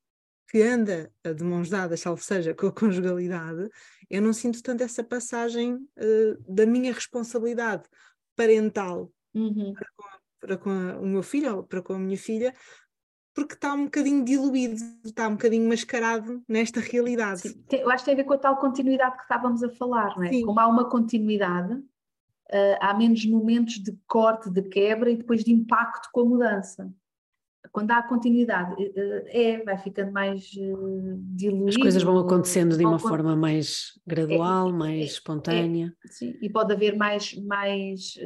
[0.47, 3.69] que anda de mãos dadas, salvo seja, com a conjugalidade,
[4.09, 7.83] eu não sinto tanto essa passagem uh, da minha responsabilidade
[8.35, 9.73] parental uhum.
[9.73, 10.03] para, com,
[10.39, 12.53] para com a, o meu filho ou para com a minha filha
[13.35, 17.41] porque está um bocadinho diluído, está um bocadinho mascarado nesta realidade.
[17.41, 20.15] Sim, eu acho que tem a ver com a tal continuidade que estávamos a falar,
[20.15, 20.29] não é?
[20.29, 20.45] Sim.
[20.45, 25.51] Como há uma continuidade, uh, há menos momentos de corte, de quebra e depois de
[25.51, 26.89] impacto com a mudança.
[27.75, 31.67] Quando há continuidade, uh, é, vai ficando mais uh, diluído.
[31.67, 35.93] As coisas vão acontecendo de uma forma mais gradual, é, mais é, espontânea.
[36.05, 38.17] É, sim, e pode haver mais, mais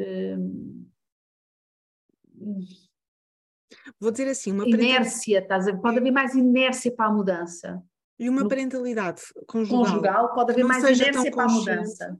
[3.99, 5.75] Vou dizer assim, uma inércia, estás a...
[5.75, 7.81] pode haver mais inércia para a mudança.
[8.19, 8.49] E uma no...
[8.49, 12.19] parentalidade conjugal, conjugal pode haver mais inércia para a mudança.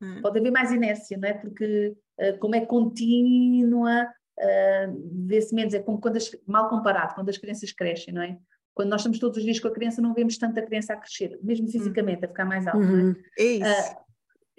[0.00, 0.20] É.
[0.20, 1.34] Pode haver mais inércia, não é?
[1.34, 1.96] Porque
[2.38, 4.06] como é contínua,
[4.38, 8.38] uh, vê-se menos, é como quando as, mal comparado, quando as crianças crescem, não é?
[8.74, 11.38] Quando nós estamos todos os dias com a criança, não vemos tanta criança a crescer,
[11.42, 12.98] mesmo fisicamente, a ficar mais alta, uhum.
[12.98, 13.02] é?
[13.02, 13.16] Uhum.
[13.38, 13.92] é isso.
[13.92, 14.06] Uh,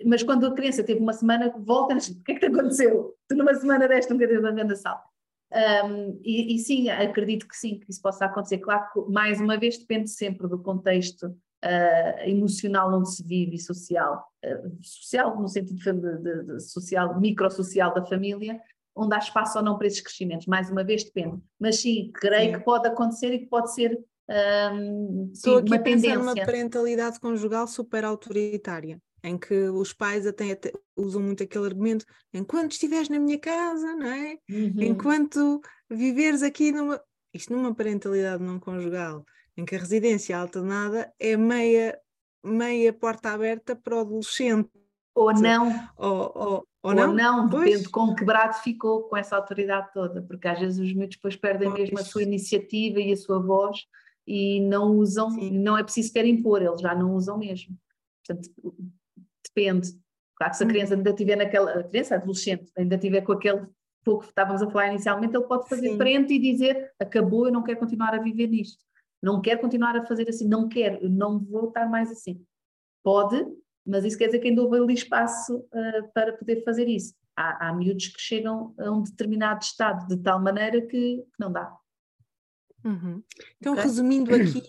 [0.06, 3.16] mas quando a criança teve uma semana, volta, o que é que te aconteceu?
[3.28, 5.08] Tu numa semana deste um bocadinho de grande salto.
[5.52, 8.58] Um, e, e, sim, acredito que sim, que isso possa acontecer.
[8.58, 13.60] Claro que, mais uma vez, depende sempre do contexto uh, emocional onde se vive e
[13.60, 14.26] social.
[14.44, 18.60] Uh, social, no sentido de, de, de social, microsocial da família,
[18.98, 20.48] onde há espaço ou não para esses crescimentos.
[20.48, 21.40] Mais uma vez, depende.
[21.60, 22.58] Mas sim, creio sim.
[22.60, 23.98] que pode acontecer e que pode ser
[24.74, 26.18] um, sim, Estou aqui uma tendência.
[26.18, 32.06] numa parentalidade conjugal super autoritária em que os pais até, até, usam muito aquele argumento,
[32.34, 34.38] enquanto estiveres na minha casa, não é?
[34.50, 34.74] Uhum.
[34.78, 37.02] Enquanto viveres aqui numa...
[37.34, 39.26] Isto numa parentalidade não conjugal,
[39.56, 42.00] em que a residência alternada é meia,
[42.44, 44.70] meia porta aberta para o adolescente.
[45.14, 45.90] Ou não.
[45.98, 50.22] Ou, ou, ou, ou não, não depende de quão quebrado ficou com essa autoridade toda,
[50.22, 51.82] porque às vezes os miúdos depois perdem pois.
[51.82, 53.86] mesmo a sua iniciativa e a sua voz
[54.26, 55.58] e não usam, Sim.
[55.58, 57.78] não é preciso querer impor, eles já não usam mesmo.
[58.26, 58.50] Portanto,
[59.46, 59.90] depende.
[60.36, 63.66] Claro que se a criança ainda tiver naquela, a criança, adolescente, ainda tiver com aquele
[64.04, 65.98] pouco que estávamos a falar inicialmente, ele pode fazer Sim.
[65.98, 68.86] frente e dizer acabou, eu não quero continuar a viver nisto.
[69.22, 72.42] Não quero continuar a fazer assim, não quero, não vou estar mais assim.
[73.04, 73.46] Pode,
[73.88, 77.16] mas isso quer dizer que ainda houve ali espaço uh, para poder fazer isso.
[77.36, 81.72] Há, há miúdos que chegam a um determinado estado de tal maneira que, não dá.
[82.84, 83.24] Uhum.
[83.58, 83.84] Então, okay?
[83.84, 84.64] resumindo aqui,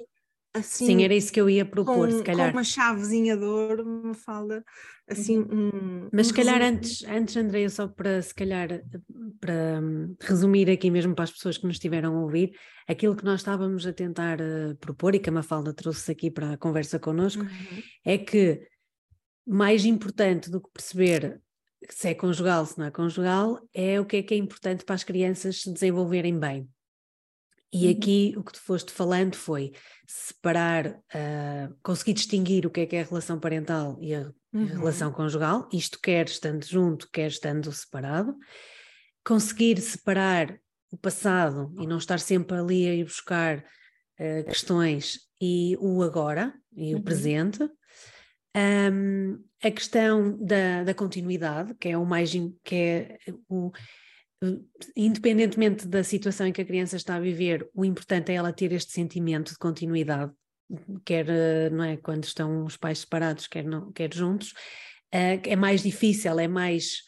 [0.54, 0.86] assim.
[0.86, 2.50] Sim, era isso que eu ia propor, com, se calhar.
[2.50, 4.62] Com uma chavezinha de ouro, me fala
[5.08, 5.38] assim.
[5.38, 5.68] Uhum.
[5.68, 8.68] Um, Mas um se calhar antes, antes, Andréia, só para se calhar
[9.40, 12.52] para hum, resumir aqui mesmo para as pessoas que nos estiveram a ouvir,
[12.86, 16.52] aquilo que nós estávamos a tentar uh, propor e que a Mafalda trouxe aqui para
[16.52, 17.82] a conversa connosco, uhum.
[18.04, 18.60] é que
[19.48, 21.40] mais importante do que perceber
[21.88, 24.94] se é conjugal, se não é conjugal, é o que é que é importante para
[24.94, 26.68] as crianças se desenvolverem bem.
[27.72, 27.92] E uhum.
[27.92, 29.72] aqui o que tu foste falando foi
[30.06, 34.64] separar, uh, conseguir distinguir o que é que é a relação parental e a, uhum.
[34.64, 38.34] relação conjugal, isto quer estando junto, quer estando separado,
[39.24, 40.58] conseguir separar
[40.90, 46.54] o passado e não estar sempre ali a ir buscar uh, questões e o agora
[46.74, 47.00] e uhum.
[47.00, 47.68] o presente.
[48.58, 52.32] Um, a questão da, da continuidade, que é o mais
[52.64, 53.18] que é
[53.48, 53.72] o,
[54.96, 58.72] independentemente da situação em que a criança está a viver, o importante é ela ter
[58.72, 60.32] este sentimento de continuidade,
[61.04, 64.52] quer eh, não é quando estão os pais separados, quer não, quer juntos,
[65.14, 67.02] uh, é mais difícil, é mais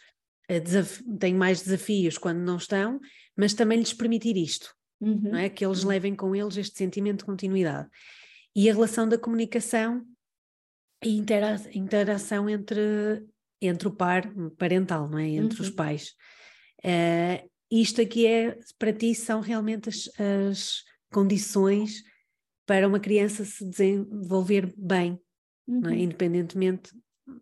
[0.50, 2.98] uh, tem mais desafios quando não estão,
[3.36, 5.30] mas também lhes permitir isto, uhum.
[5.30, 5.90] não é que eles uhum.
[5.90, 7.88] levem com eles este sentimento de continuidade
[8.56, 10.04] e a relação da comunicação
[11.02, 13.24] e intera interação entre
[13.62, 15.68] entre o par parental, não é, entre uhum.
[15.68, 16.14] os pais.
[16.82, 20.82] Uh, isto aqui é, para ti, são realmente as, as,
[21.12, 22.02] condições
[22.64, 25.20] para uma criança se desenvolver bem,
[25.68, 25.72] é?
[25.72, 25.88] uhum.
[25.88, 25.98] é?
[25.98, 26.90] independentemente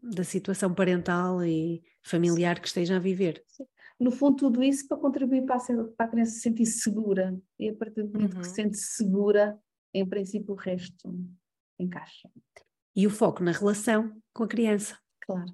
[0.03, 3.43] da situação parental e familiar que esteja a viver.
[4.01, 7.39] No fundo, tudo isso para contribuir para a, para a criança se sentir segura.
[7.59, 8.41] E a partir do momento uhum.
[8.41, 9.59] que se sente segura,
[9.95, 11.15] em princípio, o resto
[11.79, 12.29] encaixa.
[12.99, 14.99] E o foco na relação com a criança.
[15.21, 15.47] Claro.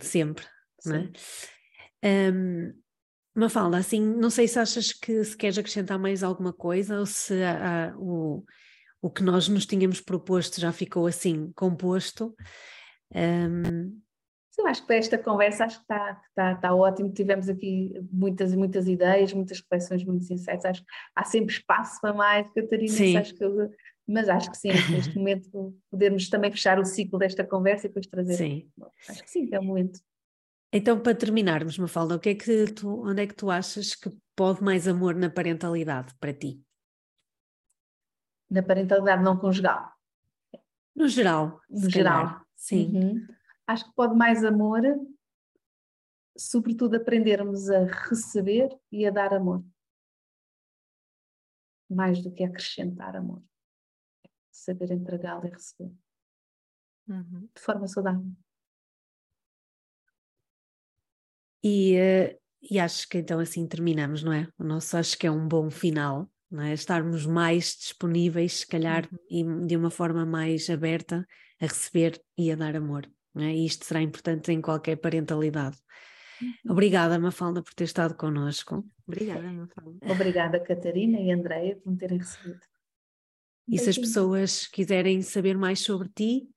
[0.00, 0.44] Sempre,
[0.80, 0.90] Sim.
[0.90, 2.32] não é?
[2.32, 2.74] Um,
[3.36, 7.34] Mafalda, assim, não sei se achas que se queres acrescentar mais alguma coisa ou se
[7.98, 8.42] o,
[9.00, 12.34] o que nós nos tínhamos proposto já ficou assim composto.
[13.14, 14.00] Um...
[14.58, 17.12] Eu acho que para esta conversa acho que está, está, está ótimo.
[17.12, 20.64] Tivemos aqui muitas e muitas ideias, muitas reflexões muito sinceras.
[20.64, 23.20] Acho que há sempre espaço para mais, Catarina.
[23.20, 23.70] Acho que eu,
[24.06, 28.06] mas acho que sim, neste momento podermos também fechar o ciclo desta conversa e depois
[28.06, 28.34] trazer.
[28.34, 28.70] Sim.
[29.08, 30.00] Acho que sim, é o momento.
[30.72, 34.10] Então, para terminarmos, Mafalda, o que é que tu, onde é que tu achas que
[34.34, 36.62] pode mais amor na parentalidade para ti?
[38.48, 39.90] Na parentalidade não conjugal.
[40.94, 41.60] No geral.
[41.68, 42.40] No geral.
[42.54, 42.92] Sim.
[42.94, 43.26] Uhum.
[43.66, 44.82] Acho que pode mais amor,
[46.36, 49.64] sobretudo aprendermos a receber e a dar amor.
[51.88, 53.42] Mais do que acrescentar amor.
[54.66, 55.92] Saber entregá-lo e receber.
[57.06, 57.48] Uhum.
[57.54, 58.26] De forma saudável.
[61.62, 62.38] E, uh,
[62.68, 64.48] e acho que então assim terminamos, não é?
[64.58, 66.72] O nosso acho que é um bom final, não é?
[66.72, 69.62] Estarmos mais disponíveis, se calhar, uhum.
[69.62, 71.24] e de uma forma mais aberta
[71.60, 73.08] a receber e a dar amor.
[73.32, 73.54] Não é?
[73.54, 75.78] E isto será importante em qualquer parentalidade.
[76.42, 76.72] Uhum.
[76.72, 78.84] Obrigada, Mafalda, por ter estado connosco.
[79.06, 80.12] Obrigada, Mafalda.
[80.12, 82.66] Obrigada, Catarina e Andreia, por me terem recebido.
[83.68, 86.48] E se as pessoas quiserem saber mais sobre ti,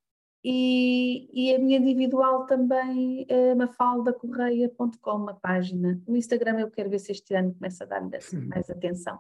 [0.47, 5.99] E, e, a minha individual também é mafaldacorreia.com, uma página.
[6.05, 9.19] O Instagram eu quero ver se este ano começa a dar-lhe mais atenção.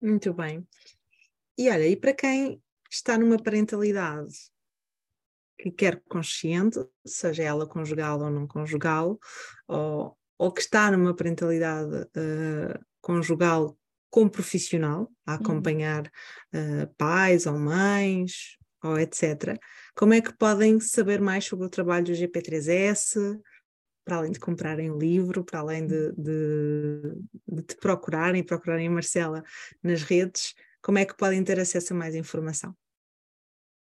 [0.00, 0.66] Muito bem.
[1.58, 4.32] E olha, e para quem está numa parentalidade
[5.58, 9.18] que quer consciente, seja ela conjugal ou não conjugal,
[9.66, 13.76] ou, ou que está numa parentalidade uh, conjugal
[14.10, 15.38] com profissional, a uhum.
[15.38, 19.58] acompanhar uh, pais ou mães, ou etc.
[19.94, 23.38] Como é que podem saber mais sobre o trabalho do GP3S,
[24.04, 27.02] para além de comprarem o livro, para além de, de,
[27.46, 29.42] de te procurarem, procurarem a Marcela
[29.82, 32.74] nas redes, como é que podem ter acesso a mais informação?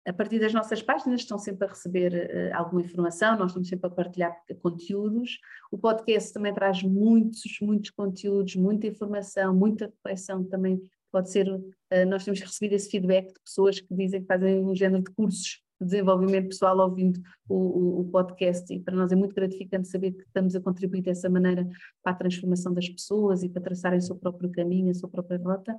[0.06, 3.88] A partir das nossas páginas estão sempre a receber uh, alguma informação, nós estamos sempre
[3.88, 5.40] a partilhar conteúdos.
[5.72, 10.80] O podcast também traz muitos, muitos conteúdos, muita informação, muita reflexão também
[11.12, 11.66] pode ser, uh,
[12.08, 15.65] nós temos recebido esse feedback de pessoas que dizem que fazem um género de cursos
[15.80, 17.20] de desenvolvimento pessoal ouvindo
[17.50, 21.02] o, o, o, podcast e para nós é muito gratificante saber que estamos a contribuir
[21.02, 21.68] dessa maneira
[22.02, 25.38] para a transformação das pessoas e para traçarem o seu próprio caminho, a sua própria
[25.38, 25.78] rota.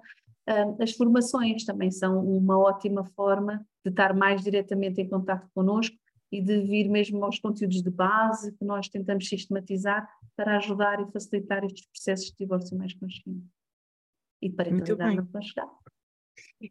[0.81, 5.97] As formações também são uma ótima forma de estar mais diretamente em contato connosco
[6.31, 11.11] e de vir mesmo aos conteúdos de base que nós tentamos sistematizar para ajudar e
[11.11, 13.47] facilitar estes processos de divórcio mais consciente
[14.43, 15.83] e de parentalidade não conjugal.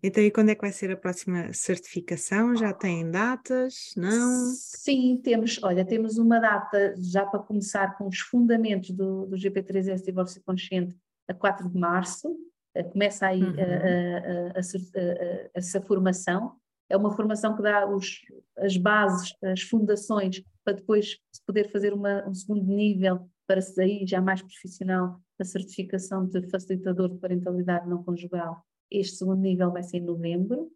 [0.02, 2.56] Então, e quando é que vai ser a próxima certificação?
[2.56, 3.94] Já têm datas?
[3.96, 4.52] Não?
[4.54, 10.04] Sim, temos, olha, temos uma data já para começar com os fundamentos do, do GP3S
[10.04, 10.96] Divórcio Consciente
[11.28, 12.36] a 4 de março.
[12.74, 13.56] Eh, começa aí uhum.
[13.60, 16.56] a, a, a, essa formação.
[16.90, 18.22] É uma formação que dá os,
[18.58, 24.20] as bases, as fundações, para depois poder fazer uma, um segundo nível para sair já
[24.20, 28.66] mais profissional a certificação de facilitador de parentalidade não conjugal.
[28.92, 30.72] Este segundo nível vai ser em novembro.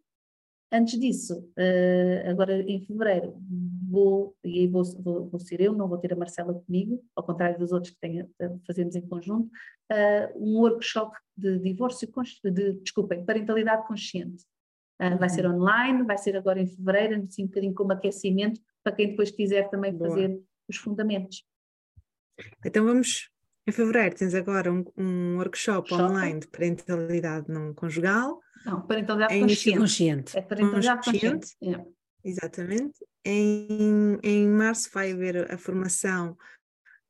[0.72, 3.34] Antes disso, uh, agora em fevereiro,
[3.90, 7.24] vou, e aí vou, vou, vou, ser eu, não vou ter a Marcela comigo, ao
[7.24, 8.28] contrário dos outros que tenha,
[8.64, 9.50] fazemos em conjunto,
[9.90, 12.08] uh, um workshop de divórcio,
[12.44, 14.44] de, desculpem, parentalidade consciente.
[15.02, 15.56] Uh, vai ser uhum.
[15.56, 19.68] online, vai ser agora em fevereiro, assim um bocadinho como aquecimento, para quem depois quiser
[19.70, 20.10] também Boa.
[20.10, 21.44] fazer os fundamentos.
[22.64, 23.28] Então vamos,
[23.70, 29.42] em fevereiro tens agora um, um workshop online de parentalidade não conjugal, não, parentalidade em
[29.42, 29.78] consciente.
[29.78, 30.38] consciente.
[30.38, 31.56] É parentalidade consciente.
[31.58, 31.88] consciente.
[31.88, 32.28] É.
[32.28, 32.98] Exatamente.
[33.24, 36.36] Em, em março vai haver a formação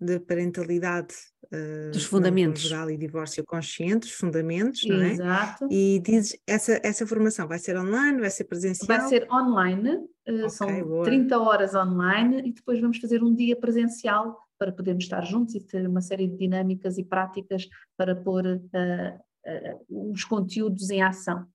[0.01, 1.15] de parentalidade
[1.53, 5.13] uh, dos fundamentos conjugal e divórcio consciente, os fundamentos, não é?
[5.13, 5.69] Exato.
[5.71, 8.87] E dizes, essa, essa formação vai ser online, vai ser presencial?
[8.87, 11.05] Vai ser online, uh, okay, são boa.
[11.05, 15.61] 30 horas online e depois vamos fazer um dia presencial para podermos estar juntos e
[15.61, 17.67] ter uma série de dinâmicas e práticas
[17.97, 21.47] para pôr uh, uh, os conteúdos em ação.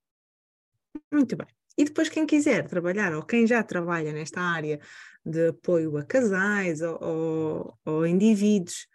[1.13, 1.47] Muito bem.
[1.77, 4.79] E depois, quem quiser trabalhar, ou quem já trabalha nesta área
[5.23, 8.87] de apoio a casais ou, ou, ou indivíduos,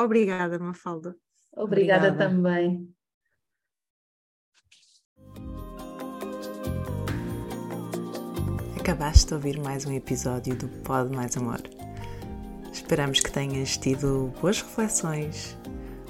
[0.00, 1.14] Obrigada, Mafalda.
[1.54, 2.34] Obrigada, Obrigada.
[2.34, 2.90] também.
[8.80, 11.60] Acabaste de ouvir mais um episódio do Pod Mais Amor.
[12.72, 15.56] Esperamos que tenhas tido boas reflexões,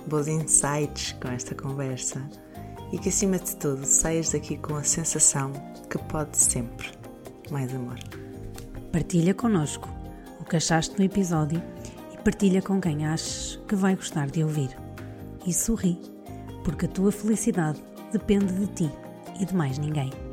[0.07, 2.23] bons insights com esta conversa
[2.93, 5.53] e que acima de tudo saias daqui com a sensação
[5.89, 6.89] que pode sempre
[7.51, 7.99] mais amor.
[8.93, 9.89] Partilha connosco
[10.41, 11.63] o que achaste no episódio
[12.13, 14.77] e partilha com quem achas que vai gostar de ouvir.
[15.47, 15.99] E sorri,
[16.65, 17.83] porque a tua felicidade
[18.13, 18.91] depende de ti
[19.41, 20.30] e de mais ninguém.